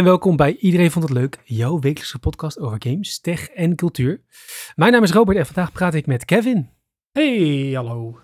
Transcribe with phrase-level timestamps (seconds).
[0.00, 4.20] en welkom bij Iedereen Vond Het Leuk, jouw wekelijkse podcast over games, tech en cultuur.
[4.74, 6.70] Mijn naam is Robert en vandaag praat ik met Kevin.
[7.12, 8.18] Hey, hallo.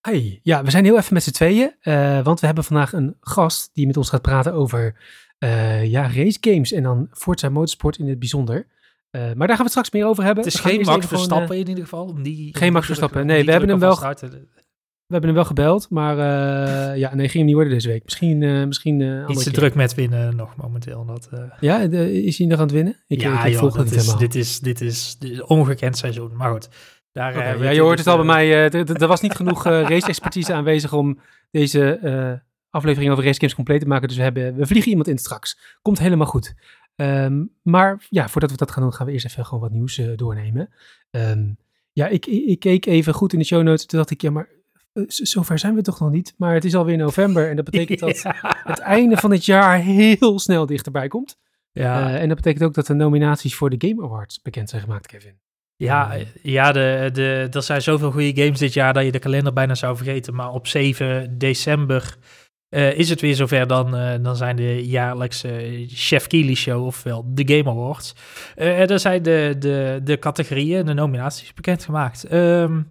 [0.00, 3.16] Hey, ja, we zijn heel even met z'n tweeën, uh, want we hebben vandaag een
[3.20, 4.96] gast die met ons gaat praten over
[5.38, 8.66] uh, ja, race games en dan Forza Motorsport in het bijzonder.
[9.10, 10.44] Uh, maar daar gaan we het straks meer over hebben.
[10.44, 12.22] Het is geen Max Verstappen in ieder geval.
[12.22, 13.98] Die, geen Max Verstappen, nee, we hebben hem wel...
[15.06, 18.04] We hebben hem wel gebeld, maar uh, ja, nee, ging hem niet worden deze week.
[18.04, 21.04] Misschien, uh, misschien uh, Iets te druk met winnen nog momenteel.
[21.04, 21.28] Dat,
[21.60, 22.96] ja, de, is hij nog aan het winnen?
[23.06, 26.36] Ik, ja, ik, ik joh, dat is, dit, is, dit is een ongekend seizoen.
[26.36, 26.68] Maar goed,
[27.12, 28.70] daar, okay, ja, je hoort het al bij mij.
[28.72, 31.18] er was niet genoeg race-expertise aanwezig om
[31.50, 34.08] deze aflevering over race games compleet te maken.
[34.08, 35.78] Dus we, hebben, we vliegen iemand in straks.
[35.82, 36.54] Komt helemaal goed.
[36.96, 40.00] Um, maar ja, voordat we dat gaan doen, gaan we eerst even gewoon wat nieuws
[40.16, 40.68] doornemen.
[41.10, 41.56] Um,
[41.92, 43.86] ja, ik, ik, keek even goed in de show notes.
[43.86, 44.55] Toen dacht ik, ja, maar eh,
[45.06, 46.34] zover zijn we toch nog niet.
[46.36, 48.22] Maar het is alweer november en dat betekent dat
[48.64, 51.36] het einde van het jaar heel snel dichterbij komt.
[51.72, 52.08] Ja.
[52.08, 55.06] Uh, en dat betekent ook dat de nominaties voor de Game Awards bekend zijn gemaakt,
[55.06, 55.38] Kevin.
[55.76, 59.18] Ja, uh, ja de, de, er zijn zoveel goede games dit jaar dat je de
[59.18, 60.34] kalender bijna zou vergeten.
[60.34, 62.16] Maar op 7 december
[62.70, 63.66] uh, is het weer zover.
[63.66, 63.90] Dan,
[64.22, 68.14] dan zijn de jaarlijkse Chef Keely Show, ofwel de Game Awards.
[68.54, 72.32] en dan zijn de, de, de categorieën, de nominaties bekendgemaakt.
[72.32, 72.90] Um,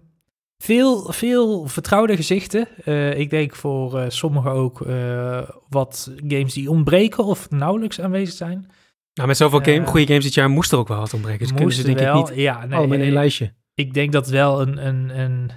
[0.58, 2.68] veel, veel vertrouwde gezichten.
[2.84, 8.34] Uh, ik denk voor uh, sommigen ook uh, wat games die ontbreken of nauwelijks aanwezig
[8.34, 8.70] zijn.
[9.14, 11.46] Nou, met zoveel game, goede games dit jaar moest er ook wel wat ontbreken.
[11.46, 13.54] Dus kunnen ze denk wel, ik niet ja, nee, allemaal in één lijstje.
[13.74, 15.50] Ik denk dat wel een, een, een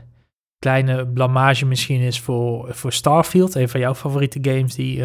[0.60, 3.56] kleine blamage misschien is voor, voor Starfield.
[3.56, 5.04] Een van jouw favoriete games die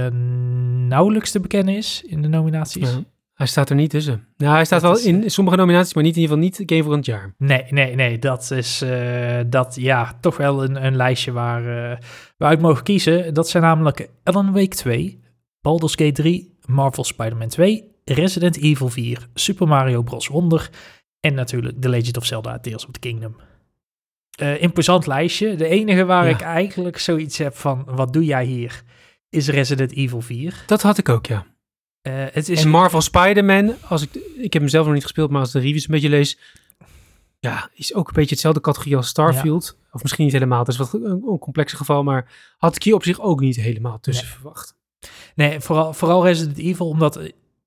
[0.89, 2.99] nauwelijks te bekennen is in de nominaties.
[3.35, 4.27] Hij staat er niet tussen.
[4.37, 6.83] Nou, hij staat wel in eh, sommige nominaties, maar niet in ieder geval niet Game
[6.83, 7.35] voor het jaar.
[7.39, 8.19] Nee, nee, nee.
[8.19, 11.97] Dat is uh, dat, ja, toch wel een, een lijstje waar, uh,
[12.37, 13.35] waaruit mogen kiezen.
[13.35, 15.21] Dat zijn namelijk Alan Wake 2,
[15.61, 20.29] Baldur's Gate 3, Marvel Spider-Man 2, Resident Evil 4, Super Mario Bros.
[20.29, 20.71] Wonder
[21.21, 23.37] en natuurlijk The Legend of Zelda Tales of the Kingdom.
[24.43, 25.55] Uh, imposant lijstje.
[25.55, 26.35] De enige waar ja.
[26.35, 28.83] ik eigenlijk zoiets heb van, wat doe jij hier,
[29.29, 30.63] is Resident Evil 4.
[30.67, 31.47] Dat had ik ook, ja.
[32.09, 35.31] Uh, het is en Marvel Spider-Man, als ik, ik heb hem zelf nog niet gespeeld,
[35.31, 36.39] maar als de reviews een beetje lees,
[37.41, 39.77] ja, is ook een beetje hetzelfde categorie als Starfield.
[39.77, 39.89] Ja.
[39.93, 42.95] Of misschien niet helemaal, het is wat een, een complexe geval, maar had ik hier
[42.95, 44.35] op zich ook niet helemaal tussen nee.
[44.35, 44.75] verwacht.
[45.35, 47.21] Nee, vooral, vooral Resident Evil, omdat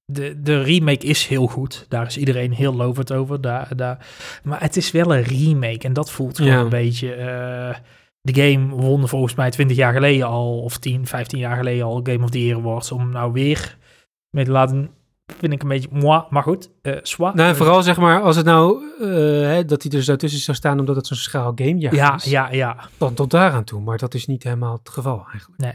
[0.05, 1.85] de, de remake is heel goed.
[1.89, 3.41] Daar is iedereen heel lovend over.
[3.41, 4.07] Daar, daar.
[4.43, 6.59] Maar het is wel een remake en dat voelt gewoon ja.
[6.59, 7.17] een beetje...
[7.17, 7.75] Uh,
[8.21, 11.99] de game won volgens mij 20 jaar geleden al, of 10, 15 jaar geleden al
[12.03, 12.91] Game of the Year Awards.
[12.91, 13.77] Om nou weer
[14.29, 14.89] met laten
[15.27, 16.69] vind ik een beetje moi, maar goed.
[16.81, 17.33] Uh, soit.
[17.33, 19.07] Nou, vooral zeg maar, als het nou, uh,
[19.47, 22.23] hè, dat hij er zo tussen zou staan omdat het zo'n schaal game ja, is.
[22.23, 25.61] Ja, ja, Dan tot daaraan toe, maar dat is niet helemaal het geval eigenlijk.
[25.61, 25.73] Nee.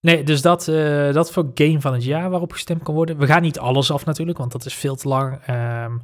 [0.00, 3.18] Nee, dus dat, uh, dat voor game van het jaar waarop gestemd kan worden.
[3.18, 5.38] We gaan niet alles af natuurlijk, want dat is veel te lang.
[5.50, 6.00] Um,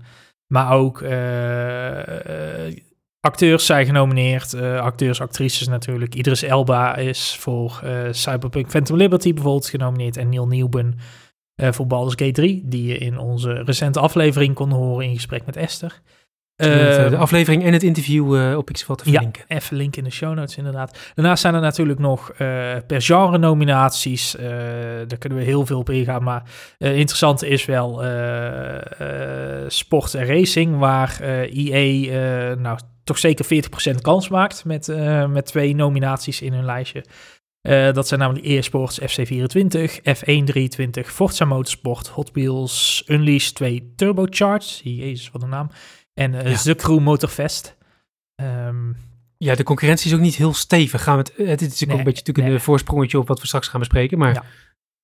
[0.46, 1.02] maar ook
[3.20, 4.54] acteurs zijn genomineerd.
[4.54, 6.14] acteurs, actrices natuurlijk.
[6.14, 10.16] Idris Elba is voor Cyberpunk Phantom Liberty bijvoorbeeld genomineerd.
[10.16, 10.98] En Neil Newben
[11.60, 15.46] uh, voor Baldur's Gate 3, die je in onze recente aflevering kon horen in gesprek
[15.46, 16.00] met Esther.
[16.56, 19.44] Uh, de aflevering en het interview uh, op Xval te verlinken.
[19.48, 20.98] Ja, even linken in de show notes inderdaad.
[21.14, 22.38] Daarnaast zijn er natuurlijk nog uh,
[22.86, 24.36] per genre nominaties.
[25.06, 26.22] daar kunnen we heel veel op ingaan.
[26.22, 26.42] Maar
[26.78, 28.02] interessant is wel
[29.68, 33.44] sport en racing, waar EA nou, toch zeker
[33.94, 34.86] 40% kans maakt met,
[35.28, 37.04] met twee nominaties in hun lijstje.
[37.68, 45.30] Uh, dat zijn namelijk e-sports FC24, F123, Forza Motorsport, Hot Wheels, Unleashed 2 Turbocharged, jezus
[45.30, 45.70] wat een naam,
[46.14, 46.56] en uh, ja.
[46.56, 47.76] The Crew Motorfest.
[48.42, 48.96] Um,
[49.36, 51.02] ja, de concurrentie is ook niet heel stevig.
[51.02, 52.54] Gaan we het, het is natuurlijk nee, ook een beetje natuurlijk nee.
[52.54, 54.34] een voorsprongetje op wat we straks gaan bespreken, maar...
[54.34, 54.44] Ja.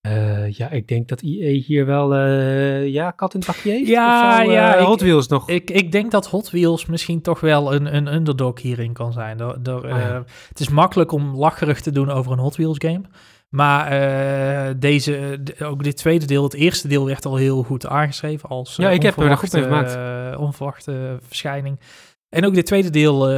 [0.06, 3.88] Uh, ja, ik denk dat IE hier wel uh, ja, kat in het bakje heeft.
[3.88, 4.82] Ja, uh, ja.
[4.82, 5.48] Hot Wheels nog.
[5.48, 9.36] Ik, ik denk dat Hot Wheels misschien toch wel een, een underdog hierin kan zijn.
[9.36, 10.24] Door, door, ja.
[10.48, 13.00] Het is makkelijk om lacherig te doen over een Hot Wheels game.
[13.48, 18.76] Maar deze, ook dit tweede deel, het eerste deel werd al heel goed aangeschreven als
[18.76, 19.96] ja, ik heb er goed mee gemaakt.
[20.36, 21.80] onverwachte verschijning.
[22.28, 23.28] En ook dit tweede deel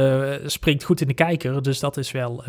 [0.45, 2.43] springt goed in de kijker, dus dat is wel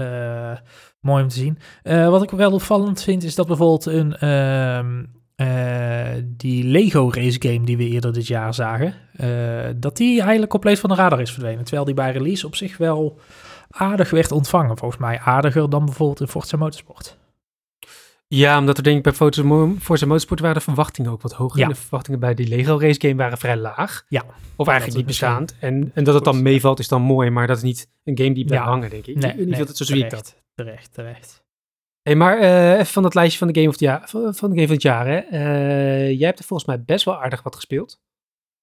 [1.00, 1.58] mooi om te zien.
[1.84, 4.78] Uh, wat ik wel opvallend vind, is dat bijvoorbeeld een, uh,
[5.48, 8.94] uh, die Lego race game die we eerder dit jaar zagen,
[9.76, 11.64] dat die eigenlijk compleet van de radar is verdwenen.
[11.64, 13.18] Terwijl die bij release op zich wel
[13.70, 14.78] aardig werd ontvangen.
[14.78, 17.16] Volgens mij aardiger dan bijvoorbeeld in Forza Motorsport.
[18.30, 21.58] Ja, omdat er denk ik bij Forza Motorsport waren de verwachtingen ook wat hoger.
[21.58, 21.64] Ja.
[21.64, 24.04] En de verwachtingen bij die Lego race game waren vrij laag.
[24.08, 24.24] Ja.
[24.56, 25.56] Of eigenlijk niet bestaand.
[25.60, 28.34] En, en dat het dan meevalt is dan mooi, maar dat is niet een game
[28.34, 28.70] die blijft ja.
[28.70, 29.16] hangen, denk ik.
[29.16, 30.36] Nee, niet nee, dat het zo zie ik dat.
[30.64, 31.44] Terecht, terecht.
[32.02, 34.54] Hey, maar eh, even van dat lijstje van de Game of, jaar, van, van de
[34.54, 35.06] game van het jaar.
[35.06, 35.16] Hè.
[35.18, 38.00] Eh, jij hebt er volgens mij best wel aardig wat gespeeld.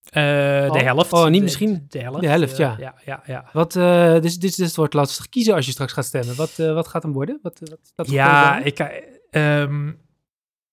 [0.10, 1.14] Eh, de Oh, helft.
[1.14, 1.86] oh, niet De- misschien.
[1.90, 2.22] De helft.
[2.22, 2.76] De helft, ja.
[2.80, 3.50] ja, ja, ja.
[3.54, 6.36] Wat, dus, dus, dus het wordt lastig kiezen als je straks gaat stemmen.
[6.36, 7.40] Wat, wat gaat hem worden?
[7.42, 7.62] Wat,
[7.96, 9.92] wat Ja, ik, eh, ehm,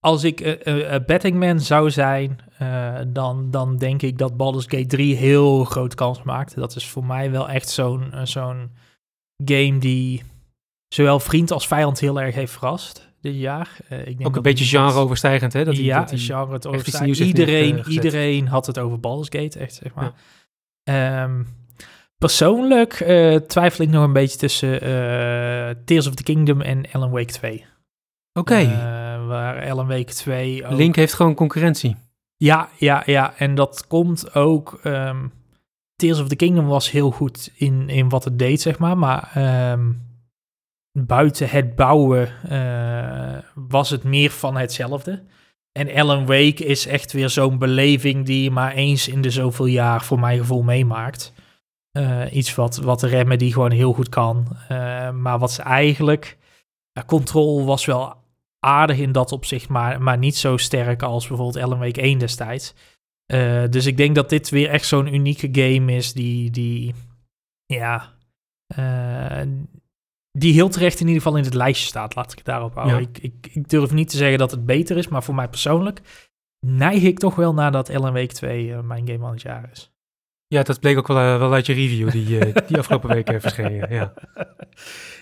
[0.01, 2.39] als ik een bettingman zou zijn,
[3.09, 6.55] dan, dan denk ik dat Baldur's Gate 3 heel grote kans maakt.
[6.55, 8.71] Dat is voor mij wel echt zo'n zo'n
[9.45, 10.23] game die
[10.93, 13.77] zowel vriend als vijand heel erg heeft verrast dit jaar.
[13.89, 15.65] Eh, ik denk Ook een beetje genre-overstijgend, hè?
[15.65, 19.59] Dat die- ja, dat die- genre het heeft Iedereen, iedereen had het over Baldur's Gate,
[19.59, 20.13] echt zeg maar.
[20.83, 21.43] Ehm,
[22.19, 27.11] persoonlijk eh, twijfel ik nog een beetje tussen eh, Tears of the Kingdom en Alan
[27.11, 27.65] Wake 2.
[28.33, 30.73] Oké, Eh, waar Alan Wake 2 ook...
[30.77, 31.97] Link heeft gewoon concurrentie.
[32.37, 33.35] Ja, ja, ja.
[33.37, 34.81] En dat komt ook...
[34.83, 35.27] ehm,
[35.97, 38.99] Tears of the Kingdom was heel goed in, in wat het deed, zeg maar.
[38.99, 39.81] Maar ehm,
[40.93, 45.23] buiten het bouwen eh, was het meer van hetzelfde.
[45.73, 49.67] En Alan Wake is echt weer zo'n beleving die je maar eens in de zoveel
[49.67, 51.33] jaar voor mijn gevoel meemaakt.
[51.91, 54.57] Eh, iets wat, wat Remedy gewoon heel goed kan.
[54.69, 56.41] Eh, maar wat ze eigenlijk...
[57.07, 58.15] Control was wel
[58.59, 62.75] aardig in dat opzicht, maar, maar niet zo sterk als bijvoorbeeld Alan Wake 1 destijds.
[63.71, 66.95] Dus ik denk dat dit weer echt zo'n unieke game is die, die
[67.67, 68.13] ja,
[70.33, 72.15] die heel terecht in ieder geval in het lijstje staat.
[72.15, 72.97] Laat ik het daarop houden.
[72.97, 73.07] Ja.
[73.09, 76.01] Ik, ik, ik durf niet te zeggen dat het beter is, maar voor mij persoonlijk
[76.67, 79.69] neig ik toch wel naar dat Alan Wake 2 eh, mijn game van het jaar
[79.73, 79.93] is.
[80.53, 83.29] Ja, dat bleek ook wel, eh, wel uit je review die, eh, die afgelopen week
[83.29, 83.89] heeft verschenen.
[83.95, 84.13] Ja.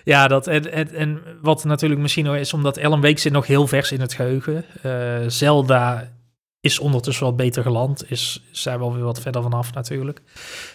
[0.03, 3.67] ja, dat, en, en, en wat natuurlijk misschien is, omdat Alan Wake zit nog heel
[3.67, 4.65] vers in het geheugen.
[4.81, 6.11] Eh, Zelda
[6.61, 10.21] is ondertussen wel beter geland, is, zijn wel weer wat verder vanaf natuurlijk.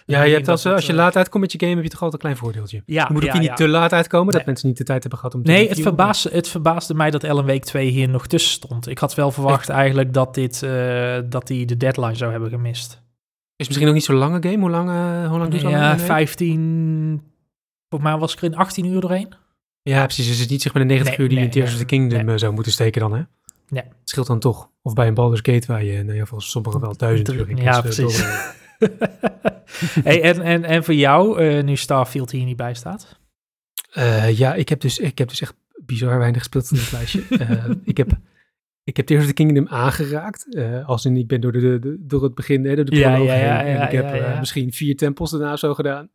[0.07, 2.03] Ja, je hebt als, als je eh, laat uitkomt met je game, heb je toch
[2.03, 2.83] altijd een klein voordeeltje.
[2.87, 3.57] Ja, je moet ook ja, hier niet ja.
[3.57, 4.45] te laat uitkomen, dat Nee.
[4.47, 7.25] mensen niet de tijd hebben gehad om te Nee, het, verbaasde, het verbaasde mij dat
[7.25, 8.89] Alan Wake 2 hier nog tussen stond.
[8.89, 13.03] Ik had wel verwacht eigenlijk dat dit, eh, dat die de deadline zou hebben gemist.
[13.57, 14.59] Is misschien nog niet zo'n lange game.
[14.59, 16.05] Hoe lang, eh, hoe lang zo'n Ja, game?
[16.05, 17.23] 15...
[17.89, 19.29] Volgens mij was ik er in 18 uur doorheen.
[19.83, 20.27] Ja, precies.
[20.27, 21.79] Dus het is niet zeg maar de 90 Nee, uur die nee, in Tears of
[21.79, 22.39] the Kingdom nee.
[22.39, 23.23] zou moeten steken dan, hè?
[23.69, 23.83] Nee.
[23.83, 24.71] Het scheelt dan toch.
[24.83, 27.57] Of bij een Baldur's Gate waar je, nou ja, volgens sommigen wel duizend uur in
[27.57, 28.25] Ja, precies.
[30.05, 33.19] hey, en, en, en voor jou, eh, nu Starfield hier niet bij staat?
[33.93, 35.55] Eh, ja, ik heb, dus, ik heb dus echt
[35.85, 37.23] bizar weinig gespeeld in dit lijstje.
[37.39, 38.11] Eh, ik heb...
[38.85, 40.57] Ik heb Tears of the Kingdom aangeraakt.
[40.85, 43.11] als in, ik ben door, de, de, de- door het begin, hè, door de Ja,
[43.11, 43.67] proloog ja, ja, heen.
[43.67, 44.39] En ja, ik heb ja, ja.
[44.39, 46.11] misschien vier tempels daarna zo gedaan.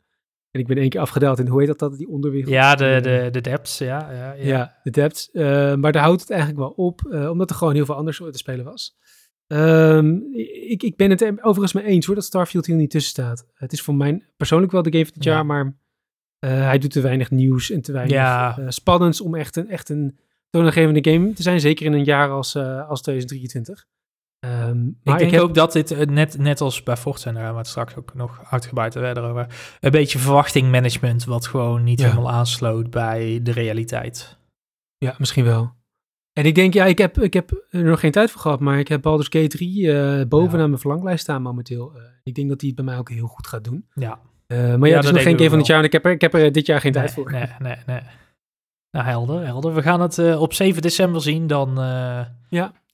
[0.52, 2.50] En ik ben één keer afgedaald in, hoe heet dat, dat die onderwereld?
[2.50, 4.12] Ja, de, Eh, de, de depths, ja.
[4.12, 4.44] Ja, ja.
[4.46, 5.30] Ja, de depths.
[5.30, 8.16] Eh, maar daar houdt het eigenlijk wel op, eh, omdat er gewoon heel veel anders
[8.16, 8.96] te spelen was.
[9.46, 10.16] Ehm,
[10.68, 13.46] ik, ik ben het er overigens mee eens hoor, dat Starfield hier niet tussen staat.
[13.54, 15.32] Het is voor mij persoonlijk wel de game van het Ja.
[15.32, 15.76] jaar, maar
[16.46, 18.70] hij doet te weinig nieuws en te weinig Ja.
[18.70, 20.18] spannends om echt een, echt een
[20.50, 21.60] toonaangevende game te zijn.
[21.60, 22.56] Zeker in een jaar als,
[22.88, 23.86] als 2023.
[24.42, 27.42] Ehm, maar ik denk heb, ook dat dit, eh, net, net als bij Fortune, daar
[27.44, 29.46] gaan we het straks ook nog uitgebreid verder over,
[29.80, 32.08] een beetje verwachtingmanagement wat gewoon niet Ja.
[32.08, 34.38] helemaal aansloot bij de realiteit.
[34.98, 35.72] Ja, misschien wel.
[36.32, 38.78] En ik denk, ja, ik heb, ik heb er nog geen tijd voor gehad, maar
[38.78, 40.66] ik heb Baldur's Gate 3 eh, bovenaan Ja.
[40.66, 41.92] mijn verlanglijst staan momenteel.
[41.96, 43.86] Eh, ik denk dat hij het bij mij ook heel goed gaat doen.
[43.94, 44.18] Ja.
[44.48, 46.04] Maar ja, Ja, het is dat nog geen game van het jaar en ik heb
[46.04, 47.30] er, ik heb er dit jaar geen nee, tijd voor.
[47.30, 48.00] Nee, nee, nee.
[48.90, 49.74] Nou, helder, helder.
[49.74, 51.80] We gaan het op 7 december zien, dan...
[51.80, 52.20] eh,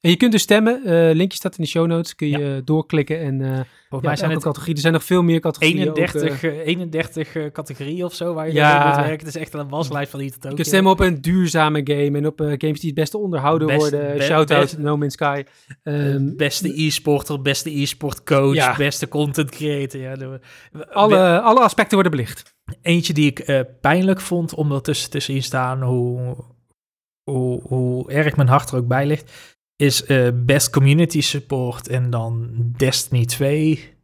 [0.00, 0.84] En je kunt dus stemmen.
[0.84, 2.14] eh linkje staat in de show notes.
[2.14, 3.20] Kun je doorklikken.
[3.20, 4.74] En eh volgens ja, mij zijn elke het categorie.
[4.74, 5.88] Er zijn nog veel meer categorieën.
[5.90, 6.02] ook, eh.
[6.04, 8.86] 31, eh, 31 eh, categorieën of zo waar je Ja.
[8.86, 9.26] moet werken.
[9.26, 12.18] Het is echt een waslijst van iets je kunt stemmen op een duurzame game.
[12.18, 14.16] En op eh, games die het beste onderhouden Best- worden.
[14.16, 15.42] be- Shout-out No Man's Sky.
[15.82, 18.76] Ehm, beste e-sporter, beste e-sport coach, Ja.
[18.76, 20.00] beste content creator.
[20.00, 20.40] Ja, de-
[20.92, 22.56] alle, alle aspecten worden belicht.
[22.82, 26.36] Eentje die ik eh, pijnlijk vond om er tussen, tussenin staan, hoe,
[27.30, 32.10] hoe, hoe erg mijn hart er ook bij ligt, is eh, Best Community Support en
[32.10, 33.94] dan Destiny 2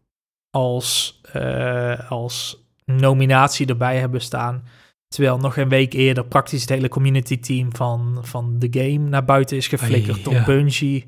[0.50, 4.64] als, eh, als nominatie erbij hebben staan.
[5.08, 9.24] Terwijl nog een week eerder praktisch het hele community team van, van de game naar
[9.24, 10.44] buiten is geflikkerd door ja.
[10.44, 11.06] Bungie.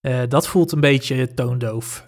[0.00, 2.06] Eh, dat voelt een beetje toondoof.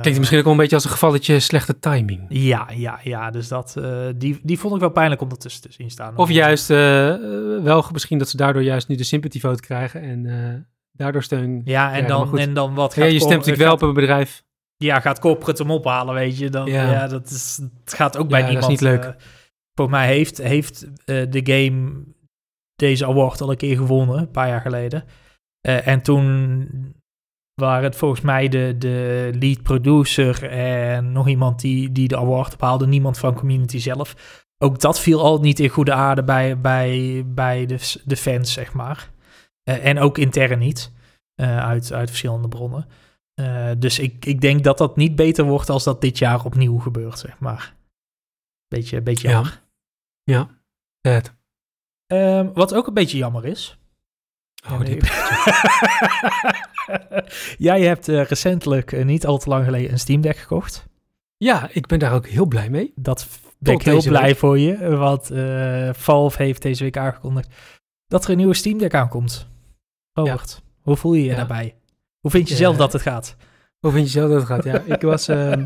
[0.00, 2.26] Klinkt misschien ook wel een beetje als een gevalletje slechte timing.
[2.28, 3.30] ja, ja, ja.
[3.30, 3.76] Dus dat,
[4.16, 6.16] die, die vond ik wel pijnlijk om ertussen te zien staan.
[6.16, 10.02] Of juist wel misschien dat ze daardoor juist nu de sympathy vote krijgen.
[10.02, 10.26] En
[11.00, 11.60] daardoor steun.
[11.64, 13.82] Ja, en, Ja, dan, en dan wat Ja, gaat je cor- stemt natuurlijk wel op
[13.82, 14.42] een bedrijf.
[14.76, 16.48] Ja, gaat corporate hem ophalen, weet je.
[16.50, 16.90] Dan, Ja.
[16.90, 17.06] ja.
[17.06, 18.80] dat is, het gaat ook bij Ja, dat is niemand.
[18.80, 19.14] niet leuk.
[19.14, 19.22] eh,
[19.74, 22.04] voor mij heeft, heeft eh, de game
[22.74, 25.04] deze award al een keer gewonnen, een paar jaar geleden.
[25.60, 26.68] Eh, en toen
[27.54, 32.54] waren het volgens mij de, de lead producer en nog iemand die, die de award
[32.54, 32.86] ophaalde.
[32.86, 34.14] Niemand van community zelf.
[34.64, 38.72] ook dat viel al niet in goede aarde bij, bij, bij de, de fans, zeg
[38.72, 39.10] maar.
[39.70, 40.92] Eh, en ook intern niet,
[41.40, 42.86] uh, uit, uit verschillende bronnen.
[43.34, 46.78] Uh, dus ik, ik denk dat dat niet beter wordt als dat dit jaar opnieuw
[46.78, 47.74] gebeurt, zeg maar.
[48.68, 49.62] Beetje, beetje jammer.
[50.22, 50.48] Ja,
[51.00, 51.22] ja.
[52.06, 53.78] Um, wat ook een beetje jammer is.
[54.70, 54.98] Oh, nee.
[57.68, 60.86] Jij hebt recentelijk, niet al te lang geleden, een Steam Deck gekocht.
[61.36, 62.92] Ja, ik ben daar ook heel blij mee.
[62.96, 64.96] Dat ben ik heel blij voor je.
[64.96, 67.48] Want uh, Valve heeft deze week aangekondigd
[68.06, 69.48] dat er een nieuwe Steam Deck aankomt.
[70.28, 71.74] Robert, hoe voel je je daarbij?
[72.20, 73.36] Hoe vind je zelf dat het gaat?
[73.80, 74.64] Hoe vind je zelf dat het gaat?
[74.64, 75.28] Ja, ik was...
[75.28, 75.62] Uh,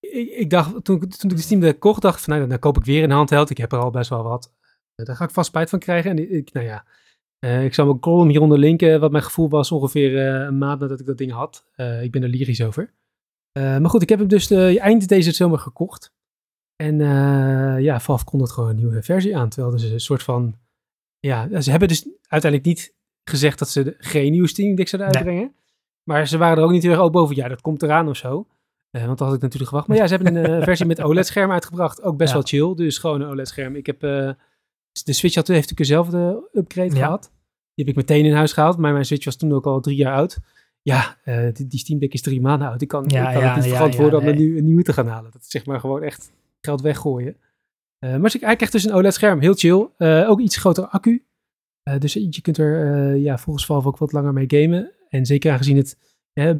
[0.00, 2.58] ik, ik, dacht, toen, toen ik de Steam Deck kocht, dacht ik van, nou, dan
[2.58, 3.50] koop ik weer een handheld.
[3.50, 4.52] Ik heb er al best wel wat.
[4.94, 6.10] Daar ga ik vast spijt van krijgen.
[6.10, 6.84] En ik, nou ja,
[7.44, 11.00] uh, ik zal mijn column hieronder linken, wat mijn gevoel was ongeveer een maand nadat
[11.00, 11.64] ik dat ding had.
[12.02, 12.94] ik ben er lyrisch over.
[13.52, 16.12] maar goed, ik heb hem dus de, eind deze zomer gekocht.
[16.76, 16.98] En
[17.82, 19.48] ja, Valve kondigt gewoon een nieuwe versie aan.
[19.48, 20.58] Terwijl ze een soort van.
[21.18, 22.94] Ja, ze hebben dus uiteindelijk niet
[23.28, 25.54] gezegd dat ze geen nieuwe Steam Deck zouden uitbrengen.
[26.02, 27.36] Maar ze waren er ook niet heel erg open over.
[27.36, 28.46] Ja, dat komt eraan of zo.
[28.90, 29.88] Uh, want dat had ik natuurlijk gewacht.
[29.88, 32.02] Maar ja, ze hebben een uh, versie met OLED-scherm uitgebracht.
[32.02, 32.74] Ook best wel chill.
[32.74, 33.76] Dus gewoon een OLED-scherm.
[33.76, 34.00] Ik heb.
[34.00, 34.36] de
[34.92, 37.30] Switch had, heeft natuurlijk dezelfde upgrade gehad.
[37.74, 38.76] Die heb ik meteen in huis gehaald.
[38.78, 40.38] Maar mijn Switch was toen ook al drie jaar oud.
[40.82, 41.16] Ja,
[41.52, 42.82] die, die, Steam Deck is drie maanden oud.
[42.82, 45.06] Ik kan, ja, ik kan het niet verantwoorden om er nu een nieuwe te gaan
[45.06, 45.30] halen.
[45.30, 47.36] Dat is zeg maar gewoon echt geld weggooien.
[48.00, 49.88] Uh, maar hij krijgt dus een OLED-scherm, heel chill.
[49.98, 51.24] Uh, ook iets grotere accu.
[51.88, 54.90] Uh, dus je kunt er ja, volgens Valve ook wat langer mee gamen.
[55.08, 55.96] En zeker aangezien het,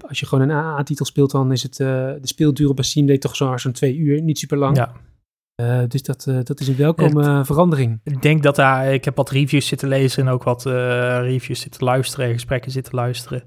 [0.08, 3.20] als je gewoon een AA-titel speelt, dan is het de speelduur op een Steam Deck
[3.20, 4.76] toch zo'n twee uur, niet super lang.
[4.76, 5.86] Ja.
[5.86, 8.00] dus dat, dat is een welkome verandering.
[8.04, 10.64] Ik denk dat daar, ik heb wat reviews zitten lezen en ook wat
[11.20, 13.42] reviews zitten luisteren, gesprekken zitten luisteren.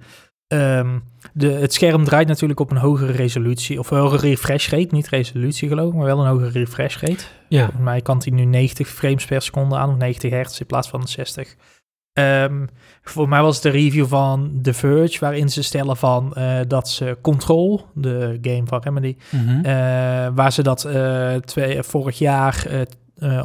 [0.53, 1.03] Um,
[1.33, 5.07] de, het scherm draait natuurlijk op een hogere resolutie, of een hogere refresh rate, niet
[5.07, 7.23] resolutie geloof ik, maar wel een hogere refresh rate.
[7.47, 7.59] Ja.
[7.63, 10.89] Volgens mij kan hij nu 90 frames per seconde aan, of 90 hertz in plaats
[10.89, 11.55] van 60.
[12.13, 12.69] Um,
[13.01, 16.89] voor mij was het de review van The Verge, waarin ze stellen van uh, dat
[16.89, 19.57] ze Control, de game van Remedy, mm -hmm.
[19.57, 19.65] uh,
[20.35, 22.85] waar ze dat uh, twee, vorig jaar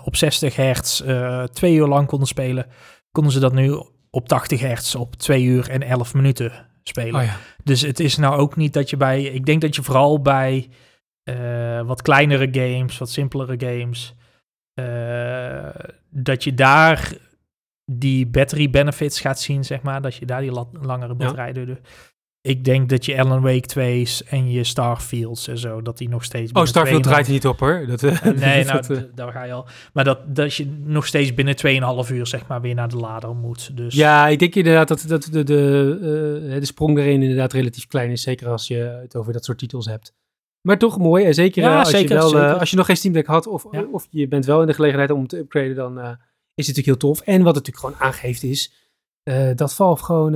[0.05, 1.03] op 60 hertz
[1.53, 2.67] twee uur lang konden spelen,
[3.13, 6.53] konden ze dat nu op 80 hertz op 2 uur en 11 minuten
[6.89, 7.21] spelen.
[7.21, 7.37] Oh ja.
[7.65, 9.23] Dus het is nou ook niet dat je bij.
[9.23, 10.69] Ik denk dat je vooral bij
[11.25, 14.15] uh, wat kleinere games, wat simpelere games.
[14.81, 15.69] Uh,
[16.09, 17.13] dat je daar
[17.85, 20.03] die battery benefits gaat zien, zeg maar.
[20.03, 21.77] Dat je daar die langere batterij ja.
[22.47, 26.25] Ik denk dat je Alan Wake 2's en je Starfields en zo, dat die nog
[26.25, 26.53] steeds...
[26.53, 27.87] Oh, Starfield draait niet op hoor.
[27.87, 29.67] Dat, uh, nee, nou, dat, daar ga je al.
[29.93, 31.57] Maar dat, dat je nog steeds binnen
[32.07, 33.77] 2,5 uur zeg maar weer naar de lader moet.
[33.77, 33.95] Dus.
[33.95, 35.99] Ja, ik denk inderdaad dat, dat de, de,
[36.47, 38.23] uh, de sprong erin inderdaad relatief klein is.
[38.23, 40.15] Zeker als je het over dat soort titels hebt.
[40.61, 41.25] Maar toch mooi.
[41.25, 42.59] En zeker, ja, als, zeker, je wel, zeker.
[42.59, 43.85] als je nog geen Steam Deck had of, ja.
[43.93, 46.07] of je bent wel in de gelegenheid om te upgraden, dan is
[46.67, 47.21] het natuurlijk heel tof.
[47.21, 48.73] En wat het natuurlijk gewoon aangeeft is
[49.55, 50.35] dat Valve gewoon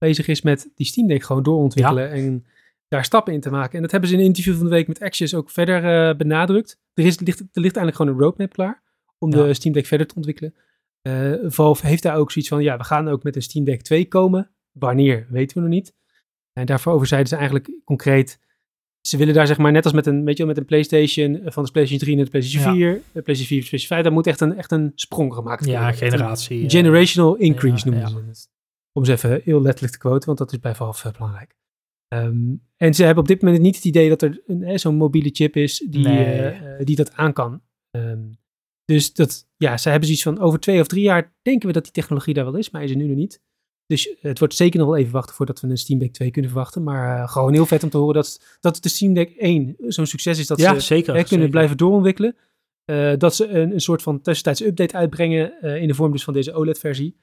[0.00, 2.46] bezig is met die Steam Deck gewoon doorontwikkelen en
[2.88, 3.74] daar stappen in te maken.
[3.74, 6.16] En dat hebben ze in een interview van de week met Axios ook verder uh,
[6.16, 6.78] benadrukt.
[6.94, 8.82] Er, is, ligt, er ligt eigenlijk gewoon een roadmap klaar
[9.18, 9.42] om ja.
[9.42, 10.54] de Steam Deck verder te ontwikkelen.
[11.02, 13.82] Uh, Valve heeft daar ook zoiets van, ja, we gaan ook met een Steam Deck
[13.82, 14.50] 2 komen.
[14.72, 15.94] Wanneer, weten we nog niet.
[16.52, 18.40] En daarvoor zeiden ze eigenlijk concreet,
[19.00, 21.52] ze willen daar zeg maar net als met een, weet je, met een PlayStation, eh,
[21.52, 22.94] van de PlayStation 3 naar de PlayStation 4, ja.
[22.94, 25.82] de PlayStation 4, PlayStation 5, daar moet echt een, echt een sprong gemaakt worden.
[25.82, 26.70] Ja, generatie.
[26.70, 28.48] generational increase noemen ze het.
[28.92, 31.56] Om ze even heel letterlijk te quoten, want dat is bij Valve belangrijk.
[32.14, 34.42] Um, en ze hebben op dit moment niet het idee dat er
[34.78, 36.52] zo'n mobiele chip is die, nee.
[36.52, 37.62] uh, die dat aan kan.
[37.90, 38.38] Um,
[38.84, 41.82] dus dat, ja, ze hebben zoiets van over twee of drie jaar denken we dat
[41.82, 43.42] die technologie daar wel is, maar is er nu nog niet.
[43.86, 46.50] Dus het wordt zeker nog wel even wachten voordat we een Steam Deck 2 kunnen
[46.50, 46.82] verwachten.
[46.82, 50.06] Maar uh, gewoon heel vet om te horen dat, dat de Steam Deck 1 zo'n
[50.06, 50.46] succes is.
[50.46, 51.48] Dat ja, ze zeker, kunnen zeker.
[51.48, 52.36] blijven doorontwikkelen.
[52.86, 56.34] Uh, dat ze een, een soort van tussentijds update uitbrengen in de vorm dus van
[56.34, 57.16] deze OLED-versie.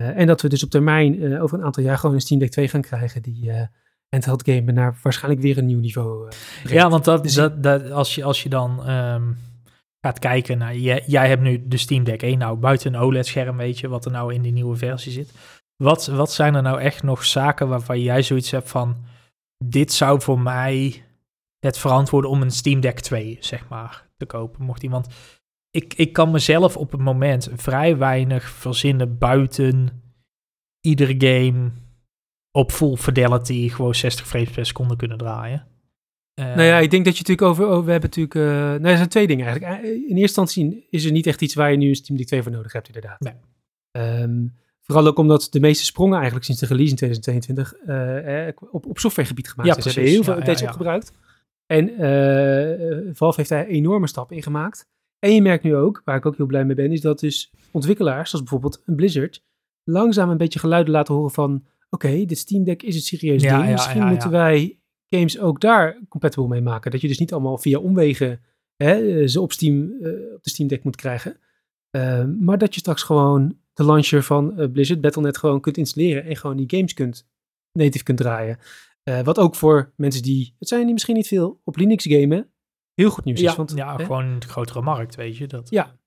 [0.00, 2.40] Uh, en dat we dus op termijn uh, over een aantal jaar gewoon een Steam
[2.40, 3.62] Deck 2 gaan krijgen die uh,
[4.08, 6.30] handheld gamen naar waarschijnlijk weer een nieuw niveau.
[6.64, 9.38] ja, want dat, dus dat, dat, als, je, als je dan um,
[10.00, 13.56] gaat kijken naar, jij, jij hebt nu de Steam Deck 1, nou buiten een OLED-scherm
[13.56, 15.32] weet je wat er nou in die nieuwe versie zit.
[15.76, 18.96] Wat, wat zijn er nou echt nog zaken waarvan jij zoiets hebt van,
[19.64, 21.04] dit zou voor mij
[21.58, 25.08] het verantwoorden om een Steam Deck 2, zeg maar, te kopen, mocht iemand
[25.70, 30.02] ik, ik kan mezelf op het moment vrij weinig verzinnen buiten
[30.80, 31.70] iedere game
[32.50, 35.66] op full fidelity gewoon 60 frames per seconde kunnen draaien.
[36.34, 38.86] Uh, nou ja, ik denk dat je natuurlijk over, over we hebben natuurlijk, uh, nou
[38.86, 39.82] er zijn twee dingen eigenlijk.
[39.84, 42.42] In eerste instantie is er niet echt iets waar je nu een Steam Deck 2
[42.42, 43.20] voor nodig hebt inderdaad.
[43.20, 43.34] Nee.
[44.22, 48.86] Um, vooral ook omdat de meeste sprongen eigenlijk sinds de release in 2022 uh, op,
[48.86, 49.94] op softwaregebied gemaakt ja, zijn.
[49.94, 50.72] Ze hebben heel veel updates ja, ja.
[50.72, 51.12] opgebruikt.
[51.66, 54.88] En Valve heeft daar enorme stappen in gemaakt.
[55.20, 57.52] En je merkt nu ook, waar ik ook heel blij mee ben, is dat dus
[57.70, 59.44] ontwikkelaars, zoals bijvoorbeeld een Blizzard,
[59.84, 63.58] langzaam een beetje geluiden laten horen van, oké, dit Steam Deck is het serieus ja,
[63.58, 63.70] ding.
[63.72, 66.90] Misschien moeten wij games ook daar compatible mee maken.
[66.90, 68.40] Dat je dus niet allemaal via omwegen
[68.76, 71.36] hè, ze op, Steam, uh, op de Steam Deck moet krijgen.
[71.96, 76.24] Uh, maar dat je straks gewoon de launcher van uh, Blizzard, Battle.net, gewoon kunt installeren
[76.24, 77.28] en gewoon die games kunt,
[77.72, 78.58] native kunt draaien.
[79.04, 82.49] Uh, wat ook voor mensen die, het zijn die misschien niet veel, op Linux gamen,
[83.00, 83.56] heel goed nieuws ja, is.
[83.56, 84.04] Want, ja, hè?
[84.04, 85.46] gewoon een grotere markt, weet je.
[85.46, 85.70] Dat.
[85.70, 85.98] Ja.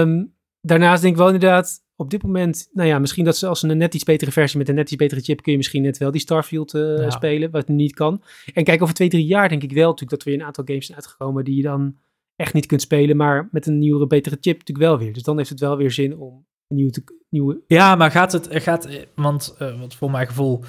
[0.00, 3.62] Um, daarnaast denk ik wel inderdaad, op dit moment, nou ja, misschien dat ze als
[3.62, 5.98] een net iets betere versie met een net iets betere chip, kun je misschien net
[5.98, 7.10] wel die Starfield uh, ja.
[7.10, 8.22] spelen, wat niet kan.
[8.54, 10.64] En kijk, over twee, drie jaar denk ik wel natuurlijk dat er weer een aantal
[10.64, 11.96] games zijn uitgekomen die je dan
[12.36, 15.12] echt niet kunt spelen, maar met een nieuwere, betere chip natuurlijk wel weer.
[15.12, 16.90] Dus dan heeft het wel weer zin om een nieuwe...
[16.90, 17.60] Te, nieuwe...
[17.66, 20.64] Ja, maar gaat het, gaat, want uh, wat voor mijn gevoel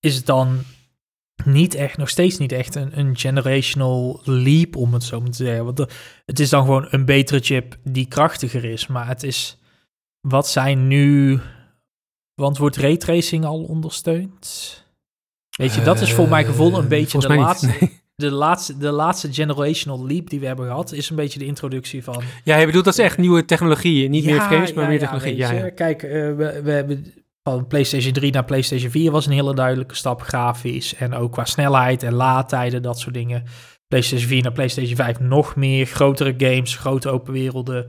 [0.00, 0.58] is het dan
[1.46, 5.44] niet echt, nog steeds niet echt een, een generational leap, om het zo maar te
[5.44, 5.64] zeggen.
[5.64, 5.88] Want de,
[6.26, 8.86] het is dan gewoon een betere chip die krachtiger is.
[8.86, 9.58] Maar het is,
[10.20, 11.38] wat zijn nu,
[12.34, 14.78] want wordt raytracing al ondersteund?
[15.56, 19.32] Weet je, dat is voor mijn gevoel een beetje de laatste, de, laatste, de laatste
[19.32, 22.22] generational leap die we hebben gehad, is een beetje de introductie van...
[22.44, 24.98] Ja, je bedoelt dat is echt nieuwe technologieën, niet ja, meer frames, maar ja, meer
[24.98, 25.36] technologie.
[25.36, 29.32] Ja, ja, Kijk, uh, we, we hebben van PlayStation 3 naar PlayStation 4 was een
[29.32, 30.94] hele duidelijke stap grafisch.
[30.94, 33.44] En ook qua snelheid en laadtijden, dat soort dingen.
[33.88, 35.86] PlayStation 4 naar PlayStation 5 nog meer.
[35.86, 37.86] Grotere games, grote open werelden.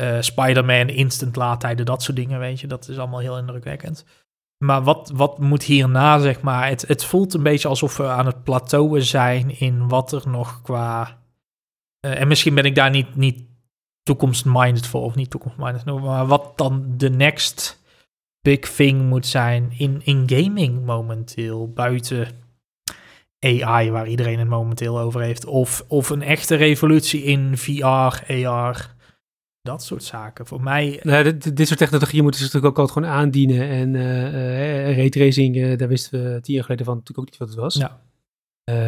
[0.00, 2.66] Uh, Spider-Man, instant laadtijden, dat soort dingen, weet je.
[2.66, 4.04] Dat is allemaal heel indrukwekkend.
[4.64, 6.68] Maar wat, wat moet hierna, zeg maar...
[6.68, 10.62] Het, het voelt een beetje alsof we aan het plateauen zijn in wat er nog
[10.62, 11.18] qua...
[12.06, 13.46] Uh, en misschien ben ik daar niet, niet
[14.02, 17.82] toekomstminded voor, of niet toekomstminded, maar wat dan de next
[18.40, 22.28] big thing moet zijn in, in gaming momenteel, buiten
[23.40, 28.96] AI, waar iedereen het momenteel over heeft, of, of een echte revolutie in VR, AR,
[29.62, 30.46] dat soort zaken.
[30.46, 31.00] Voor mij...
[31.02, 33.68] Nou, dit, dit soort technologieën moeten ze natuurlijk ook altijd gewoon aandienen.
[33.68, 37.38] En uh, uh, raytracing, uh, daar wisten we tien jaar geleden van natuurlijk ook niet
[37.38, 37.74] wat het was.
[37.74, 38.00] Ja.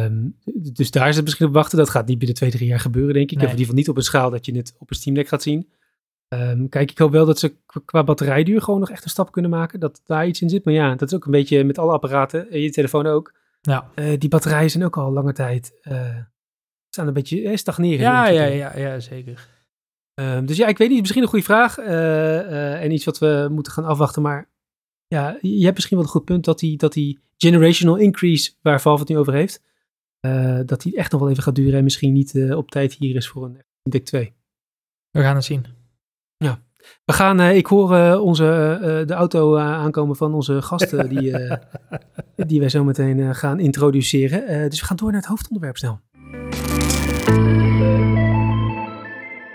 [0.05, 0.35] Um,
[0.73, 1.77] dus daar is het misschien op wachten.
[1.77, 3.37] Dat gaat niet binnen twee, drie jaar gebeuren, denk ik.
[3.37, 3.45] Nee.
[3.45, 5.41] In ieder geval niet op een schaal dat je het op een Steam Deck gaat
[5.41, 5.69] zien.
[6.33, 9.51] Um, kijk, ik hoop wel dat ze qua batterijduur gewoon nog echt een stap kunnen
[9.51, 9.79] maken.
[9.79, 10.65] Dat daar iets in zit.
[10.65, 12.61] Maar ja, dat is ook een beetje met alle apparaten.
[12.61, 13.33] Je telefoon ook.
[13.61, 13.91] Ja.
[13.95, 15.79] Uh, die batterijen zijn ook al lange tijd.
[15.83, 16.17] Uh,
[16.89, 17.99] staan een beetje eh, stagneren.
[17.99, 19.47] Ja, ja, ja, ja, zeker.
[20.13, 20.99] Um, dus ja, ik weet niet.
[20.99, 21.77] Misschien een goede vraag.
[21.77, 24.21] Uh, en iets wat we moeten gaan afwachten.
[24.21, 24.49] Maar
[25.07, 28.81] ja, je hebt misschien wel een goed punt dat die, dat die generational increase waar
[28.81, 29.61] Valve het nu over heeft.
[30.65, 31.77] dat die echt nog wel even gaat duren.
[31.77, 34.33] En misschien niet op tijd hier is voor een Deck 2.
[35.09, 35.80] We gaan het zien.
[36.41, 36.59] Ja,
[37.05, 41.35] we gaan, uh, ik hoor uh, onze, uh, de auto aankomen van onze gasten die,
[42.47, 44.69] die wij zo meteen gaan introduceren.
[44.69, 45.99] dus we gaan door naar het hoofdonderwerp snel.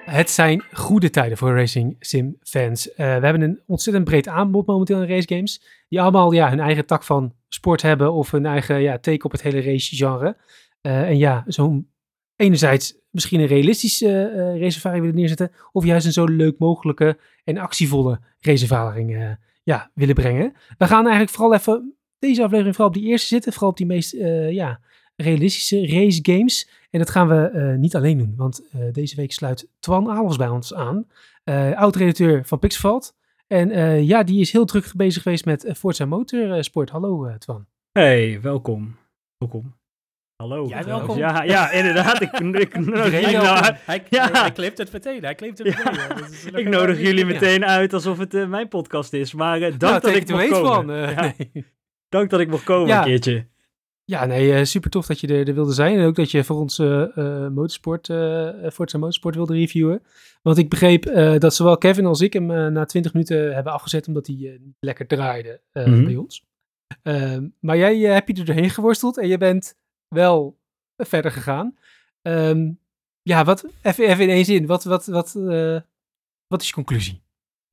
[0.04, 2.88] Het zijn goede tijden voor racing sim fans.
[2.96, 5.84] we hebben een ontzettend breed aanbod momenteel in race games.
[5.88, 9.32] Die allemaal ja, hun eigen tak van sport hebben of hun eigen ja, take op
[9.32, 10.36] het hele race genre.
[10.80, 11.88] en ja, zo'n
[12.36, 17.58] enerzijds misschien een realistische uh, raceervaring willen neerzetten, of juist een zo leuk mogelijke en
[17.58, 19.30] actievolle raceervaring uh,
[19.62, 20.52] ja, willen brengen.
[20.78, 23.86] We gaan eigenlijk vooral even deze aflevering vooral op die eerste zitten, vooral op die
[23.86, 24.80] meest uh, ja,
[25.16, 26.70] realistische race games.
[26.90, 30.74] En dat gaan we niet alleen doen, want deze week sluit Twan Alers bij ons
[30.74, 31.06] aan,
[31.74, 33.14] oud-redacteur van Pixelvalt.
[33.46, 36.90] En ja, die is heel druk bezig geweest met Forza Motorsport.
[36.90, 37.66] Hallo Twan.
[37.92, 38.96] Hey, welkom.
[39.38, 39.85] Welkom.
[40.36, 40.66] Hallo.
[40.66, 41.18] Jij welkom.
[41.18, 42.20] Ja, ja inderdaad.
[42.20, 44.30] Ik, ik nodig jullie nou, hij, ja.
[44.32, 45.24] hij, kleept het meteen.
[45.24, 46.52] Hij kleept het meteen.
[46.52, 46.58] Ja.
[46.58, 49.34] ik nodig jullie meteen uit alsof het uh, mijn podcast is.
[49.34, 50.74] Maar uh, dank nou, dat ik mocht komen.
[50.74, 51.20] Van, uh, ja.
[51.52, 51.64] nee.
[52.08, 53.46] Dank dat ik mocht komen een keertje.
[54.04, 55.98] Ja, nee, super tof dat je er, er, wilde zijn.
[55.98, 56.78] En ook dat je voor ons
[57.52, 58.06] motorsport,
[58.72, 60.02] Forza Motorsport wilde reviewen.
[60.42, 61.02] Want ik begreep
[61.38, 65.06] dat zowel Kevin als ik hem na 20 minuten hebben afgezet omdat hij niet lekker
[65.06, 66.04] draaide mm -hmm.
[66.04, 66.44] bij ons.
[67.02, 69.74] Ehm, maar jij hebt je er doorheen geworsteld en je bent
[70.08, 70.58] wel
[70.96, 71.76] verder gegaan.
[72.22, 72.78] Um,
[73.22, 75.80] ja, wat, even, even in één zin, wat, wat, wat, uh,
[76.46, 77.22] wat is je conclusie?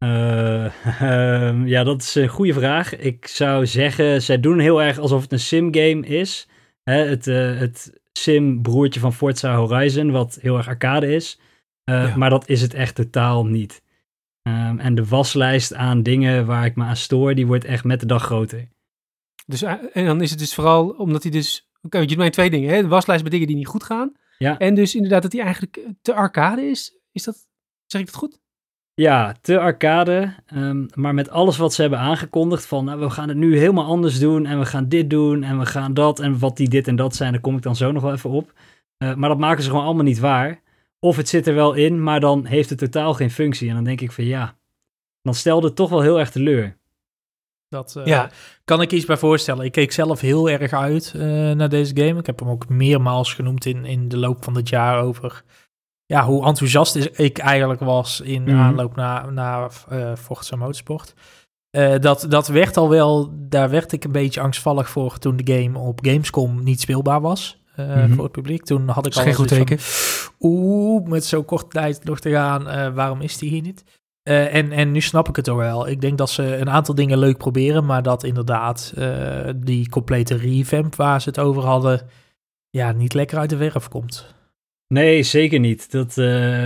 [0.04, 0.66] Uh,
[1.02, 2.96] uh, ja, dat is een goede vraag.
[2.96, 6.48] Ik zou zeggen, zij doen heel erg alsof het een sim-game is.
[6.84, 11.40] Hè, het, het sim-broertje van Forza Horizon, wat heel erg arcade is.
[11.84, 12.16] Ja.
[12.16, 13.84] Maar dat is het echt totaal niet.
[14.48, 18.00] Um, en de waslijst aan dingen waar ik me aan stoor, die wordt echt met
[18.00, 18.68] de dag groter.
[19.46, 22.50] Dus, en dan is het dus vooral omdat hij dus Oké, je doet mij twee
[22.50, 22.74] dingen.
[22.74, 22.82] Hè?
[22.82, 24.12] De waslijst met dingen die niet goed gaan.
[24.38, 24.58] Ja.
[24.58, 26.98] En dus inderdaad dat die eigenlijk te arcade is.
[27.12, 27.48] Is dat,
[27.86, 28.42] zeg ik dat goed?
[28.94, 30.34] Ja, te arcade.
[30.54, 33.86] Um, maar met alles wat ze hebben aangekondigd van nou, we gaan het nu helemaal
[33.86, 36.88] anders doen en we gaan dit doen en we gaan dat en wat die dit
[36.88, 38.54] en dat zijn, daar kom ik dan zo nog wel even op.
[38.98, 40.62] Uh, maar dat maken ze gewoon allemaal niet waar.
[41.00, 43.70] Of het zit er wel in, maar dan heeft het totaal geen functie.
[43.70, 44.56] En dan denk ik van ja,
[45.22, 46.78] dan stelde het toch wel heel erg teleur.
[47.74, 48.30] Dat uh, ja.
[48.64, 49.66] kan ik iets bij voorstellen.
[49.66, 52.20] Ik keek zelf heel erg uit uh, naar deze game.
[52.20, 55.44] Ik heb hem ook meermaals genoemd in, in de loop van het jaar over
[56.06, 61.14] ja, hoe enthousiast ik eigenlijk was in mm aanloop naar, naar uh, Forza Motorsport.
[62.00, 65.80] dat, dat werd al wel, daar werd ik een beetje angstvallig voor toen de game
[65.80, 67.62] op Gamescom niet speelbaar was.
[67.76, 68.14] Mm -hmm.
[68.14, 68.64] voor het publiek.
[68.64, 69.78] Toen had ik al geen goed teken.
[70.40, 73.84] Oeh, met zo'n korte tijd nog te gaan, waarom is die hier niet?
[74.24, 75.88] Uh, en, en nu snap ik het ook wel.
[75.88, 78.94] Ik denk dat ze een aantal dingen leuk proberen, maar dat inderdaad
[79.56, 82.02] die complete revamp waar ze het over hadden,
[82.70, 84.36] ja, niet lekker uit de werf komt.
[84.88, 85.92] Nee, zeker niet.
[85.92, 86.14] Dat,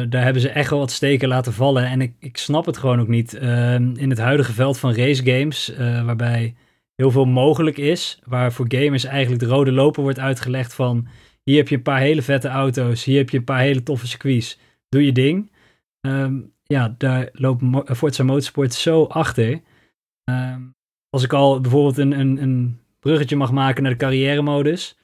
[0.10, 1.86] daar hebben ze echt wel wat steken laten vallen.
[1.86, 3.34] En ik, ik snap het gewoon ook niet.
[3.34, 5.74] Ehm, in het huidige veld van race games,
[6.06, 6.56] waarbij
[6.96, 8.20] heel veel mogelijk is.
[8.24, 11.08] Waar voor gamers eigenlijk de rode loper wordt uitgelegd van...
[11.44, 13.04] Hier heb je een paar hele vette auto's.
[13.04, 14.60] Hier heb je een paar hele toffe circuits.
[14.90, 15.52] Doe je ding.
[16.02, 17.64] Ehm, ja, daar loopt
[17.98, 19.62] Forza Motorsport zo achter.
[20.24, 20.62] Ehm,
[21.10, 24.98] als ik al bijvoorbeeld een, een, een bruggetje mag maken naar de carrière modus.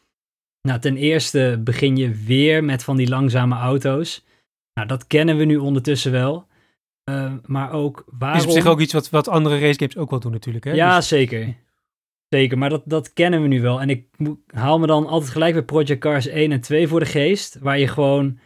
[0.62, 4.26] Nou, ten eerste begin je weer met van die langzame auto's.
[4.74, 6.48] Nou, dat kennen we nu ondertussen wel.
[7.10, 8.40] Uh, maar ook waarom...
[8.40, 10.72] Is op zich ook iets wat, wat andere racegames ook wel doen natuurlijk, hè?
[10.72, 11.08] Ja, dus...
[11.08, 11.56] zeker.
[12.30, 13.82] Zeker, maar dat, dat kennen we nu wel.
[13.82, 14.08] En ik
[14.48, 17.60] haal me dan altijd gelijk weer Project Cars 1 en 2 voor de geest.
[17.60, 18.40] Waar je gewoon,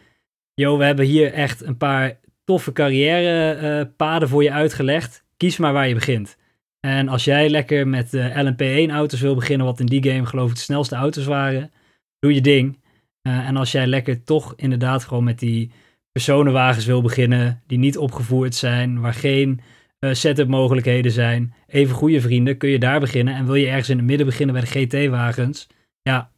[0.54, 5.26] joh, we hebben hier echt een paar toffe carrièrepaden uh, voor je uitgelegd.
[5.38, 6.38] Kies maar waar je begint.
[6.80, 10.50] En als jij lekker met uh, LMP1 auto's wil beginnen, wat in die game geloof
[10.50, 11.72] ik de snelste auto's waren,
[12.20, 12.80] doe je ding.
[13.28, 15.72] Uh, en als jij lekker toch inderdaad gewoon met die
[16.12, 19.60] personenwagens wil beginnen, die niet opgevoerd zijn, waar geen
[20.00, 21.54] uh, setup mogelijkheden zijn.
[21.68, 23.36] Even goede vrienden, kun je daar beginnen.
[23.36, 25.68] En wil je ergens in het midden beginnen bij de GT-wagens?
[26.02, 26.32] Ja,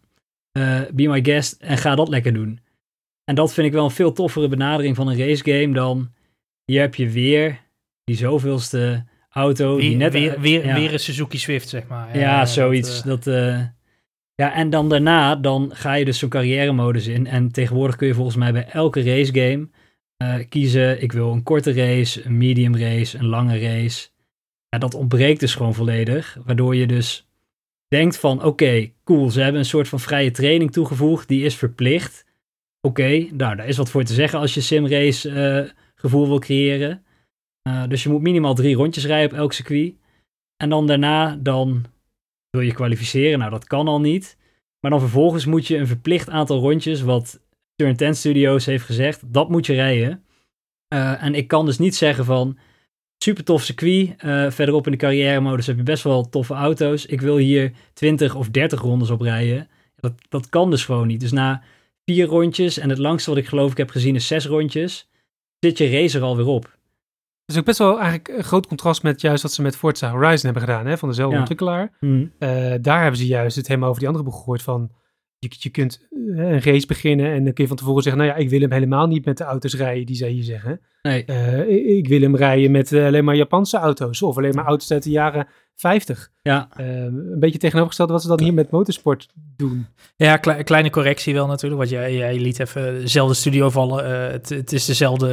[0.91, 2.59] be my guest en ga dat lekker doen.
[3.29, 6.11] En dat vind ik wel een veel toffere benadering van een racegame dan...
[6.65, 7.61] Hier heb je weer
[8.03, 9.75] die zoveelste auto.
[9.75, 10.75] Weer, die net, weer, weer, ja.
[10.75, 12.17] weer een Suzuki Swift, zeg maar.
[12.17, 13.03] Ja, ja zoiets.
[13.03, 13.57] Dat, uh...
[13.57, 13.71] dat
[14.35, 17.27] ja, en dan daarna, dan ga je dus zo'n carrière modus in.
[17.27, 19.69] En tegenwoordig kun je volgens mij bij elke racegame
[20.23, 21.01] uh, kiezen.
[21.01, 24.09] Ik wil een korte race, een medium race, een lange race.
[24.69, 26.37] Ja, dat ontbreekt dus gewoon volledig.
[26.45, 27.27] Waardoor je dus
[27.87, 31.27] denkt van oké, okay, cool, ze hebben een soort van vrije training toegevoegd.
[31.27, 32.27] Die is verplicht.
[32.81, 37.03] Oké, nou, daar is wat voor te zeggen als je simrace uh, gevoel wil creëren.
[37.67, 39.95] Uh, dus je moet minimaal drie rondjes rijden op elk circuit.
[40.63, 41.85] En dan daarna dan
[42.49, 43.39] wil je kwalificeren.
[43.39, 44.37] Nou, dat kan al niet.
[44.79, 47.41] Maar dan vervolgens moet je een verplicht aantal rondjes, wat
[47.75, 50.23] Turn 10 Studios heeft gezegd, dat moet je rijden.
[50.93, 52.57] Uh, en ik kan dus niet zeggen van,
[53.23, 54.13] super tof circuit,
[54.53, 57.05] verderop in de carrière modus heb je best wel toffe auto's.
[57.05, 59.69] Ik wil hier 20 of 30 rondes op rijden.
[59.95, 61.19] Dat, dat kan dus gewoon niet.
[61.19, 61.63] Dus na
[62.13, 65.09] vier rondjes, en het langste wat ik geloof ik heb gezien is zes rondjes,
[65.59, 66.63] zit je racer alweer op.
[66.63, 70.11] Dat is ook best wel eigenlijk een groot contrast met juist wat ze met Forza
[70.11, 71.39] Horizon hebben gedaan, hè, van dezelfde ja.
[71.39, 71.97] ontwikkelaar.
[71.99, 72.31] Mm.
[72.39, 74.91] Uh, daar hebben ze juist het helemaal over die andere boek gehoord van
[75.39, 78.33] je, je kunt eh, een race beginnen en dan kun je van tevoren zeggen, nou
[78.33, 80.81] ja, ik wil hem helemaal niet met de auto's rijden die zij hier zeggen.
[81.01, 81.23] Nee.
[81.27, 85.03] Uh, ik wil hem rijden met alleen maar Japanse auto's of alleen maar auto's uit
[85.03, 85.47] de jaren
[85.79, 86.31] 50.
[86.41, 86.69] Ja.
[86.75, 89.87] een beetje tegenovergesteld wat ze dan hier met motorsport doen.
[90.15, 94.31] Ja, kle kleine correctie wel natuurlijk, want jij, jij liet even dezelfde studio vallen.
[94.31, 95.29] Het, het, is dezelfde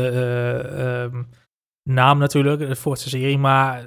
[1.12, 1.28] um,
[1.82, 3.86] naam natuurlijk, de Forza serie, maar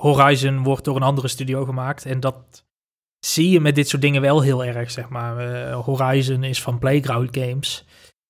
[0.00, 2.64] Horizon wordt door een andere studio gemaakt en dat
[3.26, 5.50] zie je met dit soort dingen wel heel erg, zeg maar.
[5.50, 7.84] Uh, Horizon is van Playground Games.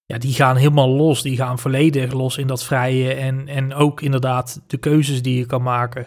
[0.05, 1.23] Ja, die gaan helemaal los.
[1.23, 3.15] Die gaan volledig los in dat vrije.
[3.15, 6.07] En, en ook inderdaad de keuzes die je kan maken.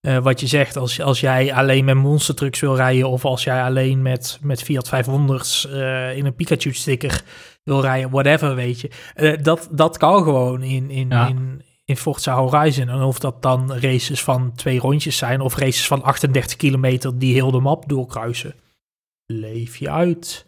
[0.00, 3.08] Uh, wat je zegt, als, als jij alleen met monster trucks wil rijden...
[3.08, 7.22] of als jij alleen met, met Fiat 500's uh, in een Pikachu-sticker
[7.64, 8.10] wil rijden...
[8.10, 8.90] whatever, weet je.
[9.16, 11.28] Uh, dat, dat kan gewoon in, in, ja.
[11.28, 12.88] in, in Forza Horizon.
[12.88, 17.34] En of dat dan races van twee rondjes zijn of races van 38 kilometer die
[17.34, 18.54] heel de map doorkruisen.
[19.26, 20.46] Leef je uit.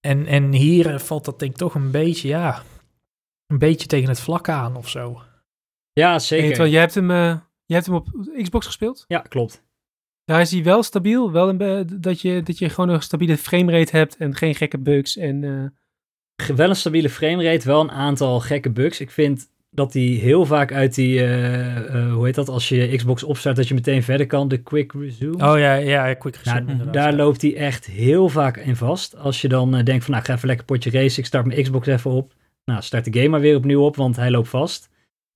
[0.00, 2.62] En, en hier valt dat denk ik toch een beetje, ja,
[3.46, 5.22] een beetje tegen het vlak aan of zo.
[5.92, 6.56] Ja, zeker.
[6.56, 9.04] Hey, jij, hebt hem, jij hebt hem op Xbox gespeeld?
[9.08, 9.62] Ja, klopt.
[10.24, 13.96] Daar is hij wel stabiel, wel een dat, je, dat je gewoon een stabiele framerate
[13.96, 15.42] hebt en geen gekke bugs en...
[15.42, 16.56] Uh...
[16.56, 19.00] Wel een stabiele framerate, wel een aantal gekke bugs.
[19.00, 22.96] Ik vind dat die heel vaak uit die, uh, uh, hoe heet dat, als je
[22.96, 25.50] Xbox opstart, dat je meteen verder kan, de quick resume.
[25.50, 26.74] Oh ja, ja, quick resume.
[26.74, 29.16] Nou, daar loopt hij echt heel vaak in vast.
[29.16, 31.46] Als je dan uh, denkt van, nou, ik ga even lekker potje race, ik start
[31.46, 32.34] mijn Xbox even op.
[32.64, 34.89] Nou, start de game maar weer opnieuw op, want hij loopt vast.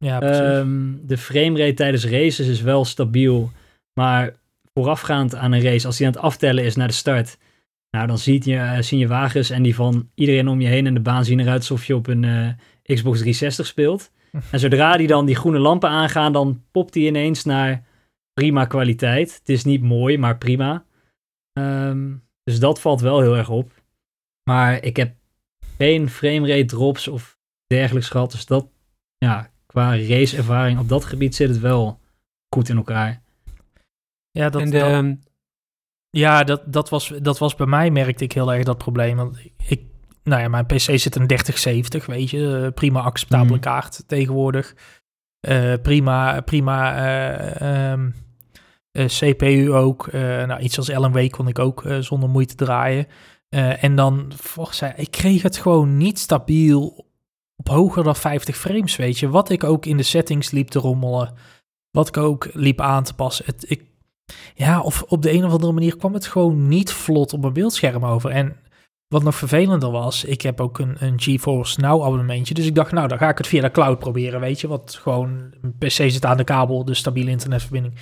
[0.04, 0.40] Ja, precies.
[0.40, 3.50] Um, de framerate tijdens races is wel stabiel,
[4.00, 4.34] maar
[4.72, 7.38] voorafgaand aan een race, als hij aan het aftellen is naar de start,
[7.90, 10.86] Nou, dan ziet je, eh, zien je wagens en die van iedereen om je heen
[10.86, 12.48] en de baan zien eruit alsof je op een eh,
[12.82, 14.10] Xbox 360 speelt.
[14.52, 17.84] En zodra die dan die groene lampen aangaan, dan popt die ineens naar
[18.32, 19.34] prima kwaliteit.
[19.34, 20.84] Het is niet mooi, maar prima.
[21.52, 22.12] Ehm,
[22.42, 23.72] dus dat valt wel heel erg op.
[24.50, 25.14] Maar ik heb
[25.78, 28.30] geen framerate drops of dergelijks gehad.
[28.30, 28.68] Dus dat,
[29.18, 32.00] ja, qua raceervaring op dat gebied zit het wel
[32.54, 33.22] goed in elkaar.
[34.30, 35.14] Ja, dat, en de, dat- ehm,
[36.10, 39.16] ja dat, dat, was, dat was bij mij, merkte ik heel erg dat probleem.
[39.16, 39.80] Want ik,
[40.22, 42.62] nou ja, mijn PC zit een 3070, weet je.
[42.64, 43.60] eh, prima acceptabele Mhm.
[43.60, 44.74] kaart tegenwoordig.
[45.40, 48.10] Eh, prima, prima eh, ehm,
[48.90, 50.06] eh, CPU ook.
[50.06, 53.06] Eh, nou, iets als LMW kon ik ook zonder moeite draaien.
[53.48, 57.03] Eh, en dan, volgens mij, ik kreeg het gewoon niet stabiel
[57.56, 59.28] op hoger dan 50 frames, weet je.
[59.28, 61.34] Wat ik ook in de settings liep te rommelen.
[61.90, 63.44] Wat ik ook liep aan te passen.
[63.44, 63.84] Het, ik,
[64.54, 67.52] ja, of op de een of andere manier kwam het gewoon niet vlot op mijn
[67.52, 68.30] beeldscherm over.
[68.30, 68.56] En
[69.08, 72.54] wat nog vervelender was, ik heb ook een, een GeForce Now abonnementje.
[72.54, 74.68] Dus ik dacht, nou, dan ga ik het via de cloud proberen, weet je.
[74.68, 77.94] Wat gewoon, een PC zit aan de kabel, dus stabiele internetverbinding.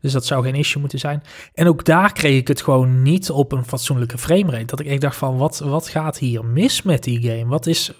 [0.00, 1.22] Dus dat zou geen issue moeten zijn.
[1.54, 4.64] En ook daar kreeg ik het gewoon niet op een fatsoenlijke framerate.
[4.64, 7.46] Dat ik echt dacht van, wat, wat gaat hier mis met die game?
[7.46, 7.92] Wat is,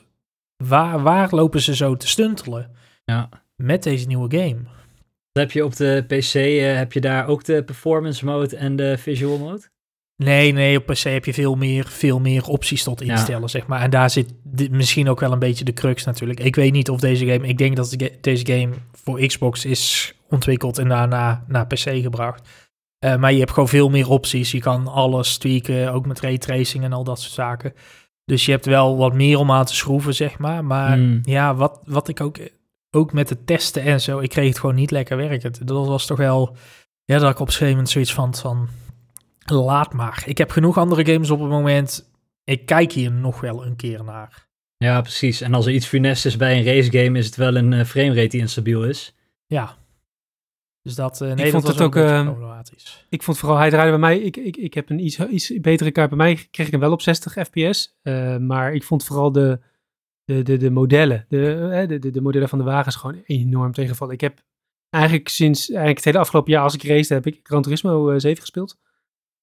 [0.67, 2.71] waar, waar lopen ze zo te stuntelen
[3.05, 3.29] Ja.
[3.57, 4.57] met deze nieuwe game?
[5.33, 8.99] Heb je op de PC, eh, heb je daar ook de performance mode en de
[8.99, 9.71] visual mode?
[10.17, 13.13] Nee, nee, op PC heb je veel meer, veel meer opties tot Ja.
[13.13, 13.81] instellen, zeg maar.
[13.81, 14.33] En daar zit
[14.71, 16.41] misschien ook wel een beetje de crux natuurlijk.
[16.41, 17.47] Ik weet niet of deze game...
[17.49, 22.49] Ik denk dat de deze game voor Xbox is ontwikkeld en daarna naar PC gebracht.
[22.99, 24.51] Eh, maar je hebt gewoon veel meer opties.
[24.53, 27.73] Je kan alles tweaken, ook met raytracing en al dat soort zaken.
[28.25, 30.65] Dus je hebt wel wat meer om aan te schroeven, zeg maar.
[30.65, 31.21] Maar Hmm.
[31.23, 32.39] ja, wat, wat ik ook,
[32.91, 34.19] ook met het testen en zo...
[34.19, 35.53] Ik kreeg het gewoon niet lekker werken.
[35.67, 36.57] Dat was toch wel...
[37.05, 38.35] Ja, dat ik op een gegeven moment zoiets van...
[38.35, 38.69] van
[39.45, 40.23] laat maar.
[40.27, 42.11] Ik heb genoeg andere games op het moment.
[42.45, 44.47] Ik kijk hier nog wel een keer naar.
[44.77, 45.41] Ja, precies.
[45.41, 48.29] En als er iets funest is bij een racegame, is het wel een eh, framerate
[48.29, 49.15] die instabiel is.
[49.47, 49.77] Ja.
[50.83, 53.07] Dus dat, eh nee, vond dat was het ook, eh, problematisch.
[53.09, 55.91] ik vond vooral, hij draaide bij mij, ik, ik, ik heb een iets, iets betere
[55.91, 56.09] kaart.
[56.09, 57.99] Bij mij kreeg ik hem wel op 60 fps.
[58.03, 59.61] eh, maar ik vond vooral de,
[60.25, 64.15] de, de, de modellen, de, de, de, de modellen van de wagens gewoon enorm tegenvallen.
[64.15, 64.45] Ik heb
[64.91, 68.19] eigenlijk sinds eigenlijk het hele afgelopen jaar als ik race heb ik Gran Turismo eh,
[68.19, 68.79] 7 gespeeld.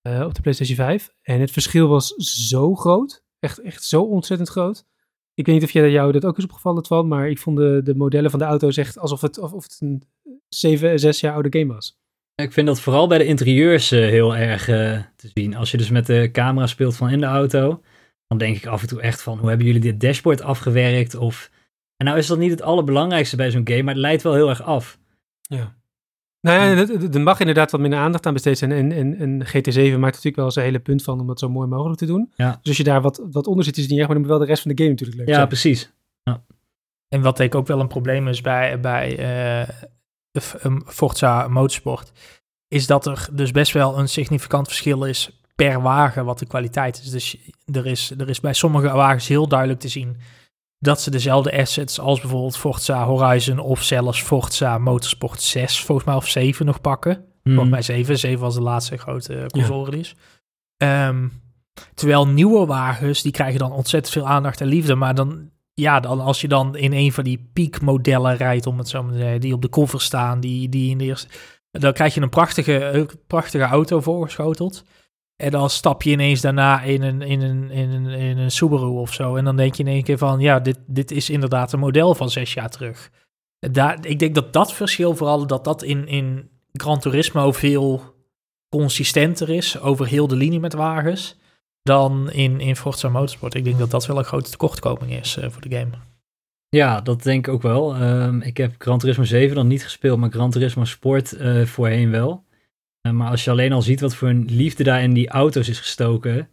[0.02, 1.14] op de PlayStation 5.
[1.22, 3.24] En het verschil was zo groot.
[3.40, 4.86] Echt, echt zo ontzettend groot.
[5.40, 7.82] Ik weet niet of jij, jou dat ook is opgevallen, Twan, maar ik vond de,
[7.84, 10.04] de modellen van de auto's echt alsof het, of, of het een
[10.50, 11.98] 7, 6 jaar oude game was.
[12.36, 15.56] Ik vind dat vooral bij de interieurs eh, heel erg eh, te zien.
[15.56, 17.82] Als je dus met de camera speelt van in de auto,
[18.28, 21.16] dan denk ik af en toe echt van, hoe hebben jullie dit dashboard afgewerkt?
[21.16, 21.52] Of,
[21.96, 24.50] en nou is dat niet het allerbelangrijkste bij zo'n game, maar het leidt wel heel
[24.50, 25.00] erg af.
[25.42, 25.79] Ja.
[26.42, 28.72] Nou ja, er- mag inderdaad wat minder aandacht aan besteed zijn.
[28.72, 31.68] En, en, en GT7 maakt natuurlijk wel zijn hele punt van om het zo mooi
[31.68, 32.32] mogelijk te doen.
[32.36, 32.50] Ja.
[32.50, 34.36] Dus als je daar wat, wat onder zit, is het niet erg, maar dan moet
[34.38, 35.48] wel de rest van de game natuurlijk leuk Ja, zijn.
[35.48, 35.92] precies.
[37.08, 39.68] En wat ik ook wel een probleem is bij, bij eh,
[40.66, 42.12] um, Forza Motorsport,
[42.68, 47.00] is dat er dus best wel een significant verschil is per wagen wat de kwaliteit
[47.04, 47.10] is.
[47.10, 47.38] Dus
[47.74, 50.18] er is, er is bij sommige wagens heel duidelijk te zien
[50.80, 56.16] dat ze dezelfde assets als bijvoorbeeld Forza Horizon of zelfs Forza Motorsport 6, volgens mij
[56.16, 57.26] of 7 nog pakken.
[57.44, 57.54] Hmm.
[57.54, 58.20] Volgens mij 7.
[58.20, 60.16] 7 was de laatste grote console release.
[60.78, 61.28] Ehm,
[61.94, 64.96] terwijl nieuwe wagens, die krijgen dan ontzettend veel aandacht en liefde.
[64.96, 68.90] Maar dan, ja, dan als je dan in een van die piekmodellen rijdt, om het
[68.90, 71.28] zo maar te zeggen, die op de cover staan, die, die in de eerste...
[71.72, 74.84] Dan krijg je een prachtige, een prachtige auto voorgeschoteld.
[75.42, 78.86] En dan stap je ineens daarna in een, in, een, in, een, in een Subaru
[78.86, 79.36] of zo.
[79.36, 82.16] En dan denk je in één keer van, ja, dit, dit is inderdaad een model
[82.16, 83.12] van zes jaar terug.
[83.60, 88.16] Daar, ik denk dat dat verschil vooral, dat dat in, in Gran Turismo veel
[88.70, 91.38] consistenter is over heel de linie met wagens
[91.84, 93.54] dan in, in Forza Motorsport.
[93.54, 95.92] Ik denk dat dat wel een grote tekortkoming is eh, voor de game.
[96.70, 97.96] Ja, dat denk ik ook wel.
[97.96, 102.12] Ehm, ik heb Gran Turismo 7 dan niet gespeeld, maar Gran Turismo Sport eh, voorheen
[102.12, 102.48] wel.
[103.02, 105.70] Eh, maar als je alleen al ziet wat voor een liefde daar in die auto's
[105.70, 106.50] is gestoken,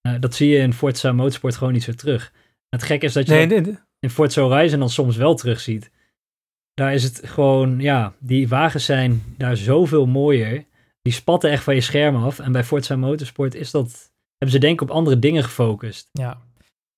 [0.00, 2.32] eh, dat zie je in Forza Motorsport gewoon niet zo terug.
[2.68, 5.90] Het gekke is dat je Nee, dat nee, in Forza Horizon dan soms wel terugziet.
[6.74, 10.64] Daar is het gewoon, ja, die wagens zijn daar zoveel mooier.
[11.02, 12.38] Die spatten echt van je scherm af.
[12.38, 16.08] En bij Forza Motorsport is dat, hebben ze denk ik op andere dingen gefocust.
[16.12, 16.40] Ja,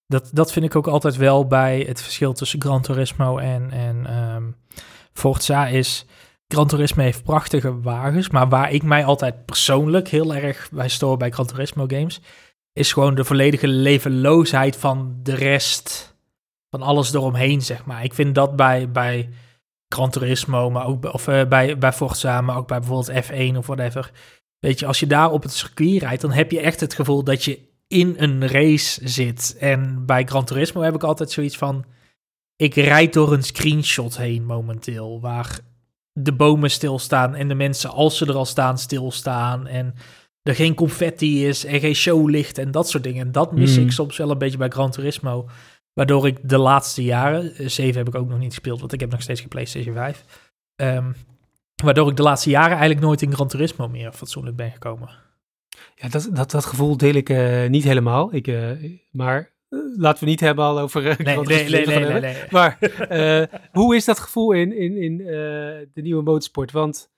[0.07, 4.07] dat, dat vind ik ook altijd wel bij het verschil tussen Gran Turismo en, en
[4.07, 4.45] ehm,
[5.13, 6.07] Forza is...
[6.49, 11.17] Gran Turismo heeft prachtige wagens, maar waar ik mij altijd persoonlijk heel erg bij stoor
[11.17, 12.21] bij Gran Turismo games,
[12.73, 16.17] is gewoon de volledige levenloosheid van de rest,
[16.71, 18.05] van alles eromheen, zeg maar.
[18.05, 19.29] Ik vind dat bij, bij
[19.89, 23.67] Gran Turismo, maar ook of, eh, bij, bij Forza, maar ook bij bijvoorbeeld F1 of
[23.67, 24.11] whatever.
[24.59, 27.25] Weet je, als je daar op het circuit rijdt, dan heb je echt het gevoel
[27.25, 27.59] dat je
[27.89, 29.57] in een race zit.
[29.59, 31.85] En bij Gran Turismo heb ik altijd zoiets van,
[32.57, 35.59] ik rijd door een screenshot heen momenteel, waar
[36.19, 39.95] de bomen stilstaan en de mensen, als ze er al staan, stilstaan en
[40.43, 43.27] er geen confetti is en geen showlicht en dat soort dingen.
[43.27, 43.85] En dat mis Hmm.
[43.85, 45.49] ik soms wel een beetje bij Gran Turismo.
[45.93, 49.01] Waardoor ik de laatste jaren, eh, 7 heb ik ook nog niet gespeeld, want ik
[49.01, 50.25] heb nog steeds geen PlayStation 5.
[50.77, 51.13] Ehm,
[51.85, 55.11] waardoor ik de laatste jaren eigenlijk nooit in Gran Turismo meer fatsoenlijk ben gekomen.
[55.95, 58.35] Ja, dat, dat, dat gevoel deel ik eh, niet helemaal.
[58.35, 58.71] Ik, eh,
[59.11, 59.45] maar eh,
[59.97, 62.37] laten we niet hebben al over uh, Nee, nee, nee, nee, nee, nee.
[62.51, 62.79] Maar
[63.09, 65.27] eh, hoe is dat gevoel in, in, in eh,
[65.93, 66.73] de nieuwe motorsport?
[66.73, 67.11] Want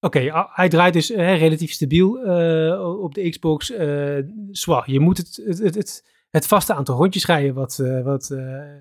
[0.00, 3.70] oké, hij draait dus eh, relatief stabiel eh, op de Xbox.
[3.70, 4.16] eh
[4.50, 4.90] zwaar.
[4.90, 8.76] Je moet het, het, het, het, vaste aantal rondjes rijden wat, eh, wat eh,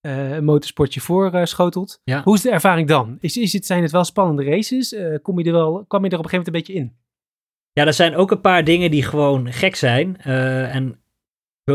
[0.00, 2.00] eh, een motorsportje voorschotelt.
[2.04, 2.22] Ja.
[2.22, 3.16] Hoe is de ervaring dan?
[3.20, 4.92] Is, is het, zijn het wel spannende races?
[4.94, 6.98] Eh, kom je er wel, kwam je er op een gegeven moment een beetje in?
[7.72, 10.16] Ja, er zijn ook een paar dingen die gewoon gek zijn.
[10.16, 11.00] Eh, en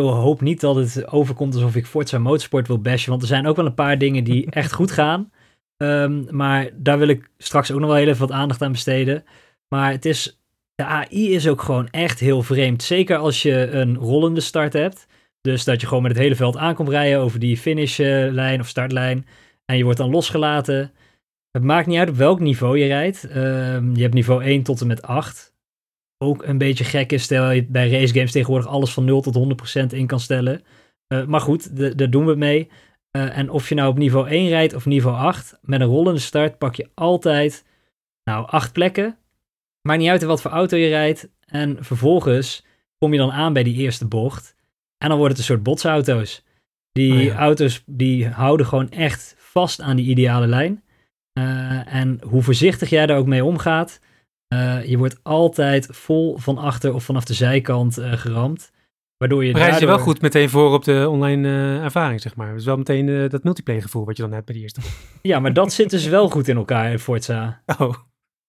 [0.01, 3.09] hoop niet dat het overkomt alsof ik Forza Motorsport wil bashen.
[3.09, 5.31] Want er zijn ook wel een paar dingen die echt goed gaan.
[5.77, 9.23] Ehm, maar daar wil ik straks ook nog wel heel even wat aandacht aan besteden.
[9.67, 10.39] Maar het is,
[10.75, 12.83] de AI is ook gewoon echt heel vreemd.
[12.83, 15.07] Zeker als je een rollende start hebt.
[15.41, 19.25] Dus dat je gewoon met het hele veld aankomt rijden over die finishlijn of startlijn.
[19.65, 20.91] En je wordt dan losgelaten.
[21.51, 23.27] Het maakt niet uit op welk niveau je rijdt.
[23.27, 25.54] Ehm, je hebt niveau 1 tot en met 8
[26.17, 29.35] ook een beetje gek is, stel je bij race games tegenwoordig alles van 0 tot
[29.35, 30.63] 100% in kan stellen.
[31.07, 32.69] Eh, maar goed, daar doen we mee.
[33.11, 36.19] Eh, en of je nou op niveau 1 rijdt of niveau 8, met een rollende
[36.19, 37.65] start pak je altijd,
[38.23, 39.17] nou, 8 plekken.
[39.81, 41.29] Maakt niet uit in wat voor auto je rijdt.
[41.45, 42.65] En vervolgens
[42.97, 44.55] kom je dan aan bij die eerste bocht.
[44.97, 46.43] En dan wordt het een soort botsauto's.
[46.91, 47.35] Die Oh ja.
[47.35, 50.83] auto's die houden gewoon echt vast aan die ideale lijn.
[51.33, 53.99] Eh, en hoe voorzichtig jij daar ook mee omgaat,
[54.59, 58.71] eh, je wordt altijd vol van achter of vanaf de zijkant eh, geramd.
[59.17, 59.95] Waardoor je Bereid je daardoor...
[59.97, 62.49] wel goed meteen voor op de online eh, ervaring, zeg maar.
[62.49, 64.81] Het is wel meteen dat multiplayer gevoel wat je dan hebt bij die eerste.
[65.21, 67.61] Ja, maar dat zit dus wel goed in elkaar in Forza.
[67.79, 67.93] Oh,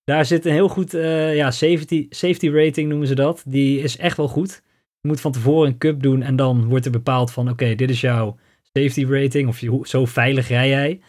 [0.05, 0.93] Daar zit een heel goed
[1.33, 3.43] ja, safety, safety rating noemen ze dat.
[3.47, 4.63] Die is echt wel goed.
[5.01, 7.91] Je moet van tevoren een cup doen en dan wordt er bepaald van oké, dit
[7.91, 11.01] is jouw safety rating of je, hoe- zo veilig rij jij.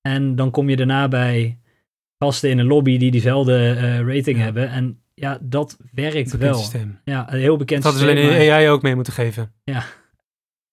[0.00, 1.58] En dan kom je daarna bij
[2.18, 4.42] gasten in een lobby die diezelfde eh, rating Ja.
[4.44, 4.68] hebben.
[4.70, 6.54] En ja, dat werkt bekend wel.
[6.54, 7.00] systeem.
[7.04, 9.52] Ja, een heel bekend Dat hadden ze systeem, alleen maar- AI ook mee moeten geven.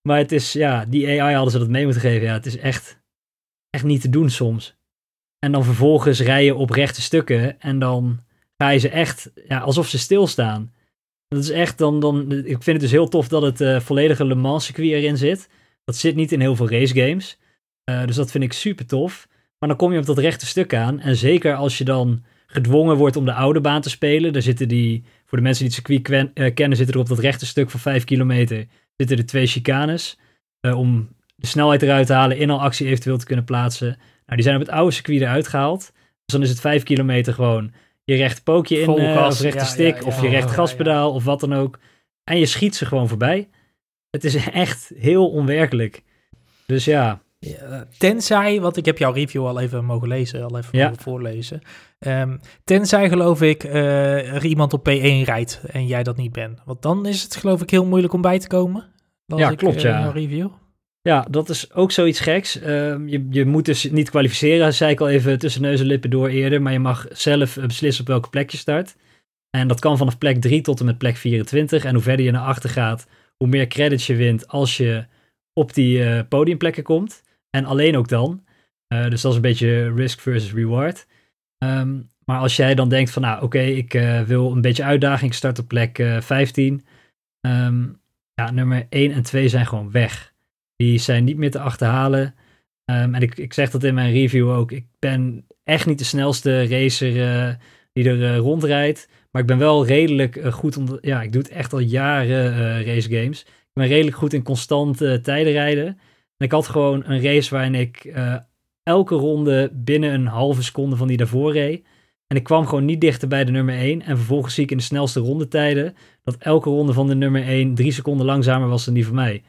[0.08, 2.27] Maar het is, ja, die AI hadden ze dat mee moeten geven.
[2.27, 2.99] Ja, het is echt,
[3.69, 4.75] echt niet te doen soms.
[5.39, 8.23] En dan vervolgens rijden op rechte stukken en dan
[8.58, 10.73] ga je ze echt, ja, alsof ze stilstaan.
[11.27, 14.25] Dat is echt dan, dan ik vind het dus heel tof dat het eh, volledige
[14.25, 15.49] Le Mans circuit erin zit.
[15.84, 17.38] Dat zit niet in heel veel race games.
[17.84, 19.27] Eh, dus dat vind ik super tof.
[19.63, 20.99] Maar dan kom je op dat rechte stuk aan.
[20.99, 24.34] En zeker als je dan gedwongen wordt om de oude baan te spelen.
[24.34, 27.19] Daar zitten die, voor de mensen die het circuit eh, kennen, zitten er op dat
[27.19, 28.65] rechte stuk van 5 kilometer
[28.97, 30.17] zitten er twee chicanes.
[30.60, 33.88] eh, om de snelheid eruit te halen, in al actie eventueel te kunnen plaatsen.
[33.88, 35.91] Nou, die zijn op het oude circuit eruit gehaald.
[35.93, 37.71] Dus dan is het 5 kilometer gewoon
[38.04, 40.08] je recht pookje in, gas, of rechte ja, stick, ja, ja.
[40.08, 41.80] of je recht gaspedaal, of wat dan ook.
[42.23, 43.49] En je schiet ze gewoon voorbij.
[44.10, 46.04] Het is echt heel onwerkelijk.
[46.65, 50.77] Dus ja, Ja, tenzij, want ik heb jouw review al even mogen lezen, al even
[50.77, 50.88] Ja.
[50.88, 51.62] mogen voorlezen.
[51.99, 56.62] Ehm, tenzij geloof ik eh, er iemand op P1 rijdt en jij dat niet bent.
[56.65, 58.91] Want dan is het geloof ik heel moeilijk om bij te komen.
[59.25, 59.99] Ja, ik, klopt, eh, ja.
[59.99, 60.47] Jouw review.
[61.01, 62.60] Ja, dat is ook zoiets geks.
[62.60, 66.10] Ehm, je, je moet dus niet kwalificeren, zei ik al even tussen neus en lippen
[66.10, 66.62] door eerder.
[66.62, 68.95] Maar je mag zelf eh, beslissen op welke plek je start.
[69.49, 71.84] En dat kan vanaf plek 3 tot en met plek 24.
[71.86, 75.06] En hoe verder je naar achter gaat, hoe meer credits je wint als je
[75.53, 77.23] op die eh, podiumplekken komt.
[77.55, 78.43] En alleen ook dan.
[78.87, 81.07] Eh, dus dat is een beetje risk versus reward.
[81.57, 85.31] Ehm, maar als jij dan denkt van, nou oké, ik eh, wil een beetje uitdaging,
[85.31, 86.85] ik start op plek eh, 15.
[87.41, 87.85] Ehm,
[88.33, 90.33] ja, nummer 1 en 2 zijn gewoon weg.
[90.75, 92.35] Die zijn niet meer te achterhalen.
[92.85, 94.71] Ehm, en ik, ik zeg dat in mijn review ook.
[94.71, 97.57] Ik ben echt niet de snelste racer
[97.93, 99.09] die er rondrijdt.
[99.31, 100.77] Maar ik ben wel redelijk goed.
[100.77, 103.41] Om, ja, ik doe het echt al jaren race games.
[103.41, 105.97] Ik ben redelijk goed in constant tijden rijden.
[106.38, 108.36] En ik had gewoon een race waarin ik eh,
[108.84, 111.86] elke ronde binnen een halve seconde van die daarvoor reed.
[112.27, 114.02] En ik kwam gewoon niet dichter bij de nummer 1.
[114.02, 117.75] En vervolgens zie ik in de snelste rondetijden dat elke ronde van de nummer 1
[117.75, 119.44] drie seconden langzamer was dan die van mij.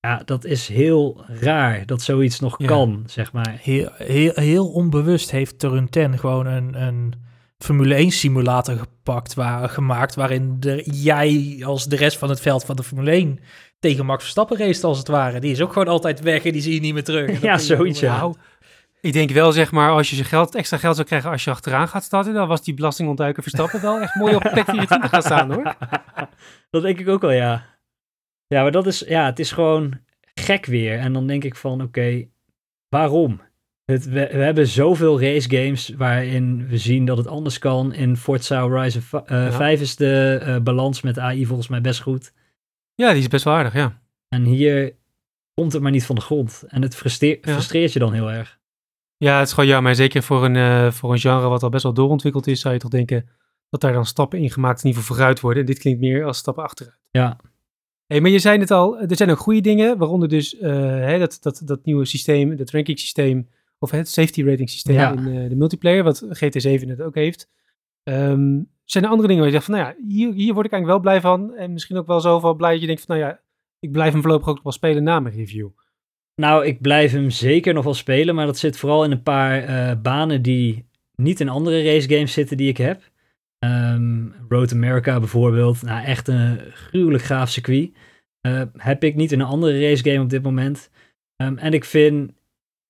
[0.00, 2.66] Ja, dat is heel raar dat zoiets nog Ja.
[2.66, 3.58] kan, zeg maar.
[3.60, 7.12] Heel, heel, heel onbewust heeft Turn 10 gewoon een, een
[7.58, 12.64] Formule 1 simulator gepakt, waar, gemaakt, waarin de, jij als de rest van het veld
[12.64, 13.38] van de Formule 1
[13.78, 15.40] tegen Max Verstappen race als het ware.
[15.40, 17.40] Die is ook gewoon altijd weg en die zie je niet meer terug.
[17.40, 18.16] Ja, zoiets, ja.
[18.16, 18.34] Nou,
[19.00, 21.50] ik denk wel, zeg maar, als je zijn geld, extra geld zou krijgen als je
[21.50, 25.22] achteraan gaat starten, dan was die belastingontduiker Verstappen wel echt mooi op plek 24 gaan
[25.22, 25.76] staan, hoor.
[26.70, 27.64] dat denk ik ook wel, ja.
[28.46, 30.00] Ja, maar dat is, ja, het is gewoon
[30.34, 30.98] gek weer.
[30.98, 32.24] En dan denk ik van, oké,
[32.88, 33.40] waarom?
[33.84, 37.92] Het, we, we, hebben zoveel race games waarin we zien dat het anders kan.
[37.92, 39.52] In Forza Horizon uh, ja.
[39.52, 42.32] 5 is de uh, balans met AI volgens mij best goed.
[43.00, 44.00] Ja, die is best wel aardig, ja.
[44.28, 44.94] En hier
[45.54, 46.64] komt het maar niet van de grond.
[46.68, 47.52] En het frustreert, ja.
[47.52, 48.58] frustreert je dan heel erg.
[49.16, 49.94] Ja, het is gewoon jammer.
[49.94, 52.80] Zeker voor een, uh, voor een genre wat al best wel doorontwikkeld is, zou je
[52.80, 53.28] toch denken
[53.70, 55.60] dat daar dan stappen in gemaakt in ieder geval vooruit worden.
[55.60, 56.98] En dit klinkt meer als stappen achteruit.
[57.10, 57.36] Ja.
[58.06, 61.18] Hey, maar je zei het al, er zijn ook goede dingen, waaronder dus uh, hè,
[61.18, 65.12] dat, dat, dat nieuwe systeem, dat ranking systeem, of het safety rating systeem ja.
[65.12, 67.48] in uh, de multiplayer, wat GT7 het ook heeft.
[68.08, 70.72] Um, zijn er andere dingen waar je zegt van, nou ja, hier, hier word ik
[70.72, 71.54] eigenlijk wel blij van.
[71.54, 73.40] En misschien ook wel zo van blij dat je denkt van, nou ja,
[73.78, 75.68] ik blijf hem voorlopig ook wel spelen na mijn review.
[76.34, 79.68] Nou, ik blijf hem zeker nog wel spelen, maar dat zit vooral in een paar
[79.68, 83.10] uh, banen die niet in andere race games zitten die ik heb.
[83.64, 87.92] Um, Road America bijvoorbeeld, nou echt een gruwelijk gaaf circuit.
[88.46, 90.90] Uh, heb ik niet in een andere race game op dit moment.
[91.42, 92.32] Um, en ik vind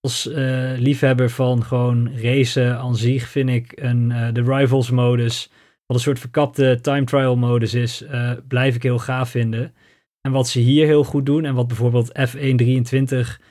[0.00, 5.50] als uh, liefhebber van gewoon racen aan zich, vind ik een, uh, de Rivals modus,
[5.86, 8.04] wat een soort verkapte time trial modus is,
[8.48, 9.74] blijf ik heel gaaf vinden.
[10.20, 13.42] En wat ze hier heel goed doen en wat bijvoorbeeld F123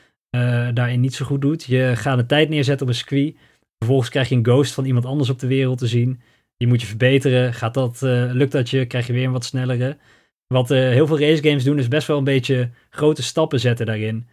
[0.73, 1.63] daarin niet zo goed doet.
[1.63, 3.35] Je gaat een tijd neerzetten op een circuit.
[3.77, 6.21] Vervolgens krijg je een ghost van iemand anders op de wereld te zien.
[6.57, 7.53] Die moet je verbeteren.
[7.53, 9.97] Gaat dat, lukt dat je, krijg je weer een wat snellere.
[10.47, 14.27] Wat heel veel race games doen, is best wel een beetje grote stappen zetten daarin.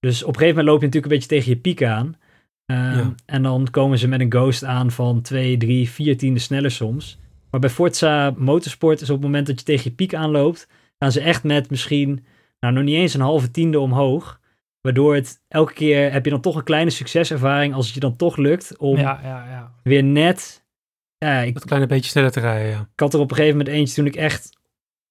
[0.00, 2.16] Dus op een gegeven moment loop je natuurlijk een beetje tegen je piek aan.
[2.64, 3.14] Ja.
[3.26, 7.18] En dan komen ze met een ghost aan van 2, 3, 4 tiende sneller soms.
[7.50, 10.68] Maar bij Forza Motorsport is op het moment dat je tegen je piek aanloopt,
[10.98, 12.24] gaan ze echt met misschien,
[12.60, 14.40] nou nog niet eens een halve tiende omhoog.
[14.80, 18.16] Waardoor het elke keer heb je dan toch een kleine succeservaring als het je dan
[18.16, 19.72] toch lukt om ja, ja, ja.
[19.82, 20.66] weer net
[21.18, 22.80] ja, ik, dat kleine beetje sneller te rijden, ja.
[22.80, 24.58] Ik had er op een gegeven moment eentje toen ik echt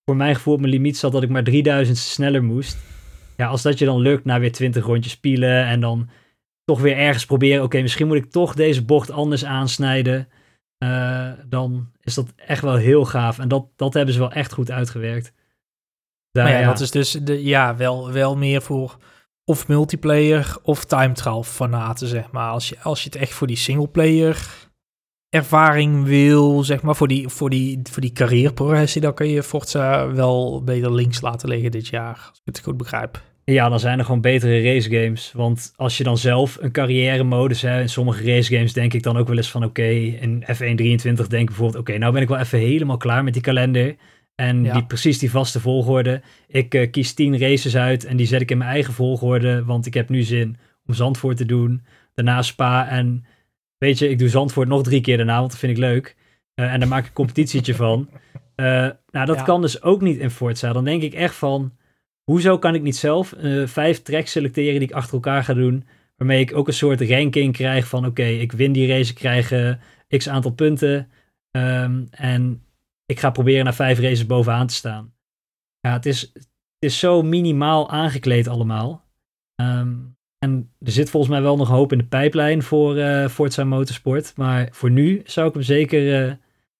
[0.05, 2.77] voor mijn gevoel op mijn limiet zat dat ik maar 3000 sneller moest.
[3.37, 6.09] Ja, als dat je dan lukt na weer 20 rondjes spielen en dan
[6.63, 10.27] toch weer ergens proberen, oké, misschien moet ik toch deze bocht anders aansnijden.
[10.83, 13.39] Uh, dan is dat echt wel heel gaaf.
[13.39, 15.33] En dat, dat hebben ze wel echt goed uitgewerkt.
[16.31, 18.97] Daar, maar ja, ja, dat is dus de, ja, wel, wel meer voor
[19.43, 22.51] of multiplayer of time trial fanaten, zeg maar.
[22.51, 24.66] Als je, als je het echt voor die singleplayer
[25.29, 30.11] ervaring wil, zeg maar, voor die, voor die, voor die carrièreprogressie, dan kun je Forza
[30.11, 33.21] wel beter links laten liggen dit jaar, als ik het goed begrijp.
[33.43, 35.31] Ja, dan zijn er gewoon betere race games.
[35.35, 39.03] Want als je dan zelf een carrière modus hebt, in sommige race games denk ik
[39.03, 42.21] dan ook wel eens van oké, in F1 23 denk ik bijvoorbeeld oké, nou ben
[42.21, 43.95] ik wel even helemaal klaar met die kalender.
[44.35, 44.73] En ja.
[44.73, 46.21] die, precies die vaste volgorde.
[46.47, 49.85] Ik uh, kies 10 races uit en die zet ik in mijn eigen volgorde, want
[49.85, 51.81] ik heb nu zin om Zandvoort te doen.
[52.13, 53.25] Daarna Spa en
[53.77, 56.15] weet je, ik doe Zandvoort nog drie keer daarna, want dat vind ik leuk.
[56.59, 58.09] Uh, en daar maak ik een competitietje van.
[58.55, 58.65] Uh,
[59.11, 59.43] nou, dat ja.
[59.43, 60.73] kan dus ook niet in Forza.
[60.73, 61.77] Dan denk ik echt van,
[62.23, 65.87] hoezo kan ik niet zelf uh, vijf tracks selecteren die ik achter elkaar ga doen,
[66.15, 69.15] waarmee ik ook een soort ranking krijg van, oké, okay, ik win die race, ik
[69.15, 69.77] krijg
[70.17, 71.11] x aantal punten.
[71.51, 72.63] Um, en
[73.05, 75.13] ik ga proberen naar vijf races bovenaan te staan.
[75.79, 76.47] Ja, het is, het
[76.79, 79.05] is zo minimaal aangekleed allemaal.
[79.61, 83.63] Um, en er zit volgens mij wel nog hoop in de pijplijn voor uh, Forza
[83.63, 84.33] Motorsport.
[84.35, 86.33] Maar voor nu zou ik hem zeker uh,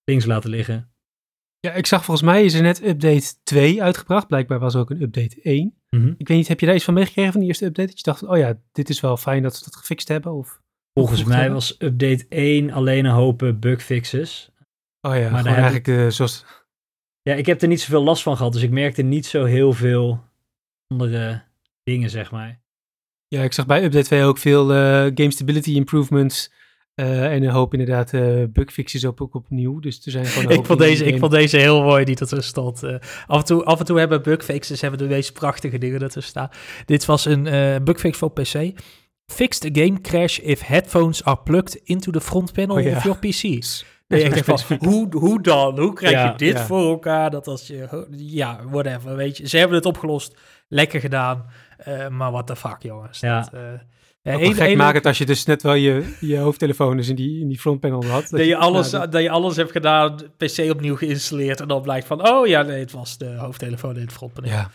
[0.04, 0.92] links laten liggen.
[1.60, 4.28] Ja, ik zag volgens mij is er net update 2 uitgebracht.
[4.28, 5.74] Blijkbaar was er ook een update 1.
[5.90, 6.16] Mm -hmm.
[6.18, 7.88] Ik weet niet, heb je daar iets van meegekregen van die eerste update?
[7.88, 10.34] Dat je dacht, oh ja, dit is wel fijn dat ze dat gefixt hebben?
[10.34, 10.62] Of
[10.94, 11.54] volgens mij hebben?
[11.54, 14.52] was update 1 alleen een hoop bugfixes.
[15.02, 16.12] Oh ja, maar eigenlijk ik...
[16.12, 16.46] zoals...
[17.22, 18.54] Ja, ik heb er niet zoveel last van gehad.
[18.54, 20.24] Dus ik merkte niet zo heel veel
[20.88, 21.44] andere
[21.84, 22.60] dingen, zeg maar.
[23.28, 24.78] Ja, ik zag bij Update 2 ook veel uh,
[25.16, 26.52] game stability improvements.
[26.96, 29.80] Uh, en een hoop inderdaad uh, bugfixes op, ook opnieuw.
[29.80, 32.84] Dus er zijn gewoon ik, vond deze, ik vond deze heel mooi die ertussen stond.
[32.84, 32.96] Uh,
[33.28, 36.50] af, en toe, af en toe hebben bugfixes hebben de meest prachtige dingen ertussen staan.
[36.86, 37.44] Dit was een
[37.84, 38.72] bugfix voor PC.
[39.26, 42.98] Fixed a game crash if headphones are plugged into the front panel oh, ja.
[42.98, 43.42] of your PC.
[44.08, 45.80] Nee, ik van, hoe, hoe dan?
[45.80, 46.66] Hoe krijg ja, je dit ja.
[46.66, 47.30] voor elkaar?
[47.30, 49.48] Dat als je, ja, whatever, weet je.
[49.48, 51.46] Ze hebben het opgelost, lekker gedaan.
[51.88, 53.20] Uh, maar what the fuck, jongens.
[53.20, 53.42] Ja.
[53.42, 53.62] Dat, uh,
[54.22, 57.16] ja, een, gek maakt het als je dus net wel je, je hoofdtelefoon dus in
[57.16, 58.22] die, in die frontpanel had.
[58.22, 59.22] Dat, dat, je alles, ja, dat...
[59.22, 62.92] je alles hebt gedaan, PC opnieuw geïnstalleerd en dan blijkt van, oh ja, nee, het
[62.92, 64.52] was de hoofdtelefoon in het frontpaneel.
[64.52, 64.70] Ja.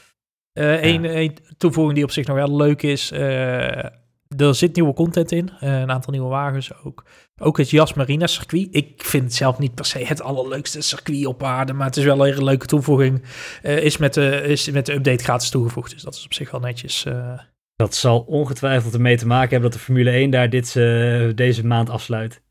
[0.55, 5.33] Uh, een, een toevoeging die op zich nog wel leuk is, er zit nieuwe content
[5.33, 7.05] in, een aantal nieuwe wagens ook.
[7.45, 8.69] Ook het Jas Marina circuit.
[8.71, 12.05] Ik vind het zelf niet per se het allerleukste circuit op aarde, maar het is
[12.05, 13.23] wel een leuke toevoeging.
[13.63, 16.51] Uh, is, met de, is met de update gratis toegevoegd, dus dat is op zich
[16.51, 17.05] wel netjes.
[17.05, 17.39] Uh...
[17.77, 21.67] Dat zal ongetwijfeld ermee te maken hebben dat de Formule 1 daar dit, uh, deze
[21.67, 22.43] maand afsluit.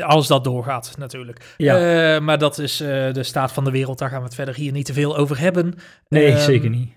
[0.00, 1.54] Als dat doorgaat, natuurlijk.
[1.56, 2.20] Ja.
[2.20, 4.86] maar dat is de staat van de wereld, daar gaan we het verder hier niet
[4.86, 5.74] te veel over hebben.
[6.08, 6.92] Nee, um, zeker niet.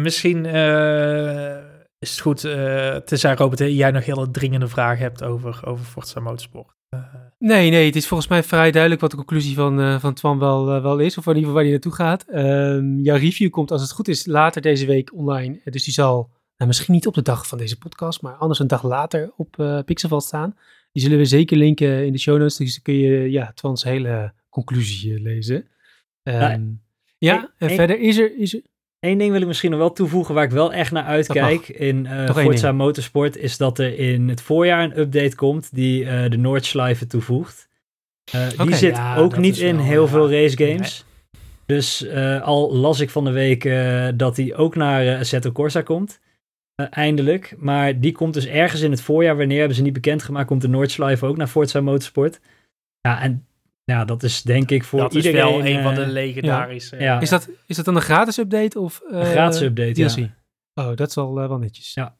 [0.00, 1.56] misschien eh,
[1.98, 6.20] is het goed, uh, tenzij Robert, jij nog hele dringende vragen hebt over, over Forza
[6.20, 6.76] Motorsport.
[6.94, 7.00] Uh,
[7.38, 10.38] nee, nee, het is volgens mij vrij duidelijk wat de conclusie van, uh, van Twan
[10.38, 12.24] wel, wel is, of in ieder geval waar hij naartoe gaat.
[12.34, 15.60] Um, jouw review komt, als het goed is, later deze week online.
[15.64, 18.66] Dus die zal nou, misschien niet op de dag van deze podcast, maar anders een
[18.66, 20.56] dag later op Pixelval staan.
[20.92, 23.84] Die zullen we zeker linken in de show notes, dus dan kun je ja, Twans
[23.84, 25.68] hele conclusie lezen.
[26.22, 26.82] Um,
[27.18, 28.62] ja, en verder is er, is er...
[29.00, 32.04] Eén ding wil ik misschien nog wel toevoegen waar ik wel echt naar uitkijk in
[32.04, 36.36] uh, Forza Motorsport, is dat er in het voorjaar een update komt die uh, de
[36.36, 37.68] Noordschleife toevoegt.
[38.34, 38.66] Uh, okay.
[38.66, 40.08] Die zit ja, ook niet in wel, heel ja.
[40.08, 41.04] veel race games.
[41.04, 41.42] Nee.
[41.66, 42.08] Dus
[42.42, 43.70] al las ik van de week
[44.18, 46.20] dat die ook naar Assetto Corsa komt.
[46.90, 47.54] eindelijk.
[47.58, 49.36] Maar die komt dus ergens in het voorjaar.
[49.36, 52.40] Wanneer hebben ze niet bekendgemaakt, komt de Noordschleife ook naar Forza Motorsport.
[53.00, 53.46] Ja, en
[53.88, 55.40] ja, dat is denk ik voor dat iedereen...
[55.40, 56.96] Dat is wel een van de legendarische...
[56.96, 57.02] Ja.
[57.02, 57.20] ja.
[57.20, 59.00] Is, dat, is dat dan een gratis update of...
[59.10, 60.16] Uh, een gratis update, DLC?
[60.16, 60.28] Ja.
[60.74, 61.94] Oh, dat is al uh, wel netjes.
[61.94, 62.16] Ja.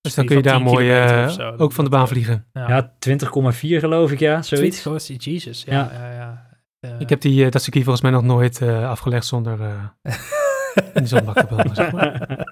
[0.00, 2.46] Dus dan kun je daar mooi uh, zo, ook van de baan vliegen.
[2.52, 4.42] Ja, ja 20 geloof ik, ja.
[4.42, 4.80] Zoiets.
[4.82, 5.90] 20, Jesus, ja.
[5.92, 6.12] ja.
[6.12, 6.48] ja,
[6.80, 6.98] ja.
[6.98, 9.58] ik heb die, dat circuit volgens mij nog nooit afgelegd zonder
[10.94, 12.28] in de zonbak te branden, zeg maar.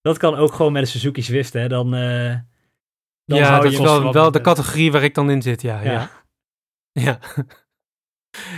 [0.00, 1.68] Dat kan ook gewoon met een Suzuki Swift, hè.
[1.68, 5.80] Dan, dan ja, dat is wel, wel de categorie waar ik dan in zit, ja.
[5.80, 6.10] ja.
[6.92, 7.18] Ja.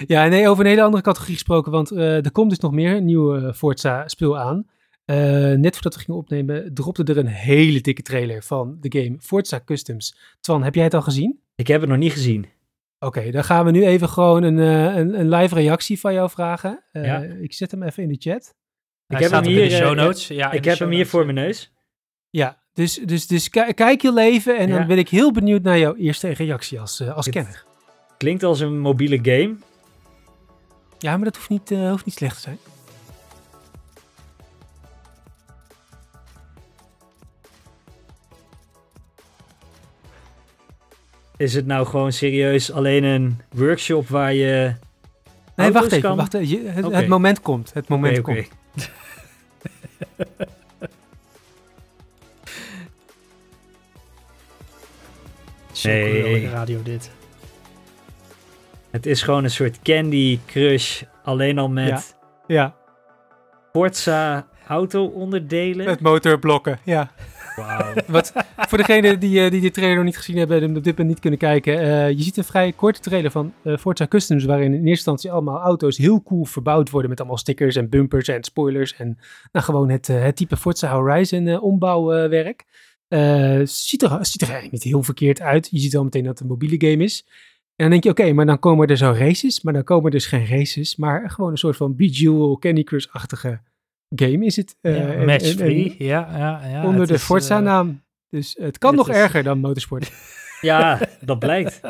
[0.07, 2.97] ja, nee, over een hele andere categorie gesproken, want uh, er komt dus nog meer
[2.97, 4.67] een nieuwe Forza-speel aan.
[5.11, 5.17] Uh,
[5.53, 9.61] net voordat we gingen opnemen, dropte er een hele dikke trailer van de game Forza
[9.65, 10.17] Customs.
[10.41, 11.41] Twan, heb jij het al gezien?
[11.55, 12.47] Ik heb het nog niet gezien.
[12.99, 16.13] Oké, okay, dan gaan we nu even gewoon een, uh, een, een, live reactie van
[16.13, 16.85] jou vragen.
[16.93, 17.19] Ja.
[17.19, 18.55] Ik zet hem even in de chat.
[19.07, 20.29] Ik Hij heb hem hier in de show notes.
[20.29, 21.73] Ja, ik heb hem hier voor mijn neus.
[22.31, 24.79] Ja, dus, dus, dus kijk heel even en ja.
[24.79, 27.65] dan ben ik heel benieuwd naar jouw eerste reactie als, als kenner.
[28.21, 29.57] Klinkt als een mobiele game.
[30.99, 32.59] Ja, maar dat hoeft niet, uh, hoeft niet slecht te zijn.
[41.37, 44.75] Is het nou gewoon serieus alleen een workshop waar je.
[45.57, 46.01] Nee, wacht even.
[46.01, 46.17] Kan...
[46.17, 47.01] Wacht, je, het, okay.
[47.01, 47.73] het, moment komt.
[47.75, 48.49] Het moment okay, okay.
[48.73, 48.91] komt.
[55.73, 56.49] Zo nee.
[56.49, 57.11] radio dit.
[58.91, 62.17] Het is gewoon een soort Candy Crush, alleen al met
[62.47, 62.55] ja.
[62.55, 62.75] ja.
[63.73, 65.87] Forza auto-onderdelen.
[65.87, 67.11] Met motorblokken, ja.
[67.57, 67.99] Wow.
[68.07, 70.87] Wat, voor degenen die, uh, die de trailer nog niet gezien hebben en op dit
[70.87, 71.75] moment niet kunnen kijken.
[71.75, 75.33] Uh, je ziet een vrij korte trailer van uh, Forza Customs, waarin in eerste instantie
[75.33, 78.97] allemaal auto's heel cool verbouwd worden met allemaal stickers en bumpers en spoilers.
[78.97, 79.19] En
[79.53, 82.65] nou, gewoon het, het type Forza Horizon ombouwwerk.
[83.65, 85.69] ziet, er, ziet er eigenlijk niet heel verkeerd uit.
[85.71, 87.25] Je ziet al meteen dat het een mobiele game is.
[87.81, 90.11] En dan denk je, oké, maar dan komen er zo races, maar dan komen er
[90.11, 93.61] dus geen races, maar gewoon een soort van Bejewel, Candy Crush-achtige
[94.09, 94.77] game is het.
[94.83, 96.85] Uh, ja, Match-free, ja, ja, ja.
[96.87, 97.89] Onder de Forza-naam.
[97.89, 97.95] Uh,
[98.29, 99.17] dus het kan nog is...
[99.17, 100.13] erger dan motorsport.
[100.61, 101.81] ja, dat blijkt.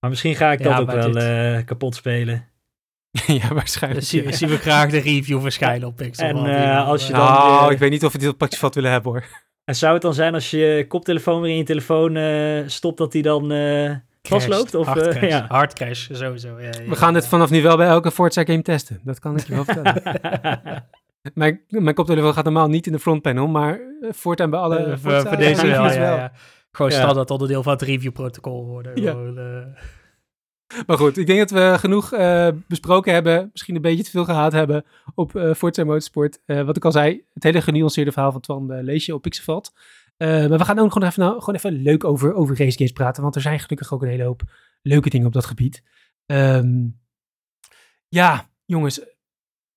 [0.00, 2.48] Maar misschien ga ik dat ook wel uh, kapot spelen.
[3.40, 4.10] ja, waarschijnlijk.
[4.10, 6.26] Dan zien, we graag de review verschijnen op Pixel.
[6.26, 7.22] En uh, als je dan...
[7.22, 9.24] Nou, ik weet niet of we dit op pakjesvat willen hebben hoor.
[9.64, 12.18] En zou het dan zijn als je koptelefoon weer in je telefoon
[12.70, 13.52] stopt, dat die dan
[14.28, 14.74] vastloopt?
[14.74, 15.30] Of, hard, uh, crash.
[15.30, 15.44] ja.
[15.48, 16.60] hard crash, sowieso.
[16.60, 19.00] Ja, ja, We gaan dit vanaf nu wel bij elke Forza game testen.
[19.04, 20.02] Dat kan ik je wel vertellen.
[21.34, 25.20] mijn, mijn koptelefoon gaat normaal niet in de frontpanel, maar voortaan bij alle uh, voor,
[25.20, 26.32] voor deze wel, ja, ja.
[26.70, 29.02] Gewoon standaard onderdeel van het reviewprotocol worden.
[29.02, 29.10] Ja.
[29.10, 29.74] Gewoon.
[30.86, 33.48] Maar goed, ik denk dat we genoeg uh, besproken hebben.
[33.52, 36.40] Misschien een beetje te veel gehaald hebben op uh, Forza Motorsport.
[36.46, 39.72] Uh, wat ik al zei, het hele genuanceerde verhaal van Twan lees je op Pixelveld.
[40.18, 42.92] Uh, maar we gaan ook gewoon even, nou, gewoon even leuk over, over race games
[42.92, 43.22] praten.
[43.22, 44.42] Want er zijn gelukkig ook een hele hoop
[44.82, 45.82] leuke dingen op dat gebied.
[46.26, 47.00] Um,
[48.08, 49.04] ja, jongens.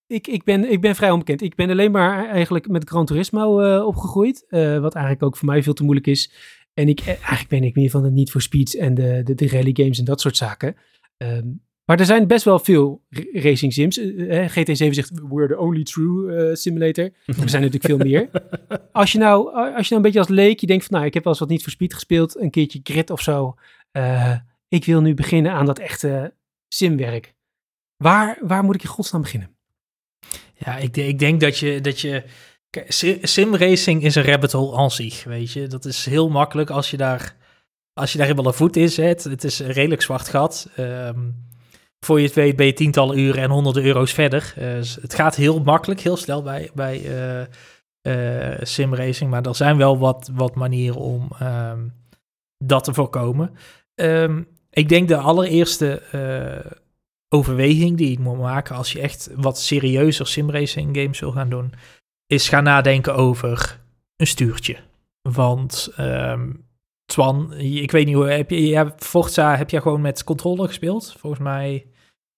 [0.07, 1.41] Ik, ik, ben, ik ben vrij onbekend.
[1.41, 4.45] Ik ben alleen maar eigenlijk met Gran Turismo uh, opgegroeid.
[4.49, 6.33] Uh, wat eigenlijk ook voor mij veel te moeilijk is.
[6.73, 9.47] En ik, eigenlijk ben ik meer van de Need for Speeds en de, de, de
[9.47, 10.75] rally games en dat soort zaken.
[11.17, 13.01] Um, maar er zijn best wel veel
[13.33, 13.97] racing sims.
[13.97, 17.03] Uh, GT7 zegt, we're the only true uh, simulator.
[17.25, 18.29] Er zijn natuurlijk veel meer.
[18.91, 21.13] Als je, nou, als je nou een beetje als leek, je denkt van, nou, ik
[21.13, 22.39] heb wel eens wat niet voor speed gespeeld.
[22.39, 23.55] Een keertje grid of zo.
[23.91, 24.35] Uh,
[24.67, 26.33] ik wil nu beginnen aan dat echte
[26.67, 27.33] simwerk.
[27.97, 29.55] Waar, waar moet ik in godsnaam beginnen?
[30.53, 31.81] Ja, ik, ik denk dat je...
[31.81, 32.23] Dat je
[33.21, 35.67] Simracing is een rabbit hole aan zich, weet je.
[35.67, 37.35] Dat is heel makkelijk als je daar,
[37.93, 39.23] als je daar helemaal een voet in zet.
[39.23, 40.69] Het is een redelijk zwart gat.
[40.79, 41.47] Um,
[41.99, 44.53] voor je het weet ben je tientallen uren en honderden euro's verder.
[44.57, 44.65] Uh,
[45.01, 47.45] het gaat heel makkelijk, heel snel bij, bij uh,
[48.01, 49.29] uh, simracing.
[49.29, 51.93] Maar er zijn wel wat, wat manieren om um,
[52.57, 53.55] dat te voorkomen.
[53.95, 56.01] Um, ik denk de allereerste
[57.29, 61.73] overweging die je moet maken als je echt wat serieuzer simracing games wil gaan doen,
[62.27, 63.79] is ga nadenken over
[64.15, 64.77] een stuurtje.
[65.21, 66.51] Want ehm,
[67.11, 71.15] Twan, ik weet niet hoe, heb je, ja, Forza heb je gewoon met controle gespeeld?
[71.19, 71.85] Volgens mij...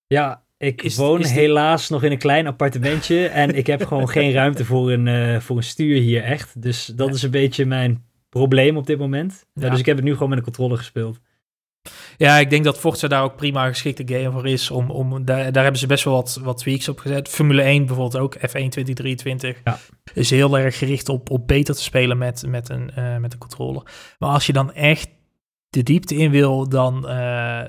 [0.08, 3.86] Ja, ik Is- woon is die- helaas nog in een klein appartementje en ik heb
[3.86, 6.62] gewoon geen ruimte voor een, eh, voor een stuur hier echt.
[6.62, 7.14] Dus dat Ja.
[7.14, 9.46] is een beetje mijn probleem op dit moment.
[9.54, 9.70] Ja.
[9.70, 11.20] dus ik heb het nu gewoon met een controller gespeeld.
[12.18, 14.72] Ja, ik denk dat Forza daar ook prima een geschikte game voor is.
[14.72, 17.30] Om, om, daar, daar hebben ze best wel wat, wat tweaks op gezet.
[17.30, 19.62] Formule 1 bijvoorbeeld ook, F1 2023.
[19.64, 19.80] Ja.
[20.14, 23.40] Is heel erg gericht op, op beter te spelen met, met, een, eh, met een
[23.40, 23.84] controller.
[24.20, 25.10] Maar als je dan echt
[25.70, 27.62] de diepte in wil, dan, eh,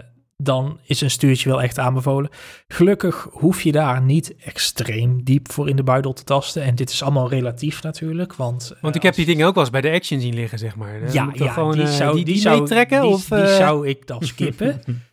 [0.43, 2.31] dan is een stuurtje wel echt aanbevolen.
[2.69, 6.63] Gelukkig hoef je daar niet extreem diep voor in de buidel te tasten.
[6.63, 8.35] En dit is allemaal relatief natuurlijk.
[8.35, 10.59] Want, Want eh, ik heb die dingen ook wel eens bij de Action zien liggen,
[10.59, 11.01] zeg maar.
[11.01, 13.01] Dan ja, gewoon, die, eh, zou, die, die, die zou meetrekken?
[13.01, 14.81] Die, of, die eh, zou ik dan skippen.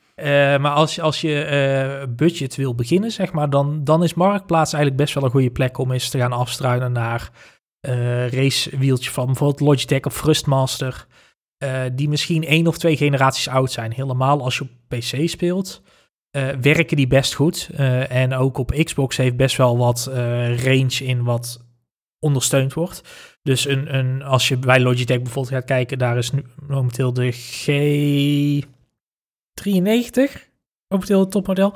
[0.62, 5.14] Maar als, als je budget wil beginnen, zeg maar, dan, dan is Marktplaats eigenlijk best
[5.14, 7.30] wel een goede plek om eens te gaan afstruinen naar
[7.80, 11.08] eh racewieltje van bijvoorbeeld Logitech of Thrustmaster.
[11.58, 13.92] Eh, die misschien één of twee generaties oud zijn.
[13.92, 15.82] Helemaal als je op PC speelt,
[16.30, 17.70] eh, werken die best goed.
[17.76, 20.10] Eh, en ook op Xbox heeft best wel wat
[20.64, 21.66] range in wat
[22.20, 23.02] ondersteund wordt.
[23.42, 27.34] Dus een, een, als je bij Logitech bijvoorbeeld gaat kijken, daar is nu momenteel de
[27.34, 27.70] G93,
[30.88, 31.74] momenteel het topmodel.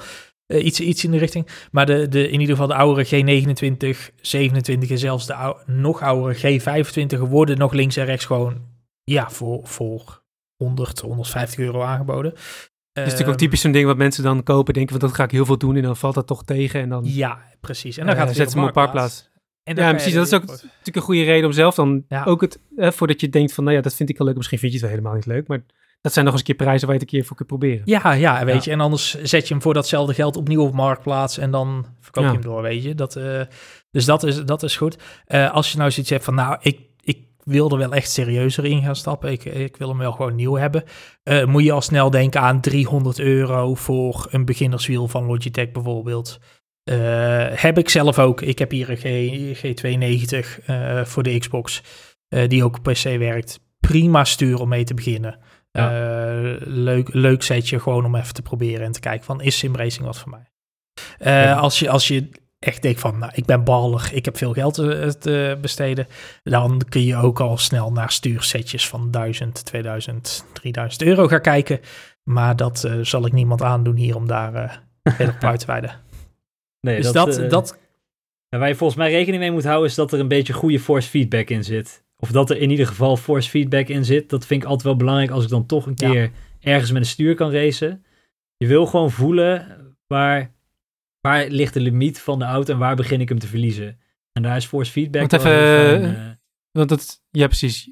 [0.48, 1.48] Iets, iets in de richting.
[1.72, 6.60] Maar de, de, in ieder geval de oudere G29, 27 en zelfs de nog oudere
[6.60, 8.71] G25 worden nog links en rechts gewoon
[9.04, 10.24] ja, voor, voor
[10.56, 12.32] 100, 150 euro aangeboden.
[12.32, 12.40] Het
[13.06, 15.32] is natuurlijk ook typisch zo'n ding wat mensen dan kopen, denken van dat ga ik
[15.32, 17.98] heel veel doen en dan valt dat toch tegen en dan Ja, precies.
[17.98, 19.30] En dan gaat het zetten ze hem op parkplaats.
[19.64, 20.14] En Ja, precies.
[20.14, 22.24] Dat is ook natuurlijk een goede reden om zelf dan Ja.
[22.24, 24.60] ook het, eh, voordat je denkt van nou ja, dat vind ik wel leuk, misschien
[24.60, 25.64] vind je het wel helemaal niet leuk, maar
[26.02, 27.82] dat zijn nog eens een keer prijzen waar je het een keer voor kunt proberen.
[27.86, 28.62] Ja, ja, weet Ja.
[28.64, 28.72] je.
[28.72, 32.30] En anders zet je hem voor datzelfde geld opnieuw op marktplaats en dan verkoop je
[32.30, 32.36] Ja.
[32.36, 32.96] hem door, weet je.
[32.96, 33.42] Dat, eh,
[33.92, 34.98] dus dat is, dat is goed.
[35.26, 36.80] Eh, als je nou zoiets hebt van, nou, ik,
[37.46, 39.32] ik wil er wel echt serieuzer in gaan stappen.
[39.32, 40.84] Ik, ik wil hem wel gewoon nieuw hebben.
[41.24, 46.40] eh, moet je al snel denken aan 300 euro voor een beginnerswiel van Logitech bijvoorbeeld.
[46.84, 48.42] Eh, heb ik zelf ook.
[48.42, 51.84] Ik heb hier een G, G290 eh, voor de Xbox,
[52.48, 53.60] die ook op PC werkt.
[53.80, 55.40] Prima stuur om mee te beginnen.
[56.64, 60.20] Leuk, leuk setje gewoon om even te proberen en te kijken van is simracing wat
[60.20, 60.50] voor mij.
[61.18, 61.54] Ja.
[61.54, 62.30] als, je, als je
[62.62, 66.08] echt denkt van nou, ik ben ballig, ik heb veel geld te, te besteden,
[66.44, 71.80] dan kun je ook al snel naar stuursetjes van 1000, 2000, 3000 euro gaan kijken.
[72.24, 74.72] Maar dat eh, zal ik niemand aandoen hier om daar eh
[75.16, 75.92] verder op uit te wijden.
[76.88, 77.78] Nee, Dus dat, eh, dat,
[78.50, 80.80] En waar je volgens mij rekening mee moet houden is dat er een beetje goede
[80.80, 82.04] force feedback in zit.
[82.18, 84.30] Of dat er in ieder geval force feedback in zit.
[84.30, 86.10] Dat vind ik altijd wel belangrijk als ik dan toch een Ja.
[86.12, 88.06] keer ergens met een stuur kan racen.
[88.58, 90.51] Je wil gewoon voelen waar,
[91.22, 94.00] waar ligt de limiet van de auto en waar begin ik hem te verliezen.
[94.32, 96.36] En daar is force feedback Want even, fijn, eh, eh.
[96.72, 97.90] Want dat, ja precies.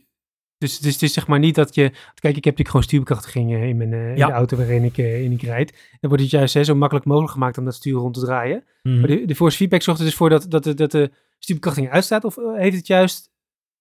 [0.57, 3.77] Dus, het is zeg maar niet dat je, kijk ik heb natuurlijk gewoon stuurbekrachtiging in,
[3.77, 4.27] mijn, eh, in Ja.
[4.27, 5.71] de auto waarin ik, in ik rijd.
[5.99, 8.63] Dan wordt het juist hè, zo makkelijk mogelijk gemaakt om dat stuur rond te draaien.
[8.83, 8.99] mhm.
[8.99, 11.93] Maar de, de force feedback zorgt er dus voor dat, dat, de, dat de stuurbekrachtiging
[11.93, 13.31] uitstaat of heeft het juist,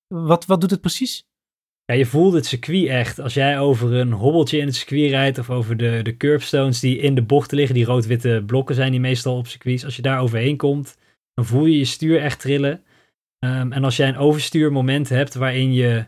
[0.07, 1.28] wat, wat doet het precies?
[1.93, 3.20] Ja, je voelt het circuit echt.
[3.20, 6.99] Als jij over een hobbeltje in het circuit rijdt of over de, de curbstones die
[6.99, 9.84] in de bochten liggen, die rood-witte blokken zijn die meestal op circuits.
[9.84, 10.99] Als je daar overheen komt,
[11.34, 12.82] dan voel je je stuur echt trillen.
[13.39, 16.07] Ehm, en als jij een overstuurmoment hebt waarin je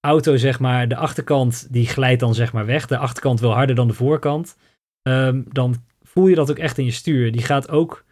[0.00, 2.86] auto, zeg maar, de achterkant, die glijdt dan zeg maar weg.
[2.86, 4.56] De achterkant wil harder dan de voorkant.
[5.02, 7.32] ehm, dan voel je dat ook echt in je stuur.
[7.32, 8.04] Die gaat ook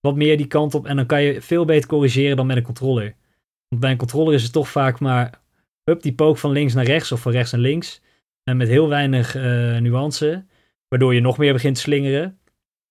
[0.00, 2.62] wat meer die kant op en dan kan je veel beter corrigeren dan met een
[2.62, 3.14] controller.
[3.68, 5.40] Want bij een controller is het toch vaak maar
[5.88, 8.00] hup, die pook van links naar rechts of van rechts naar links.
[8.44, 9.42] En met heel weinig eh,
[9.78, 10.44] nuance,
[10.88, 12.38] waardoor je nog meer begint te slingeren.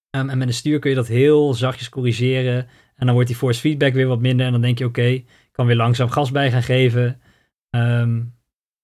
[0.10, 2.68] Ehm, en met een stuur kun je dat heel zachtjes corrigeren.
[2.96, 4.46] En dan wordt die force feedback weer wat minder.
[4.46, 7.22] En dan denk je, oké, ik kan weer langzaam gas bij gaan geven.
[7.70, 8.22] Ehm,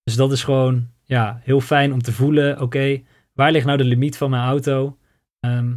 [0.04, 3.02] dus dat is gewoon ja, heel fijn om te voelen, oké,
[3.34, 4.98] waar ligt nou de limiet van mijn auto?
[5.40, 5.74] Ehm,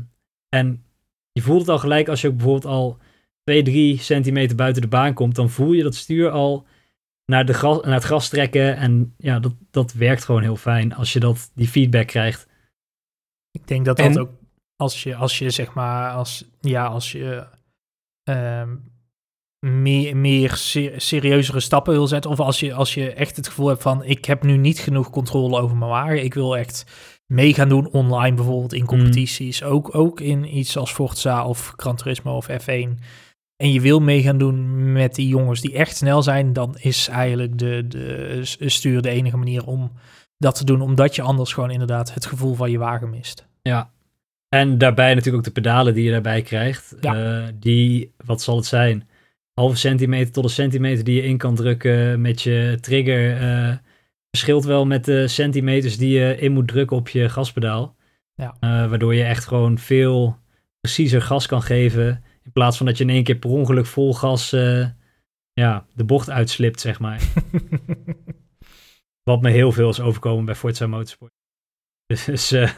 [0.48, 0.84] en
[1.32, 2.98] je voelt het al gelijk als je ook bijvoorbeeld al
[3.44, 5.34] 2, 3 centimeter buiten de baan komt.
[5.34, 6.66] Dan voel je dat stuur al
[7.26, 8.76] naar, de gras, naar het gras trekken.
[8.76, 12.46] En ja, dat, dat werkt gewoon heel fijn als je dat, die feedback krijgt.
[13.50, 14.30] Ik denk dat dat En- ook
[14.76, 17.46] als je, als je zeg maar, als, ja, als je
[18.22, 18.76] ehm,
[19.66, 23.68] meer, meer ser- serieuzere stappen wil zetten, of als je, als je echt het gevoel
[23.68, 26.84] hebt van, ik heb nu niet genoeg controle over mijn wagen, ik wil echt
[27.26, 31.96] mee gaan doen online bijvoorbeeld in competities, ook, ook in iets als Forza of Gran
[31.96, 33.02] Turismo of F1,
[33.56, 37.08] en je wil mee gaan doen met die jongens die echt snel zijn, dan is
[37.08, 39.92] eigenlijk de, de stuur de enige manier om
[40.38, 43.46] dat te doen, omdat je anders gewoon inderdaad het gevoel van je wagen mist.
[43.62, 43.90] Ja.
[44.48, 46.94] En daarbij natuurlijk ook de pedalen die je daarbij krijgt.
[47.00, 47.14] Ja.
[47.14, 49.08] Eh, die, wat zal het zijn?
[49.60, 53.74] halve centimeter tot een centimeter die je in kan drukken met je trigger eh,
[54.30, 57.96] verschilt wel met de centimeters die je in moet drukken op je gaspedaal.
[58.34, 58.56] Ja.
[58.60, 60.36] Eh, waardoor je echt gewoon veel
[60.80, 62.24] preciezer gas kan geven.
[62.46, 64.86] In plaats van dat je in één keer per ongeluk vol gas eh,
[65.52, 67.22] ja, de bocht uitslipt, zeg maar.
[69.30, 71.32] Wat me heel veel is overkomen bij Forza Motorsport.
[72.06, 72.70] Dus eh,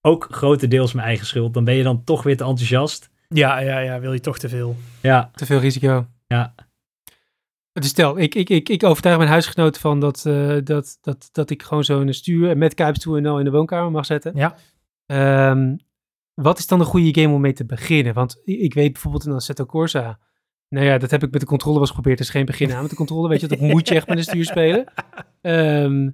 [0.00, 1.54] ook grotendeels mijn eigen schuld.
[1.54, 3.10] Dan ben je dan toch weer te enthousiast.
[3.28, 4.76] ja, ja, ja, wil je toch te veel.
[5.02, 6.06] Ja, Te veel risico.
[6.26, 6.54] ja.
[7.72, 11.50] Dus stel, ik, ik, ik, ik overtuig mijn huisgenoten van dat, eh, dat, dat, dat
[11.50, 14.32] ik gewoon zo'n stuur met kuipstoel en al in de woonkamer mag zetten.
[14.36, 14.56] Ja.
[15.06, 15.76] Ehm,
[16.34, 18.14] wat is dan een goede game om mee te beginnen?
[18.14, 20.18] Want ik weet bijvoorbeeld in Assetto Corsa,
[20.68, 22.18] nou ja, dat heb ik met de controle was geprobeerd.
[22.18, 24.18] Het is geen begin aan met de controle, weet je, dat moet je echt met
[24.18, 24.84] een stuur spelen.
[25.40, 26.10] Ehm,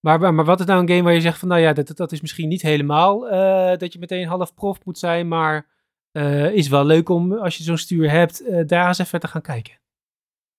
[0.00, 1.96] maar, maar, maar wat is nou een game waar je zegt van, nou ja, dat,
[1.96, 5.66] dat is misschien niet helemaal eh, dat je meteen half prof moet zijn, maar
[6.12, 9.28] eh, is wel leuk om, als je zo'n stuur hebt, eh, daar eens even te
[9.28, 9.78] gaan kijken.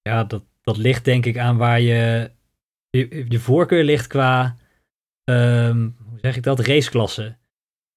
[0.02, 2.32] Ja, dat, dat ligt denk ik aan waar je,
[2.90, 4.56] je, je voorkeur ligt qua,
[5.24, 7.38] ehm, hoe zeg ik dat, raceklasse.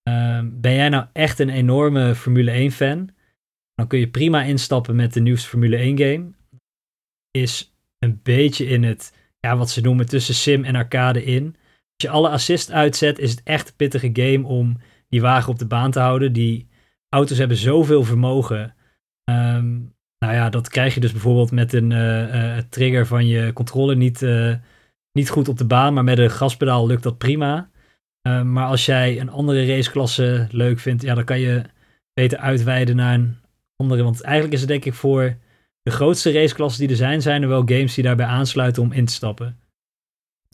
[0.03, 3.11] Ehm, ben jij nou echt een enorme Formule 1 fan?
[3.74, 6.30] Dan kun je prima instappen met de nieuwste Formule 1 game.
[7.30, 11.44] Is een beetje in het, ja, wat ze noemen tussen sim en arcade in.
[11.44, 14.78] Als je alle assist uitzet, is het echt een pittige game om
[15.09, 16.32] die wagen op de baan te houden.
[16.32, 16.68] Die
[17.09, 18.74] auto's hebben zoveel vermogen.
[19.24, 19.78] Ehm,
[20.18, 23.96] nou ja, dat krijg je dus bijvoorbeeld met een eh, eh, trigger van je controller
[23.96, 24.55] niet, eh,
[25.12, 27.70] niet goed op de baan, maar met een gaspedaal lukt dat prima.
[28.23, 31.62] Eh, maar als jij een andere raceklasse leuk vindt, ja, dan kan je
[32.12, 33.37] beter uitweiden naar een
[33.77, 34.03] andere.
[34.03, 35.37] Want eigenlijk is het denk ik voor
[35.83, 39.05] de grootste raceklassen die er zijn, zijn er wel games die daarbij aansluiten om in
[39.05, 39.59] te stappen.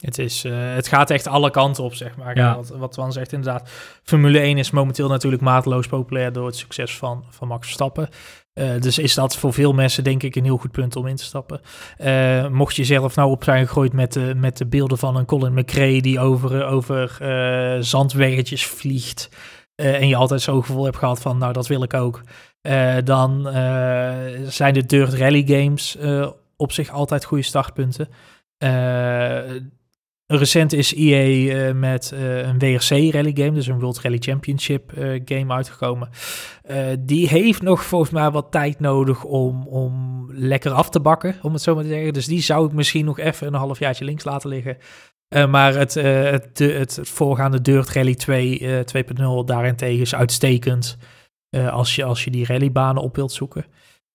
[0.02, 2.36] Het, is, eh, het gaat echt alle kanten op, zeg maar.
[2.36, 2.56] Ja.
[2.56, 3.70] Wat, wat Twan zegt, inderdaad.
[4.02, 8.08] Formule 1 is momenteel natuurlijk mateloos populair door het succes van, van Max Verstappen.
[8.56, 11.16] Eh, dus is dat voor veel mensen denk ik een heel goed punt om in
[11.16, 11.60] te stappen.
[11.96, 15.24] Eh, mocht je zelf nou op zijn gegooid met de, met de beelden van een
[15.24, 19.28] Colin McRae die over, over eh, zandweggetjes vliegt.
[19.74, 22.22] en je altijd zo'n gevoel hebt gehad van, nou dat wil ik ook.
[23.04, 23.42] dan
[24.48, 25.96] zijn de Dirt Rally games
[26.56, 28.08] op zich altijd goede startpunten.
[28.58, 29.40] Eh,
[30.26, 34.92] recent is EA eh, met eh, een WRC rally game, dus een World Rally Championship
[34.92, 36.08] eh, game uitgekomen.
[36.98, 41.52] Die heeft nog volgens mij wat tijd nodig om, om lekker af te bakken, om
[41.52, 42.12] het zo maar te zeggen.
[42.12, 44.76] Dus die zou ik misschien nog even een halfjaartje links laten liggen.
[45.50, 49.04] Maar het, het, het, voorgaande Dirt Rally 2, eh
[49.40, 50.98] 2.0 daarentegen is uitstekend
[51.70, 53.64] als, je, als je die rallybanen op wilt zoeken.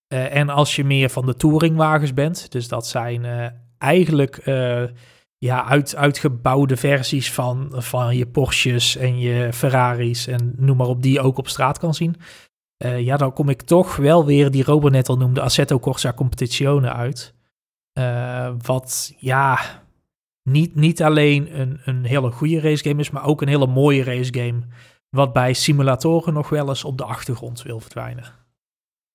[0.08, 4.42] En als je meer van de touringwagens bent, dus dat zijn eigenlijk
[5.46, 11.02] ja, uit, uitgebouwde versies van, van je Porsches en je Ferraris en noem maar op,
[11.02, 12.16] die je ook op straat kan zien.
[12.78, 16.14] Eh, ja, dan kom ik toch wel weer, die Robert net al noemde, Assetto Corsa
[16.14, 17.34] Competizione uit.
[17.94, 19.60] Eh, wat, ja,
[20.50, 24.62] niet, niet alleen een, een hele goede racegame is, maar ook een hele mooie racegame.
[25.10, 28.26] Wat bij simulatoren nog wel eens op de achtergrond wil verdwijnen.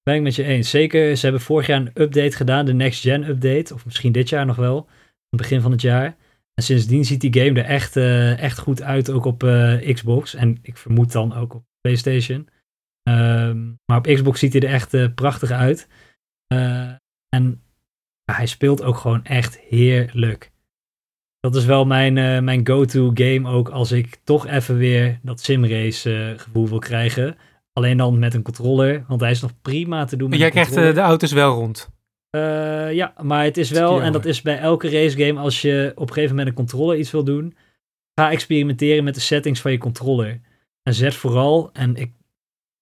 [0.02, 0.70] Ben ik met je eens.
[0.70, 3.74] Zeker, ze hebben vorig jaar een update gedaan, de Next Gen update.
[3.74, 4.88] Of misschien dit jaar nog wel,
[5.30, 6.16] het begin van het jaar.
[6.56, 10.34] En sindsdien ziet die game er echt, eh, echt goed uit, ook op eh, Xbox.
[10.34, 12.48] En ik vermoed dan ook op PlayStation.
[13.02, 15.88] Ehm, maar op Xbox ziet hij er echt eh, prachtig uit.
[17.28, 17.62] En
[18.32, 20.50] hij speelt ook gewoon echt heerlijk.
[21.40, 26.34] Dat is wel mijn, mijn go-to game ook als ik toch even weer dat simrace
[26.36, 27.36] gevoel wil krijgen.
[27.72, 30.74] Alleen dan met een controller, want hij is nog prima te doen met Jij krijgt
[30.74, 31.95] de auto's wel rond.
[32.36, 36.08] Eh, ja, maar het is wel, en dat is bij elke racegame, als je op
[36.08, 37.56] een gegeven moment een controller iets wil doen,
[38.14, 40.40] ga experimenteren met de settings van je controller.
[40.82, 42.12] En zet vooral, en ik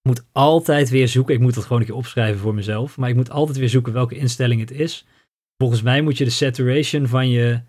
[0.02, 3.14] moet altijd weer zoeken, ik moet dat gewoon een keer opschrijven voor mezelf, maar ik
[3.14, 5.06] moet altijd weer zoeken welke instelling het is.
[5.56, 7.60] Volgens mij moet je de saturation van je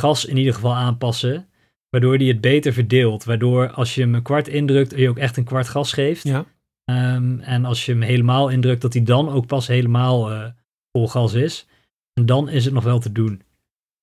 [0.00, 1.48] gas in ieder geval aanpassen,
[1.90, 3.24] waardoor die het beter verdeelt.
[3.24, 6.22] Waardoor als je hem een kwart indrukt, je ook echt een kwart gas geeft.
[6.22, 6.44] Ja.
[6.84, 10.44] Ehm, en als je hem helemaal indrukt, dat hij dan ook pas helemaal eh,
[10.92, 11.66] vol gas is.
[12.12, 13.42] En dan is het nog wel te doen.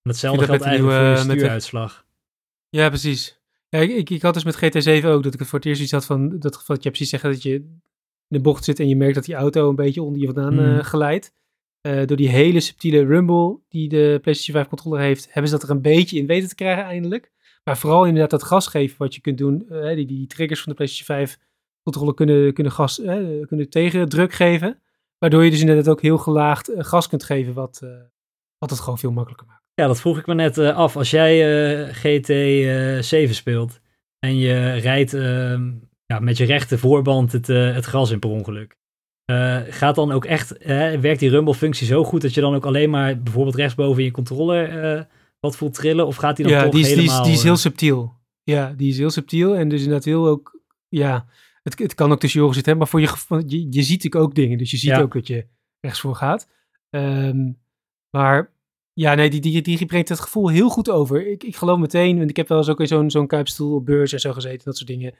[0.01, 2.05] En vind geldt eigenlijk voor je nieuwe, met de- stuuruitslag.
[2.69, 3.39] Ja, precies.
[3.69, 5.91] Ja, ik, ik, had dus met GT7 ook dat ik het voor het eerst iets
[5.91, 7.81] had van dat geval dat je precies zeggen dat je in
[8.27, 10.83] de bocht zit en je merkt dat die auto een beetje onder je vandaan eh,
[10.83, 11.33] glijdt.
[11.81, 15.69] Eh, door die hele subtiele rumble die de PlayStation 5 controller heeft, hebben ze dat
[15.69, 17.31] er een beetje in weten te krijgen eindelijk.
[17.63, 19.69] Maar vooral inderdaad dat gas geven wat je kunt doen.
[19.69, 21.37] eh, die, die triggers van de PlayStation 5
[21.83, 23.01] controller kunnen, kunnen, gas,
[23.47, 24.81] kunnen tegendruk geven.
[25.17, 27.89] Waardoor je dus inderdaad ook heel gelaagd eh, gas kunt geven, wat, eh,
[28.57, 29.63] wat het gewoon veel makkelijker maakt.
[29.73, 30.95] Ja, dat vroeg ik me net eh, af.
[30.95, 33.79] Als jij GT7 speelt
[34.19, 35.71] en je rijdt ehm,
[36.05, 38.75] ja, met je rechte voorband het, het gras in per ongeluk.
[39.31, 40.57] Uh, gaat dan ook echt,
[41.01, 44.11] werkt die rumble-functie zo goed dat je dan ook alleen maar bijvoorbeeld rechtsboven in je
[44.11, 45.01] controller uh,
[45.39, 46.07] wat voelt trillen?
[46.07, 47.07] Of gaat die dan ja, toch die is, helemaal...
[47.07, 48.13] die is, die is heel subtiel.
[48.43, 51.25] Ja, die is heel subtiel en dus inderdaad heel ook, ja,
[51.67, 53.09] het, het kan ook tussen je oren zitten, maar voor je,
[53.47, 55.01] je, je ziet ook dingen, dus je ziet Ja.
[55.01, 55.45] ook dat je
[55.79, 56.47] rechtsvoor gaat.
[56.89, 57.51] Ehm,
[58.09, 58.51] maar
[58.93, 61.27] ja, nee, die, die, die brengt het gevoel heel goed over.
[61.27, 63.85] Ik, ik geloof meteen, want ik heb wel eens ook in zo'n zo'n kuipstoel op
[63.85, 65.13] beurs en zo gezeten, dat soort dingen.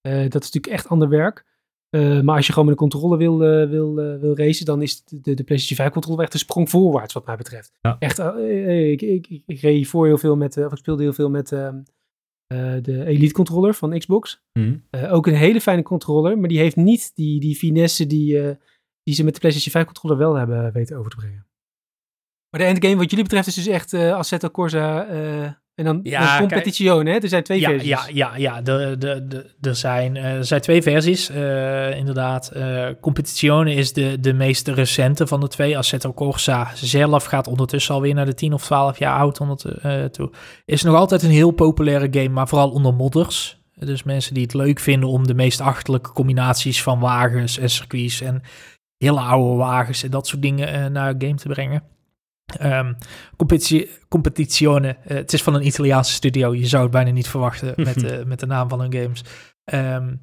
[0.00, 1.44] Eh, dat is natuurlijk echt ander werk.
[1.90, 5.04] Eh, maar als je gewoon met een controle wil, eh, wil, wil racen, dan is
[5.04, 7.72] de, de PlayStation 5 controle echt een sprong voorwaarts wat mij betreft.
[7.80, 7.96] Ja.
[7.98, 11.30] Echt, ik, ik, ik, ik reed hiervoor heel veel met, of ik speelde heel veel
[11.30, 11.82] met ehm, eh,
[12.82, 14.42] de Elite controller van Xbox.
[14.52, 14.76] Hm.
[14.90, 18.56] Eh, ook een hele fijne controller, maar die heeft niet die, die finesse die, eh,
[19.02, 21.46] die ze met de PlayStation 5 controller wel hebben weten over te brengen.
[22.50, 26.00] Maar de endgame wat jullie betreft is dus echt eh Assetto Corsa eh, en dan,
[26.02, 26.48] Ja, dan.
[26.48, 27.18] Competizione, hè?
[27.18, 27.88] Er zijn twee ja, versies.
[27.88, 28.62] Ja, ja, ja.
[28.62, 32.52] De, de, de, er, zijn, eh, er zijn twee versies, eh, inderdaad.
[33.00, 35.78] Competizione is de, de meest recente van de twee.
[35.78, 40.04] Assetto Corsa zelf gaat ondertussen alweer naar de 10 of 12 jaar oud onder, eh,
[40.04, 40.30] toe.
[40.64, 43.62] Is nog altijd een heel populaire game, maar vooral onder modders.
[43.74, 48.20] Dus mensen die het leuk vinden om de meest achterlijke combinaties van wagens en circuits
[48.20, 48.42] en
[48.96, 51.82] hele oude wagens en dat soort dingen naar een game te brengen.
[52.58, 52.92] Ehm
[53.36, 57.72] competitie, competizione, eh, het is van een Italiaanse studio, je zou het bijna niet verwachten
[57.84, 59.24] met, de met de naam van hun games.
[59.64, 60.14] Ehm,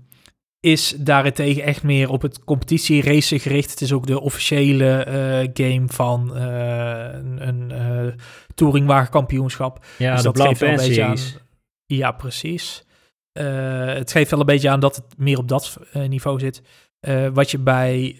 [0.60, 3.70] is daarentegen echt meer op het competitie-racen gericht.
[3.70, 8.14] Het is ook de officiële eh, game van eh, een, een eh
[8.56, 9.86] touringwagenkampioenschap.
[9.98, 11.18] Ja, Dus de dat geeft wel een beetje aan.
[11.18, 11.38] Series.
[11.86, 12.84] Ja, precies.
[13.32, 16.62] Eh, het geeft wel een beetje aan dat het meer op dat eh, niveau zit.
[17.00, 18.16] Eh, wat je bij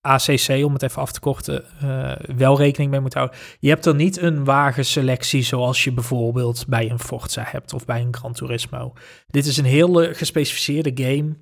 [0.00, 3.38] ACC, om het even af te korten, eh, wel rekening mee moet houden.
[3.58, 8.00] Je hebt er niet een wagenselectie zoals je bijvoorbeeld bij een Forza hebt of bij
[8.00, 8.92] een Gran Turismo.
[9.26, 11.36] Dit is een hele gespecificeerde game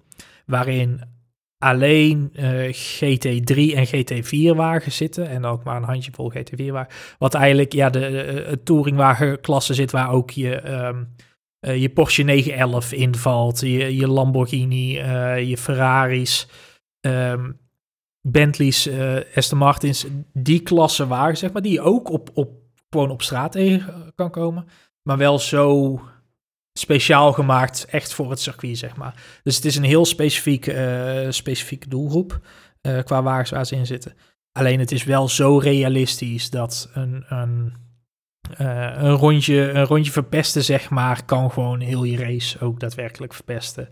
[0.47, 1.03] waarin
[1.59, 6.95] alleen eh, GT3 en GT4 wagens zitten en ook maar een handjevol GT4 wagen.
[7.19, 11.05] Wat eigenlijk ja, de, de, de touringwagenklasse zit waar ook je, ehm,
[11.61, 16.49] eh, je Porsche 911 invalt, je, je Lamborghini, eh, je Ferraris,
[17.01, 17.51] ehm,
[18.31, 22.51] Bentleys, eh Aston Martins, die klasse wagen, zeg maar, die ook op, op,
[22.91, 24.67] gewoon op straat tegen kan komen,
[25.03, 26.01] maar wel zo
[26.79, 29.41] speciaal gemaakt, echt voor het circuit, zeg maar.
[29.43, 32.41] Dus het is een heel specifiek, eh, specifieke doelgroep
[32.81, 34.15] eh, qua wagens waar ze in zitten.
[34.53, 37.73] Alleen het is wel zo realistisch dat een, een,
[38.57, 43.35] eh, een, rondje, een rondje verpesten, zeg maar, kan gewoon heel je race ook daadwerkelijk
[43.35, 43.89] verpesten.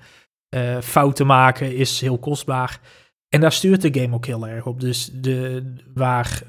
[0.49, 2.81] Eh, fouten maken is heel kostbaar.
[3.37, 4.81] En daar stuurt de game ook heel erg op.
[4.81, 6.43] Dus de, waar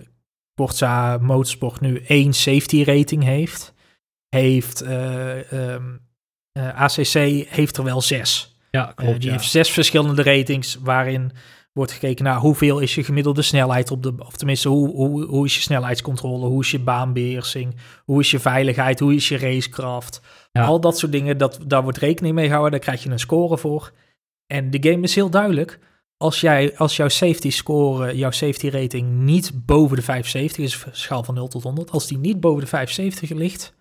[0.56, 3.74] Forza Motorsport nu één safety rating heeft,
[4.30, 5.84] heeft eh, ehm,
[6.52, 7.14] eh, ACC
[7.50, 8.58] heeft er wel zes.
[8.72, 9.20] Ja, Eh, klopt.
[9.20, 9.32] die ja.
[9.32, 11.32] heeft zes verschillende ratings waarin
[11.74, 15.46] wordt gekeken naar hoeveel is je gemiddelde snelheid op de, of tenminste hoe, hoe, hoe
[15.46, 17.76] is je snelheidscontrole, hoe is je baanbeheersing,
[18.06, 20.22] hoe is je veiligheid, hoe is je racecraft.
[20.52, 20.66] Ja.
[20.66, 23.58] Al dat soort dingen, dat, daar wordt rekening mee gehouden, daar krijg je een score
[23.58, 23.92] voor.
[24.46, 25.80] En de game is heel duidelijk.
[26.18, 31.24] Als, jij, als jouw safety score, jouw safety rating niet boven de 75 is, schaal
[31.24, 33.74] van 0 tot 100, als die niet boven de 75 ligt,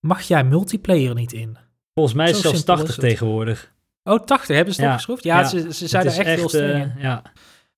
[0.00, 1.56] mag jij multiplayer niet in.
[1.94, 3.10] Volgens mij is het zelfs simpel 80 is het.
[3.10, 3.72] tegenwoordig.
[4.04, 5.24] Oh, 80 hebben ze Ja, opgeschroefd?
[5.24, 5.48] Ja, ja.
[5.48, 6.92] Ze, ze zijn er echt, heel streng eh, in.
[6.98, 7.22] ja.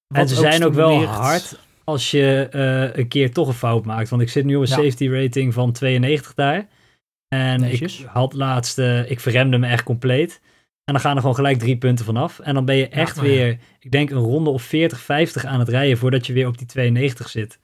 [0.09, 4.09] En ze zijn ook wel hard als je eh, een keer toch een fout maakt.
[4.09, 6.69] Want ik zit nu op een safety rating van 92 daar.
[7.29, 8.01] En Netjes.
[8.01, 10.41] ik had laatst, eh, ik verremde me echt compleet.
[10.93, 12.38] En dan gaan er gewoon gelijk drie punten vanaf.
[12.38, 13.22] En dan ben je echt ja.
[13.22, 16.59] weer, ik denk een ronde of 40, 50 aan het rijden voordat je weer op
[16.59, 17.59] die 92 zit.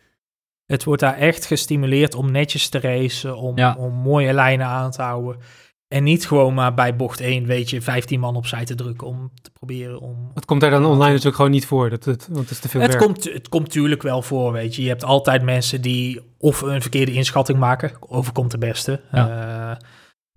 [0.67, 3.77] Het wordt daar echt gestimuleerd om netjes te racen, om, Ja.
[3.79, 5.37] om mooie lijnen aan te houden.
[5.89, 9.31] En niet gewoon maar bij bocht 1, weet je, 15 man opzij te drukken om
[9.43, 10.31] te proberen om...
[10.35, 12.69] Dat komt daar dan online natuurlijk gewoon niet voor, dat, het, want het is te
[12.69, 13.05] veel Het werk.
[13.05, 14.83] komt, het komt natuurlijk wel voor, weet je.
[14.83, 19.01] Je hebt altijd mensen die of een verkeerde inschatting maken, overkomt de beste.
[19.11, 19.73] Eh,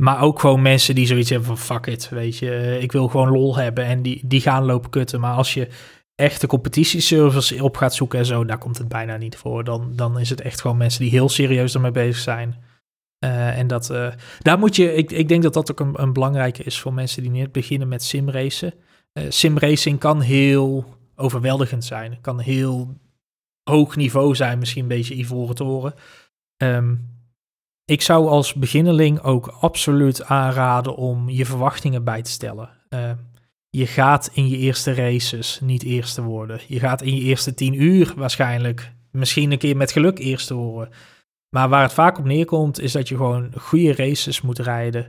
[0.02, 2.78] maar ook gewoon mensen die zoiets hebben van fuck it, weet je.
[2.82, 5.20] Ik wil gewoon lol hebben en die, die gaan lopen kutten.
[5.20, 5.68] Maar als je
[6.16, 9.64] echte competitieservers op gaat zoeken en zo, daar komt het bijna niet voor.
[9.64, 12.64] Dan, dan is het echt gewoon mensen die heel serieus ermee bezig zijn.
[13.20, 16.64] Eh, en dat, eh, daar moet je, ik, ik denk dat dat ook een, belangrijke
[16.64, 18.74] is voor mensen die net beginnen met simracen.
[19.14, 22.18] Eh simracing kan heel overweldigend zijn.
[22.22, 22.98] Kan heel
[23.64, 25.94] hoog niveau zijn, misschien een beetje ivoren toren.
[26.58, 26.96] Ehm,
[27.92, 32.70] ik zou als beginneling ook absoluut aanraden om je verwachtingen bij te stellen.
[32.90, 33.12] Eh,
[33.70, 36.60] je gaat in je eerste races niet eerste worden.
[36.68, 40.94] Je gaat in je eerste tien uur waarschijnlijk misschien een keer met geluk eerste worden.
[41.56, 45.08] Maar waar het vaak op neerkomt, is dat je gewoon goede races moet rijden.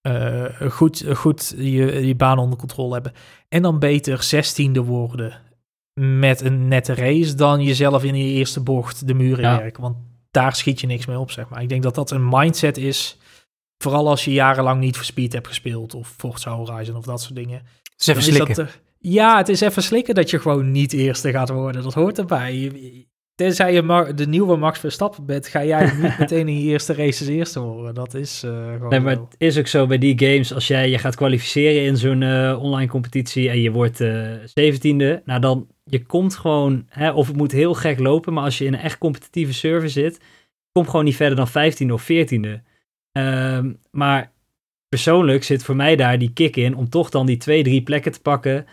[0.00, 3.12] eh, goed goed je, je baan onder controle hebben.
[3.48, 5.40] En dan beter zestiende worden
[6.00, 9.58] met een nette race dan jezelf in je eerste bocht de muren Ja.
[9.58, 9.82] werken.
[9.82, 9.96] Want
[10.32, 11.62] daar schiet je niks mee op, zeg maar.
[11.62, 13.16] Ik denk dat dat een mindset is,
[13.78, 17.34] vooral als je jarenlang niet voor Speed hebt gespeeld of Forza Horizon of dat soort
[17.34, 17.62] dingen.
[17.96, 18.54] Dus even is slikken.
[18.54, 21.82] dat, ja, het is even slikken dat je gewoon niet eerste gaat worden.
[21.82, 22.54] Dat hoort erbij.
[22.54, 26.92] Je- Tenzij je de nieuwe Max Verstappen bent, ga jij niet meteen in je eerste
[26.94, 27.94] races eerste worden.
[27.94, 30.90] Dat is eh, gewoon Nee, maar het is ook zo bij die games, als jij
[30.90, 35.66] je gaat kwalificeren in zo'n eh, online competitie en je wordt eh zeventiende, nou dan,
[35.84, 38.80] je komt gewoon, hè, of het moet heel gek lopen, maar als je in een
[38.80, 40.20] echt competitieve server zit,
[40.72, 42.62] kom gewoon niet verder dan vijftiende of veertiende.
[43.12, 44.32] Ehm, maar
[44.88, 48.12] persoonlijk zit voor mij daar die kick in om toch dan die twee, drie plekken
[48.12, 48.66] te pakken.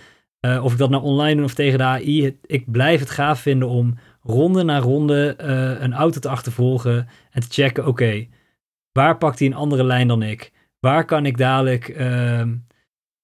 [0.62, 3.40] Of ik dat nou online doe of tegen de AI, het- ik blijf het gaaf
[3.42, 8.28] vinden om ronde na ronde eh, een auto te achtervolgen en te checken, oké,
[8.92, 10.52] waar pakt hij een andere lijn dan ik?
[10.80, 12.56] Waar kan ik dadelijk ehm,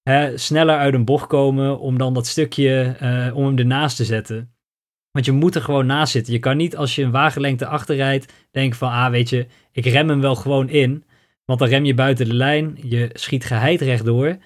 [0.02, 4.04] hè, sneller uit een bocht komen om dan dat stukje, eh, om hem ernaast te
[4.04, 4.54] zetten?
[5.10, 6.32] Want je moet er gewoon naast zitten.
[6.32, 10.08] Je kan niet als je een wagenlengte achterrijdt denken van, ah weet je, ik rem
[10.08, 11.04] hem wel gewoon in.
[11.44, 14.36] Want dan rem je buiten de lijn, je schiet geheid rechtdoor.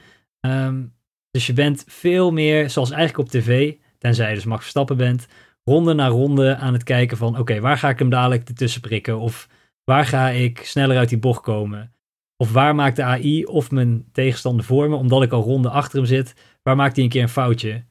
[0.40, 0.82] Ehm,
[1.30, 5.26] dus je bent veel meer, zoals eigenlijk op tv, tenzij je dus Max Verstappen bent,
[5.64, 9.18] ronde na ronde aan het kijken van, oké, waar ga ik hem dadelijk ertussen prikken?
[9.18, 9.48] Of
[9.90, 11.92] Waar ga ik sneller uit die bocht komen?
[12.36, 15.98] Of waar maakt de AI of mijn tegenstander voor me, omdat ik al ronde achter
[15.98, 17.84] hem zit, waar maakt hij een keer een foutje?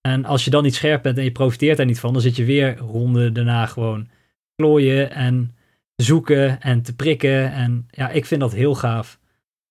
[0.00, 2.36] En als je dan niet scherp bent en je profiteert daar niet van, dan zit
[2.36, 4.08] je weer ronde daarna gewoon
[4.54, 5.56] klooien en
[5.96, 7.52] zoeken en te prikken.
[7.52, 9.18] En ja, ik vind dat heel gaaf.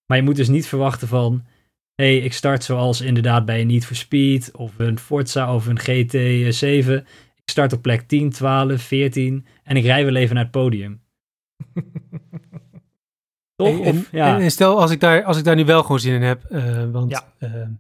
[0.05, 1.45] Maar je moet dus niet verwachten van,
[1.95, 5.67] hé, hey, ik start zoals inderdaad bij een Need for Speed of een Forza of
[5.67, 7.07] een GT7.
[7.53, 11.01] Ik start op plek 10, 12, 14 en ik rij wel even naar het podium.
[13.55, 13.79] Toch?
[13.79, 14.35] En, Of, ja.
[14.35, 16.43] en- en stel, als ik, daar, als ik daar nu wel gewoon zin in heb,
[16.43, 17.33] eh, want Ja.
[17.39, 17.79] ja.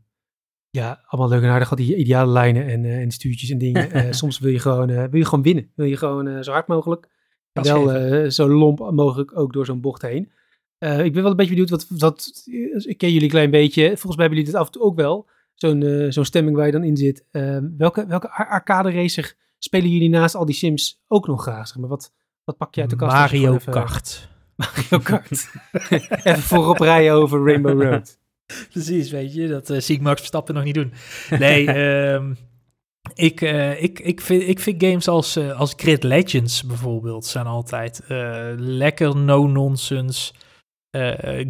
[0.69, 3.91] ja, allemaal leuk en aardig, al die ideale lijnen en, eh, en stuurtjes en dingen.
[3.91, 5.71] Eh, soms wil je, gewoon, eh, wil je gewoon winnen.
[5.75, 7.09] Wil je gewoon eh, zo hard mogelijk,
[7.51, 10.31] wel eh, zo lomp mogelijk ook door zo'n bocht heen.
[10.77, 12.43] Eh, ik ben wel een beetje benieuwd, wat, wat,
[12.87, 14.95] ik ken jullie een klein beetje, volgens mij hebben jullie dit af en toe ook
[14.95, 17.25] wel, zo'n zo'n stemming waar je dan in zit.
[17.31, 21.67] Eh, welke welke ar- arcade racer spelen jullie naast al die sims ook nog graag?
[21.67, 23.13] Zeg maar, wat, wat pak je uit de kast?
[23.13, 24.27] Mario even- Kart.
[24.55, 25.49] Mario Kart.
[26.23, 28.19] even voorop rijden over Rainbow Road.
[28.69, 30.93] Precies, weet je, dat eh, zie ik Max Verstappen nog niet doen.
[31.29, 32.33] Nee, ehm,
[33.13, 37.45] ik, eh, ik, ik, vind, ik vind games als, eh, als Grid Legends bijvoorbeeld zijn
[37.45, 38.01] altijd
[38.57, 40.33] lekker no-nonsense,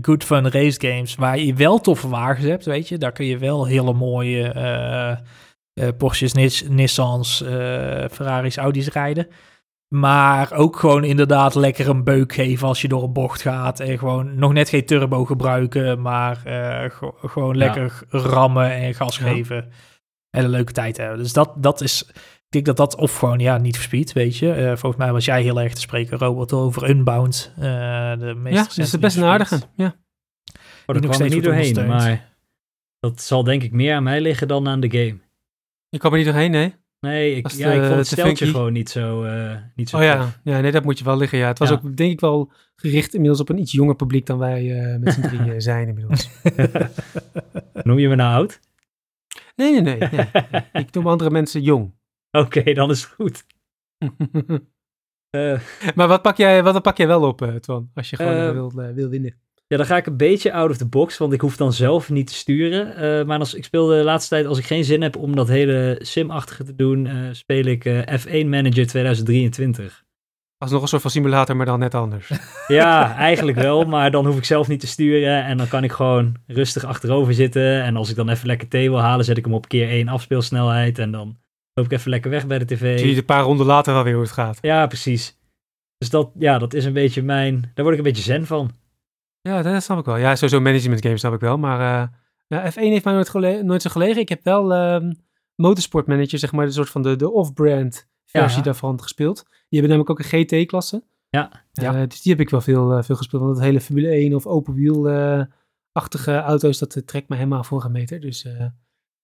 [0.01, 2.97] good fun race games, waar je wel toffe wagens hebt, weet je.
[2.97, 4.51] Daar kun je wel hele mooie
[5.74, 7.49] eh, Porsches, Nis- Nissans, eh,
[8.11, 9.28] Ferraris, Audi's rijden.
[9.95, 13.80] Maar ook gewoon inderdaad lekker een beuk geven als je door een bocht gaat.
[13.80, 19.17] En gewoon nog net geen turbo gebruiken, maar eh, go- gewoon lekker rammen en gas
[19.17, 19.24] Ja.
[19.28, 19.69] geven.
[20.30, 21.17] En een leuke tijd hebben.
[21.17, 24.51] Dus dat, dat is, ik denk dat dat of gewoon, ja, niet verspeed, weet je.
[24.53, 27.51] Eh, volgens mij was jij heel erg te spreken, Robert, over Unbound.
[27.55, 27.61] eh,
[28.19, 29.55] de meest Ja, dat is best een aardige.
[29.76, 29.86] Ja.
[29.86, 29.93] Oh,
[30.86, 32.36] daar nog kwam ik steeds niet doorheen, maar
[32.99, 35.19] dat zal denk ik meer aan mij liggen dan aan de game.
[35.94, 36.76] Ik kwam er niet doorheen, nee.
[37.00, 39.98] Nee, ik, ja, ik de- vond het te steltje gewoon niet zo, eh niet zo
[39.98, 40.18] Oh ja.
[40.18, 40.39] tof.
[40.44, 41.38] ja, nee, dat moet je wel liggen.
[41.38, 41.48] Ja.
[41.48, 41.76] Het was Ja.
[41.76, 45.14] ook denk ik wel gericht inmiddels op een iets jonger publiek dan wij eh, met
[45.14, 46.30] z'n drieën zijn inmiddels.
[47.88, 48.60] Noem je me nou oud?
[49.56, 50.10] Nee, nee, nee.
[50.10, 50.28] nee.
[50.74, 51.94] Ik noem andere mensen jong.
[52.44, 53.46] Oké, dan is het goed.
[55.30, 55.60] Eh,
[55.96, 58.41] maar wat pak jij, wat pak jij wel op, eh Twan, als je gewoon Eh,
[58.41, 59.41] even wil, eh, wil winnen?
[59.74, 62.09] Ja, dan ga ik een beetje out of the box, want ik hoef dan zelf
[62.09, 62.95] niet te sturen.
[62.95, 65.47] Eh, maar als, ik speel de laatste tijd, als ik geen zin heb om dat
[65.47, 70.03] hele sim-achtige te doen, eh, speel ik eh, F1 Manager 2023.
[70.57, 72.32] Alsnog een soort van simulator, maar dan net anders.
[72.67, 75.91] Ja, eigenlijk wel, maar dan hoef ik zelf niet te sturen en dan kan ik
[75.91, 77.84] gewoon rustig achterover zitten.
[77.84, 80.07] En als ik dan even lekker thee wil halen, zet ik hem op keer 1
[80.07, 81.38] afspeelsnelheid en dan
[81.74, 82.99] loop ik even lekker weg bij de tv.
[82.99, 84.57] Zie je een paar ronden later wel weer hoe het gaat.
[84.61, 85.38] Ja, precies.
[85.97, 88.71] Dus dat, ja, dat is een beetje mijn, daar word ik een beetje zen van.
[89.44, 90.18] Ja, dat snap ik wel.
[90.18, 91.58] Ja, sowieso management games snap ik wel.
[91.58, 92.08] Maar eh,
[92.48, 94.22] ja, F1 heeft mij nooit, nooit zo gelegen.
[94.22, 95.12] Ik heb wel ehm
[95.56, 98.64] Motorsport Manager, zeg maar, de soort van de, de off-brand versie Ja.
[98.64, 99.44] daarvan gespeeld.
[99.70, 101.04] Die hebben namelijk ook een GT-klasse.
[101.30, 101.52] Ja.
[101.72, 102.06] Ja.
[102.06, 103.41] dus die heb ik wel veel, eh, veel gespeeld.
[103.44, 107.86] Want het hele Formule 1 of open wiel-achtige auto's, dat eh, trekt me helemaal voor
[107.86, 108.20] een meter.
[108.20, 108.58] Dus, eh,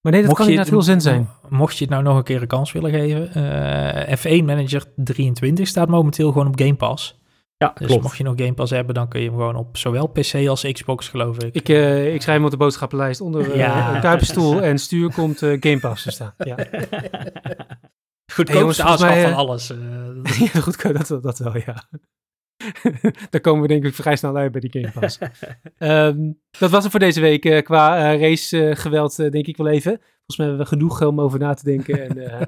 [0.01, 1.29] maar nee, dat kan inderdaad heel zen zijn.
[1.49, 5.67] Mocht je het nou nog een keer een kans willen geven, eh, F1 Manager 23
[5.67, 7.18] staat momenteel gewoon op Game Pass.
[7.63, 8.01] Ja, Dus klopt.
[8.03, 10.71] mocht je nog Game Pass hebben, dan kun je hem gewoon op zowel PC als
[10.71, 11.55] Xbox, geloof ik.
[11.55, 13.95] Ik, eh, ik schrijf hem op de boodschappenlijst onder eh Ja.
[13.95, 16.33] een kuipenstoel en stuur komt eh, Game Pass te staan.
[16.37, 16.55] Ja.
[18.33, 19.69] Goedkoopste Hey, mij, van alles.
[19.69, 19.77] eh.
[20.53, 21.83] Ja, goed, dat, dat wel, ja.
[23.29, 25.17] Daar komen we denk ik vrij snel uit bij die Game Pass.
[25.77, 30.01] Ehm, dat was het voor deze week qua eh, racegeweld, denk ik wel even.
[30.29, 32.47] Volgens mij hebben we genoeg om over na te denken en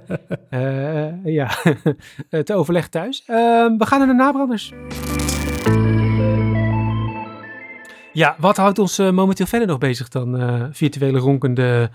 [0.49, 1.47] eh, eh, ja,
[2.43, 3.23] te overleggen thuis.
[3.25, 4.73] Ehm, we gaan naar de nabranders.
[8.13, 11.89] Ja, wat houdt ons momenteel verder nog bezig dan virtuele ronkende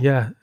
[0.00, 0.34] ja,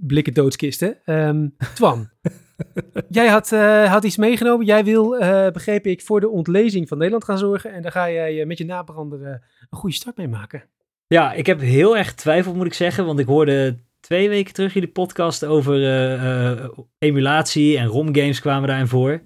[0.00, 0.98] blikken doodskisten?
[1.04, 2.10] Um, Twan,
[3.08, 3.50] jij had,
[3.88, 4.66] had iets meegenomen.
[4.66, 5.08] Jij wil,
[5.52, 7.72] begreep ik, voor de ontlezing van Nederland gaan zorgen.
[7.72, 9.26] En daar ga jij met je nabrander
[9.70, 10.62] een goede start mee maken.
[11.06, 13.06] Ja, ik heb heel erg twijfel, moet ik zeggen.
[13.06, 18.68] Want ik hoorde twee weken terug jullie podcast over uh, uh, emulatie en ROM-games kwamen
[18.68, 19.20] daarin voor.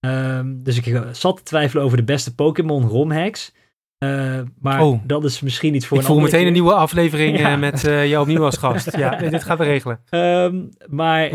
[0.00, 3.54] Um, dus ik eh, zat te twijfelen over de beste Pokémon ROM-hacks.
[3.98, 5.00] Uh, maar oh.
[5.04, 7.56] dat is misschien iets voor ik een voel meteen een nieuwe aflevering ja.
[7.56, 8.96] met jou opnieuw als gast.
[8.96, 10.00] ja, dit gaan we regelen.
[10.10, 11.30] Um, maar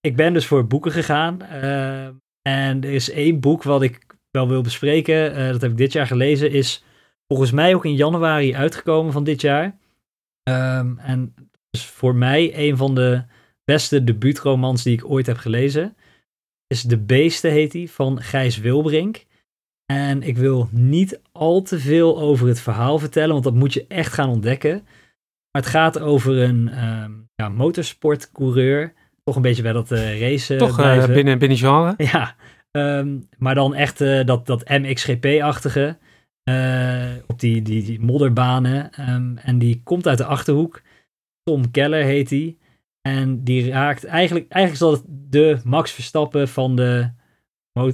[0.00, 1.42] ik ben dus voor boeken gegaan.
[1.42, 2.12] Ehm,
[2.42, 5.34] en er is één boek wat ik wel wil bespreken.
[5.52, 6.50] dat heb ik dit jaar gelezen.
[6.50, 6.84] Is
[7.26, 9.78] volgens mij ook in januari uitgekomen van dit jaar.
[10.42, 11.34] Um, en
[11.70, 13.22] is voor mij een van de
[13.64, 15.96] beste debuutromans die ik ooit heb gelezen.
[16.66, 19.26] Is De Beesten heet die, van Gijs Wilbrink.
[19.92, 23.84] En ik wil niet al te veel over het verhaal vertellen, want dat moet je
[23.86, 24.72] echt gaan ontdekken.
[25.50, 28.92] Maar het gaat over een um, ja, motorsportcoureur.
[29.24, 31.94] Toch een beetje bij dat uh, race Toch uh, binnen, binnen genre.
[32.12, 32.36] Ja,
[32.70, 35.98] um, maar dan echt uh, dat, dat MXGP-achtige.
[37.26, 38.90] Op die, die, die modderbanen.
[39.10, 40.82] Um, en die komt uit de achterhoek.
[41.48, 42.56] Tom Keller heet hij.
[43.00, 47.10] En die raakt eigenlijk, eigenlijk is dat de Max Verstappen van de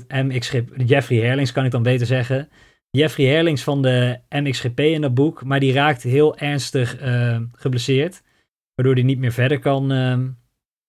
[0.09, 0.74] MXGP.
[0.86, 2.48] Jeffrey Herlings kan ik dan beter zeggen.
[2.90, 5.44] Jeffrey Herlings van de MXGP in dat boek.
[5.44, 8.22] Maar die raakt heel ernstig uh, geblesseerd.
[8.74, 10.18] Waardoor hij niet meer verder kan, uh,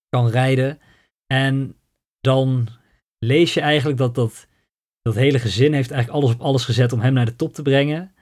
[0.09, 0.79] kan rijden.
[1.27, 1.75] En
[2.19, 2.67] dan
[3.19, 4.47] lees je eigenlijk dat dat
[5.01, 7.61] dat hele gezin heeft eigenlijk alles op alles gezet om hem naar de top te
[7.61, 8.15] brengen.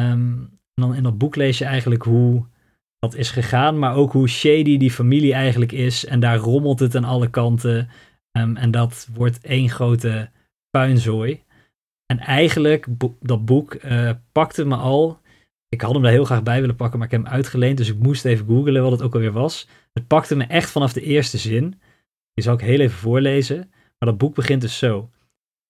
[0.00, 2.46] Um, en dan in dat boek lees je eigenlijk hoe
[2.98, 6.04] dat is gegaan, maar ook hoe shady die familie eigenlijk is.
[6.04, 7.88] En daar rommelt het aan alle kanten.
[8.32, 10.30] Um, en dat wordt één grote
[10.70, 11.42] puinzooi.
[12.06, 12.86] En eigenlijk,
[13.20, 15.20] dat boek uh, pakte me al.
[15.68, 17.76] Ik had hem daar heel graag bij willen pakken, maar ik heb hem uitgeleend.
[17.76, 19.68] Dus ik moest even googlen wat het ook alweer was.
[19.92, 21.80] Het pakte me echt vanaf de eerste zin.
[22.34, 23.56] Die zal ik heel even voorlezen.
[23.98, 25.10] Maar dat boek begint dus zo.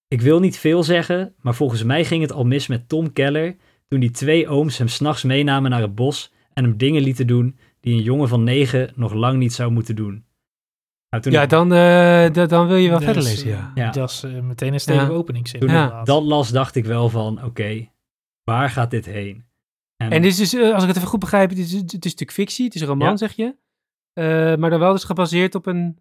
[0.08, 3.56] Ik wil niet veel zeggen, maar volgens mij ging het al mis met Tom Keller
[3.88, 7.58] toen die twee ooms hem s'nachts meenamen naar het bos en hem dingen lieten doen
[7.80, 10.24] die een jongen van negen nog lang niet zou moeten doen.
[11.10, 13.72] Nou, ja, dan, uh, dan wil je wel verder lezen, ja.
[13.74, 13.90] ja.
[13.90, 15.16] Dat is uh, meteen een stevige ja.
[15.16, 15.60] openingszin.
[15.60, 16.02] Toen ja.
[16.02, 17.92] dat las, dacht ik wel van, oké, okay,
[18.44, 19.46] waar gaat dit heen?
[19.96, 21.92] En, en dit is dus, als ik het even goed begrijp, het is, het is
[21.92, 23.16] natuurlijk fictie, het is een roman, ja.
[23.16, 23.54] zeg je.
[24.58, 25.98] maar dan wel dus gebaseerd op een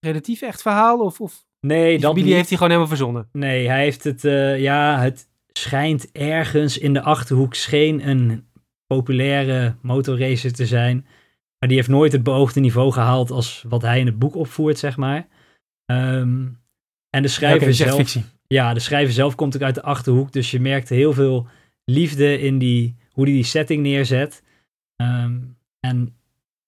[0.00, 0.98] relatief echt verhaal?
[0.98, 3.28] Of, of Nee, dat familie heeft hij gewoon helemaal verzonnen.
[3.32, 8.46] Nee, hij heeft het, uh, ja, het schijnt ergens in de achterhoek scheen een
[8.96, 11.06] populaire motorracer te zijn.
[11.58, 14.78] Maar die heeft nooit het beoogde niveau gehaald als wat hij in het boek opvoert,
[14.78, 15.26] zeg maar.
[15.86, 16.62] Um,
[17.10, 17.96] en de schrijver zelf.
[17.96, 18.24] Fictie.
[18.46, 20.32] Ja, de schrijver zelf komt ook uit de achterhoek.
[20.32, 21.46] Dus je merkt heel veel
[21.84, 24.42] liefde in die, hoe hij die setting neerzet.
[24.96, 26.16] Um, en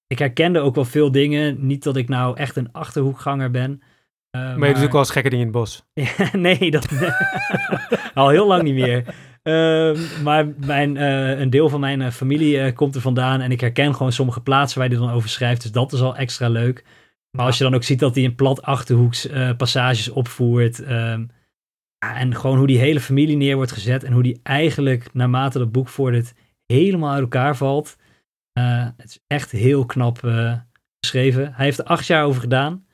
[0.07, 1.67] ik herkende ook wel veel dingen.
[1.67, 3.71] Niet dat ik nou echt een achterhoekganger ben.
[4.37, 5.85] Uh, maar, maar je doet ook wel eens gekke dingen in het bos.
[6.33, 6.89] nee, dat
[8.15, 9.15] al heel lang niet meer.
[9.47, 13.61] Uh, maar mijn, uh, een deel van mijn uh, familie komt er vandaan en ik
[13.61, 15.63] herken gewoon sommige plaatsen waar hij dan over schrijft.
[15.63, 16.85] Dus dat is al extra leuk.
[17.31, 20.83] Maar als je dan ook ziet dat hij een plat achterhoeks passages opvoert.
[20.83, 21.25] Ehm,
[21.99, 25.73] en gewoon hoe die hele familie neer wordt gezet en hoe die eigenlijk naarmate het
[25.73, 26.35] boek voordat
[26.67, 27.97] helemaal uit elkaar valt.
[28.97, 30.19] het is echt heel knap
[31.01, 31.53] geschreven.
[31.55, 32.87] Hij heeft er acht jaar over gedaan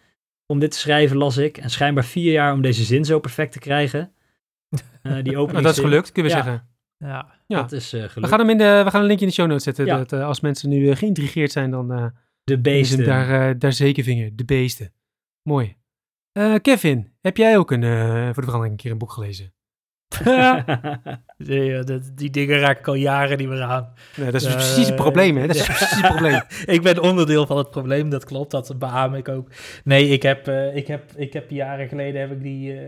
[0.47, 1.59] om dit te schrijven, las ik.
[1.59, 4.13] En schijnbaar vier jaar om deze zin zo perfect te krijgen.
[5.03, 5.65] Uh, die opening.
[5.65, 6.45] dat is gelukt, kunnen we ja.
[6.45, 6.69] zeggen.
[6.97, 8.21] Ja, ja, dat is uh, gelukt.
[8.21, 9.87] We gaan, hem in de, we gaan een linkje in de show notes zetten.
[9.87, 9.97] Ja.
[9.97, 12.13] Dat, uh, als mensen nu geïntrigeerd zijn, dan...
[12.45, 13.05] de beesten.
[13.05, 14.31] Daar, daar zeker vinger.
[14.37, 14.93] De beesten.
[15.43, 15.77] Mooi.
[16.63, 17.83] Kevin, heb jij ook een,
[18.35, 19.53] voor de verandering een keer een boek gelezen?
[21.37, 21.85] die,
[22.15, 23.93] die, dingen raak ik al jaren niet meer aan.
[24.17, 25.47] Nee, dat is uh, precies het probleem, hè?
[25.47, 26.43] Dat is precies het probleem.
[26.65, 28.51] ik ben onderdeel van het probleem, dat klopt.
[28.51, 29.49] Dat beaam ik ook.
[29.85, 32.81] Nee, ik heb, uh, ik heb, ik heb jaren geleden heb ik die, uh,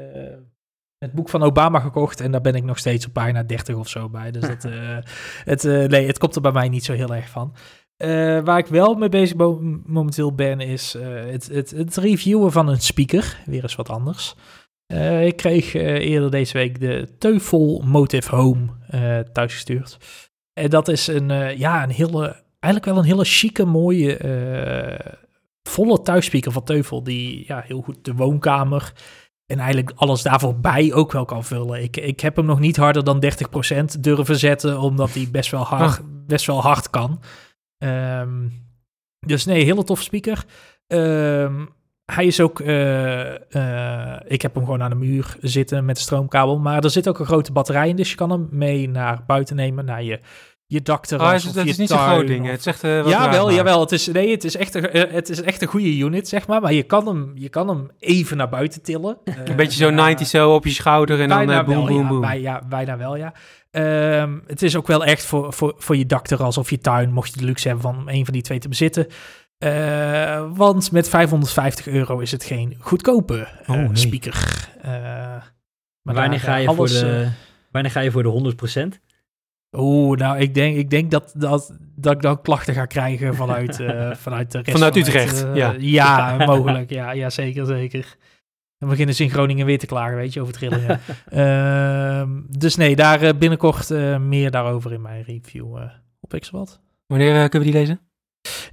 [1.05, 2.21] het boek van Obama gekocht.
[2.21, 4.31] En daar ben ik nog steeds op pagina 30 of zo bij.
[4.31, 4.63] Dus dat,
[5.53, 7.55] het, nee, het komt er bij mij niet zo heel erg van.
[8.45, 9.37] waar ik wel mee bezig
[9.85, 10.97] momenteel ben, is
[11.31, 13.39] het, het, het reviewen van een speaker.
[13.47, 14.35] Weer eens wat anders.
[14.93, 18.67] Uh, ik kreeg eerder deze week de Teufel Motive Home
[19.33, 19.99] thuisgestuurd.
[20.53, 24.19] En dat is een, ja, een hele, eigenlijk wel een hele chique, mooie,
[25.63, 27.03] volle thuisspeaker van Teufel.
[27.03, 28.93] Die ja, heel goed de woonkamer
[29.47, 31.83] en eigenlijk alles daarvoor bij ook wel kan vullen.
[31.83, 33.23] Ik, ik heb hem nog niet harder dan
[33.97, 37.21] 30% durven zetten, omdat hij best wel hard, best wel hard kan.
[37.79, 38.63] Um,
[39.27, 40.45] Dus nee, hele toffe speaker.
[40.87, 41.67] Ehm,
[42.05, 43.35] hij is ook, eh,
[44.15, 47.09] eh, ik heb hem gewoon aan de muur zitten met de stroomkabel, maar er zit
[47.09, 50.21] ook een grote batterij in, dus je kan hem mee naar buiten nemen, naar je,
[50.67, 52.43] je dakterras Oh, of is, dat je is niet zo'n tuin groot ding.
[52.45, 53.11] of- Het is echt eh, wat
[53.55, 53.81] jawel.
[53.81, 56.47] Het is, nee, het is, echt een, eh, het is echt een goede unit, zeg
[56.47, 56.61] maar.
[56.61, 59.19] Maar je kan hem, je kan hem even naar buiten tillen.
[59.45, 62.09] Een beetje zo 90 zo op je schouder en dan eh, boem, wel, boem, ja,
[62.09, 62.21] boem.
[62.21, 63.33] bij- ja, bijna wel, ja.
[63.71, 67.35] Ehm, het is ook wel echt voor, voor, voor je dakterras of je tuin, mocht
[67.35, 69.07] je de luxe hebben van een van die twee te bezitten.
[69.59, 73.97] Eh, want met 550 euro is het geen goedkope eh, Oh, nee.
[73.97, 74.69] speaker.
[74.83, 74.91] Eh,
[76.03, 77.29] maar wanneer, daar, ga eh, je voor de, eh,
[77.71, 79.01] wanneer ga je voor de 100%?
[79.77, 83.81] Oeh, nou, ik denk, ik denk dat, dat, dat ik dan klachten ga krijgen vanuit,
[83.81, 85.75] eh, vanuit de rest Vanuit van Utrecht, eh, ja.
[85.79, 86.91] Ja, mogelijk.
[86.91, 88.17] Ja, ja, zeker, zeker.
[88.79, 91.01] Dan beginnen ze in Groningen weer te klagen, weet je, over trillingen.
[91.29, 93.89] Ehm, dus nee, daar eh, binnenkort
[94.21, 95.75] meer daarover in mijn review
[96.21, 96.81] op Pixelbad.
[97.07, 98.01] Wanneer kunnen we die lezen?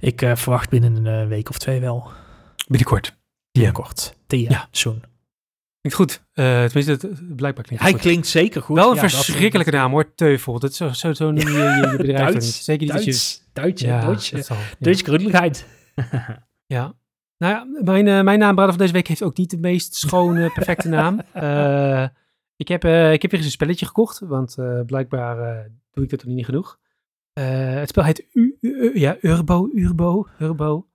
[0.00, 2.10] Ik verwacht binnen een week of twee wel.
[2.66, 3.16] Binnenkort.
[3.52, 4.14] Binnenkort.
[4.26, 4.68] Tia, Ja.
[4.70, 5.11] soon.
[5.82, 6.24] Klinkt goed.
[6.32, 8.00] Eh, tenminste, het, blijkbaar klinkt Hij goed.
[8.00, 8.76] klinkt zeker goed.
[8.76, 10.58] Wel een Ja, verschrikkelijke naam hoor, Teufel.
[10.58, 12.30] Dat is zo, zo, zo noem je je, je bedrijf.
[12.30, 13.04] Duits, Zeker niet.
[13.04, 14.42] Duits, Duits, Ja, Duits, ja.
[14.78, 15.66] Duits grudeligheid.
[16.66, 16.94] Ja.
[17.38, 20.50] Nou ja, mijn, eh mijn naambrader van deze week heeft ook niet de meest schone,
[20.54, 21.20] perfecte naam.
[21.32, 22.06] Eh,
[22.56, 24.56] ik, heb, ik heb weer eens een spelletje gekocht, want
[24.86, 26.78] blijkbaar doe ik dat nog niet genoeg.
[27.32, 30.86] Het spel heet U, U- U- ja, Urbo, Urbo, Urbo.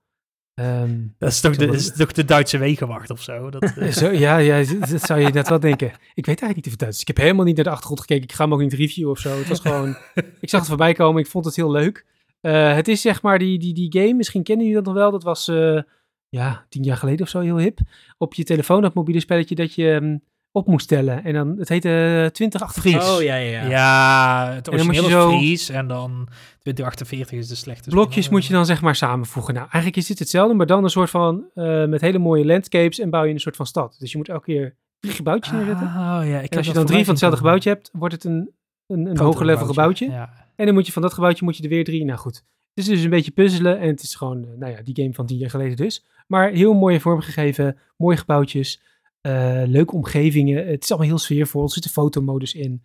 [1.18, 3.50] Dat is toch de, Zo- dat is toch de Duitse wegenwacht of zo?
[3.50, 5.86] Dat, eh, zo, ja, ja, dat zou je net wel denken.
[6.14, 7.00] Ik weet eigenlijk niet of het Duits is.
[7.00, 8.22] Ik heb helemaal niet naar de achtergrond gekeken.
[8.24, 9.38] Ik ga hem ook niet reviewen of zo.
[9.38, 9.96] Het was gewoon...
[10.40, 11.22] ik zag het voorbij komen.
[11.22, 12.06] Ik vond het heel leuk.
[12.40, 14.14] Eh, het is zeg maar die, die, die game.
[14.14, 15.10] Misschien kennen jullie dat nog wel.
[15.10, 15.80] Dat was eh,
[16.28, 17.78] ja, tien jaar geleden of zo heel hip.
[18.18, 20.16] Op je telefoon, dat mobiele spelletje dat je ehm,
[20.52, 21.24] op moest tellen.
[21.24, 21.88] En dan, het heette
[22.24, 23.16] eh, 2048.
[23.16, 23.68] Oh ja, ja, ja.
[23.68, 24.52] ja.
[24.54, 27.90] het origineel is zo- Fries en dan 2048 is de slechte.
[27.90, 29.54] Blokjes moet je dan zeg maar samenvoegen.
[29.54, 32.98] Nou, eigenlijk is dit hetzelfde, maar dan een soort van eh, met hele mooie landscapes
[32.98, 33.96] en bouw je een soort van stad.
[33.98, 35.86] Dus je moet elke keer drie gebouwtjes neerzetten.
[35.86, 38.50] Oh ja, ik en als je dan drie van hetzelfde gebouwtje hebt, wordt het een,
[38.86, 40.10] een, een hoger level gebouwtje.
[40.10, 40.46] Ja.
[40.56, 42.04] En dan moet je van dat gebouwtje moet je er weer drie.
[42.04, 42.34] Nou goed.
[42.74, 43.78] Het is dus een beetje puzzelen.
[43.78, 46.04] En het is gewoon, eh, nou ja, die game van tien jaar geleden dus.
[46.26, 47.78] Maar heel mooie vormgegeven.
[47.96, 48.80] Mooie gebouwtjes.
[49.28, 50.66] Eh, leuke omgevingen.
[50.66, 51.62] Het is allemaal heel sfeervol.
[51.62, 52.82] Er zit een fotomodus in.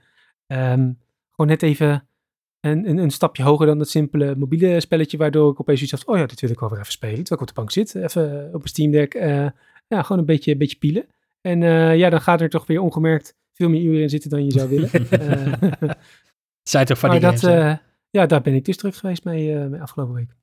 [0.48, 0.92] Ehm,
[1.32, 2.08] gewoon net even
[2.60, 5.18] een, een, een stapje hoger dan dat simpele mobiele spelletje.
[5.18, 6.06] Waardoor ik opeens iets had.
[6.06, 7.24] Oh ja, dit wil ik wel weer even spelen.
[7.24, 7.96] Terwijl ik op de bank zit.
[7.96, 9.14] Even op een Steam Deck.
[9.14, 9.48] eh,
[9.88, 11.06] ja, gewoon een beetje, een beetje pielen.
[11.42, 14.46] En eh, ja, dan gaat er toch weer ongemerkt veel meer uren in zitten dan
[14.46, 14.90] je zou willen.
[15.10, 15.90] Eh,
[16.70, 17.76] Zij toch van die dat, games, eh,
[18.10, 20.36] ja, daar ben ik dus terug geweest mee, eh, mee afgelopen week.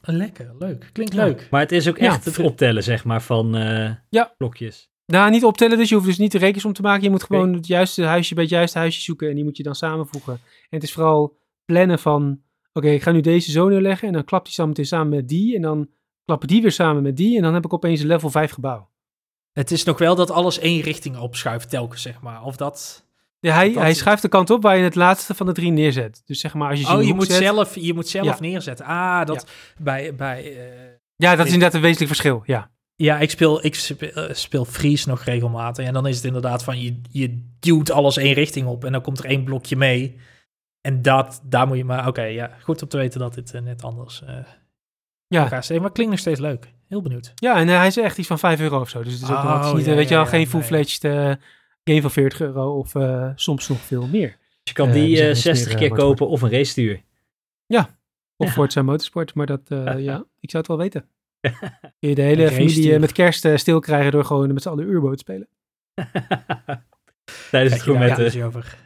[0.00, 0.90] Lekker, leuk.
[0.92, 1.24] Klinkt ja.
[1.24, 1.48] leuk.
[1.50, 4.34] Maar het is ook Ja, echt het optellen, zeg maar, van eh, Ja.
[4.38, 4.90] blokjes.
[5.06, 5.88] Nou, niet optellen dus.
[5.88, 7.02] Je hoeft dus niet de rekensom te maken.
[7.02, 9.28] Je moet gewoon het juiste huisje bij het juiste huisje zoeken.
[9.28, 10.32] En die moet je dan samenvoegen.
[10.32, 10.40] En
[10.70, 12.40] het is vooral plannen van...
[12.72, 14.08] Oké, ik ga nu deze zo neerleggen.
[14.08, 15.54] En dan klapt die samen samen met die.
[15.56, 15.88] En dan
[16.24, 17.36] klappen die weer samen met die.
[17.36, 18.90] En dan heb ik opeens een level 5 gebouw.
[19.52, 22.42] Het is nog wel dat alles één richting opschuift telkens, zeg maar.
[22.42, 23.06] Of dat...
[23.40, 25.52] Ja, hij, Dat hij is- schuift de kant op waar je het laatste van de
[25.52, 26.22] drie neerzet.
[26.24, 28.36] Dus zeg maar als je Oh, je moet, zet- zelf, je moet zelf Ja.
[28.40, 28.86] neerzetten.
[28.86, 29.46] Ah, dat
[29.78, 30.14] bij...
[30.14, 32.42] bij eh, Ja, dat is inderdaad een wezenlijk verschil.
[32.46, 32.70] Ja.
[32.96, 35.86] Ja, ik speel, ik speel, eh, speel Fries nog regelmatig.
[35.86, 38.84] En dan is het inderdaad van, je, je duwt alles één richting op.
[38.84, 40.16] En dan komt er één blokje mee.
[40.80, 42.06] En dat, daar moet je maar...
[42.06, 44.36] Oké, ja, goed om te weten dat dit eh, net anders eh
[45.26, 45.46] Ja.
[45.46, 45.68] gaat.
[45.68, 46.72] Maar het klinkt nog steeds leuk.
[46.88, 47.32] Heel benieuwd.
[47.34, 49.02] ja, en hij is echt iets van 5 euro of zo.
[49.02, 50.30] Dus het is ook nog, het is Oh, niet, ja, eh, weet je ja, wel,
[50.32, 51.32] ja, geen full-fledged eh,
[51.84, 52.78] game van 40 euro.
[52.78, 54.28] Of eh, soms nog veel meer.
[54.28, 56.70] Dus je kan die die zijn eh, iets 60 meer, keer kopen of een race
[56.70, 56.94] stuur.
[56.96, 57.02] Of
[57.66, 58.52] Ja.
[58.52, 61.08] Forza Motorsport, maar dat, eh, ja, ik zou het wel weten.
[61.98, 64.68] Kun je de hele familie eh, met kerst eh, stil krijgen door gewoon met z'n
[64.68, 65.48] allen Urbo te spelen.
[67.50, 68.76] Tijdens het dus over.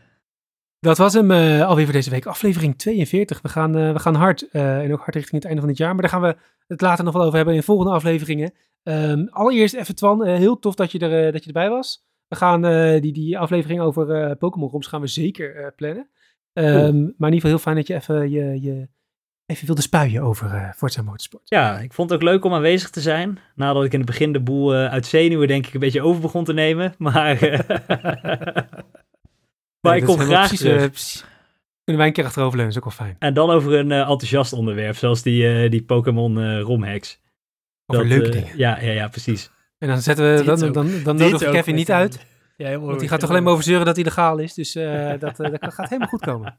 [0.80, 2.26] Dat was hem eh, alweer voor deze week.
[2.26, 3.40] Aflevering 42.
[3.42, 4.50] We gaan, we gaan hard.
[4.50, 5.92] en ook hard richting het einde van het jaar.
[5.92, 6.36] Maar daar gaan we
[6.66, 8.52] het later nog wel over hebben in volgende afleveringen.
[8.82, 10.26] Ehm, allereerst even Twan.
[10.26, 12.06] heel tof dat je, er, dat je erbij was.
[12.28, 12.62] We gaan
[13.00, 16.08] die, die aflevering over Pokémon ROMs gaan we zeker plannen.
[16.52, 18.88] Ehm, Maar in ieder geval heel fijn dat je even, je, je,
[19.48, 21.42] even wilde spuien over eh Forza Motorsport.
[21.44, 23.38] Ja, ik vond het ook leuk om aanwezig te zijn.
[23.54, 26.20] Nadat ik in het begin de boel eh, uit zenuwen denk ik een beetje over
[26.20, 26.94] begon te nemen.
[26.98, 27.58] Maar, eh,
[29.82, 31.24] maar ik kom graag precies.
[31.84, 33.16] Kunnen wij een keer achteroverleunen, is ook wel fijn.
[33.18, 37.20] En dan over een enthousiast onderwerp, zoals die, die Pokémon romhacks.
[37.86, 38.56] Over Dat, leuke dingen.
[38.56, 39.50] Ja, ja, ja, precies.
[39.78, 42.26] En dan zetten we, dan, dan, dan, dan nodigen Kevin niet uit.
[42.56, 44.54] Ja, Want die gaat toch alleen maar over zeuren dat hij legaal is.
[44.54, 44.72] Dus
[45.18, 46.58] dat, dat gaat helemaal goed komen.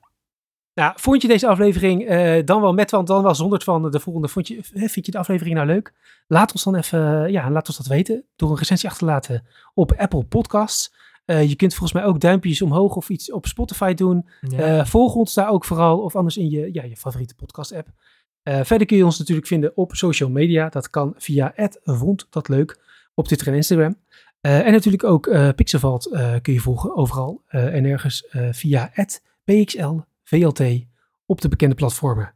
[0.80, 4.00] Nou, vond je deze aflevering eh, dan wel met, want dan wel zonder van de
[4.00, 4.28] volgende?
[4.28, 5.94] Vond je, vind je de aflevering nou leuk?
[6.28, 9.14] Laat ons dan even, eh, ja, laat ons dat weten door een recensie achter te
[9.14, 10.94] laten op Apple Podcasts.
[11.26, 14.30] Eh, je kunt volgens mij ook duimpjes omhoog of iets op Spotify doen.
[14.42, 14.86] Ja.
[14.86, 17.88] Volg ons daar ook vooral, of anders in je, ja, je favoriete podcast app.
[18.44, 20.70] Verder kun je ons natuurlijk vinden op social media.
[20.70, 21.54] Dat kan via
[21.84, 22.80] vond dat leuk
[23.14, 23.96] op Twitter en Instagram.
[24.42, 26.10] En natuurlijk ook Pixelvalt
[26.42, 28.92] kun je volgen overal en ergens via
[30.30, 30.88] PXLVLT
[31.26, 32.34] op de bekende platformen.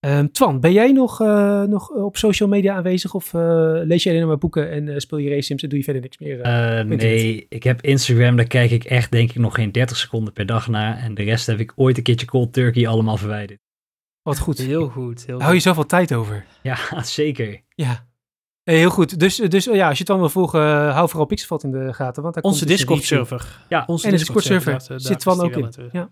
[0.00, 3.40] Um, Twan, ben jij nog, uh, nog op social media aanwezig of uh,
[3.82, 6.02] lees je alleen maar boeken en uh, speel je race sims en doe je verder
[6.02, 6.86] niks meer?
[6.86, 10.46] nee, ik heb Instagram, daar kijk ik echt denk ik nog geen 30 seconden per
[10.46, 10.98] dag naar.
[10.98, 13.60] En de rest heb ik ooit een keertje cold turkey allemaal verwijderd.
[14.22, 14.58] Wat goed.
[14.58, 15.26] Heel goed.
[15.26, 16.44] Heel Hou je zoveel tijd over?
[16.62, 17.62] Ja, zeker.
[17.68, 18.06] Ja.
[18.62, 19.18] heel goed.
[19.18, 22.22] Dus, dus ja, als je het dan wil volgen, hou vooral Pixelvat in de gaten.
[22.22, 23.64] Want Onze dus Discord-server.
[23.68, 25.90] Ja, onze Discord-server zit Twan ook in.
[25.92, 26.10] Ja.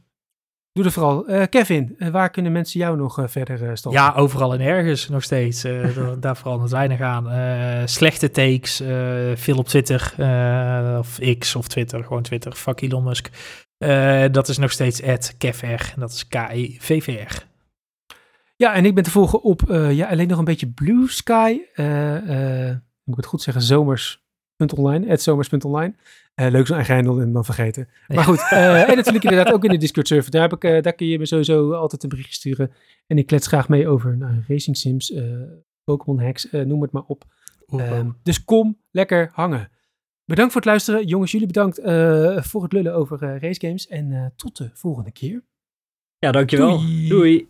[0.75, 1.31] Doe er vooral.
[1.31, 4.01] Uh, Kevin, uh, waar kunnen mensen jou nog uh, verder stalken?
[4.01, 5.63] Ja, overal en ergens nog steeds.
[6.21, 7.89] daar vooral het weinig aan.
[7.89, 8.77] slechte takes,
[9.41, 10.15] veel op Twitter.
[10.99, 12.53] of X of Twitter, gewoon Twitter.
[12.53, 13.31] Fuck Elon Musk.
[14.31, 15.01] dat is nog steeds
[15.39, 17.47] @kevr en dat is K-I-V-V-R.
[18.57, 21.59] Ja, en ik ben te volgen op ja, alleen nog een beetje Blue Sky.
[23.05, 23.63] moet ik het goed zeggen?
[24.57, 25.17] Zomers.online.
[25.17, 25.95] Zomers.online.
[26.35, 27.89] Uh, leuk zo'n eigen handel en dan vergeten.
[28.09, 30.31] Maar goed, uh, en natuurlijk inderdaad ook in de Discord server.
[30.31, 32.73] Daar, heb ik, uh, daar kun je me sowieso altijd een berichtje sturen.
[33.07, 35.15] En ik klets graag mee over nou, racing sims,
[35.85, 37.25] Pokémon hacks, noem het maar op.
[37.73, 39.71] Um, dus kom lekker hangen.
[40.25, 41.07] Bedankt voor het luisteren.
[41.07, 41.81] Jongens, jullie bedankt
[42.47, 43.87] voor het lullen over race games.
[43.87, 45.43] En tot de volgende keer.
[46.19, 46.79] Ja, dankjewel.
[46.79, 47.09] Doei.
[47.09, 47.49] Doei.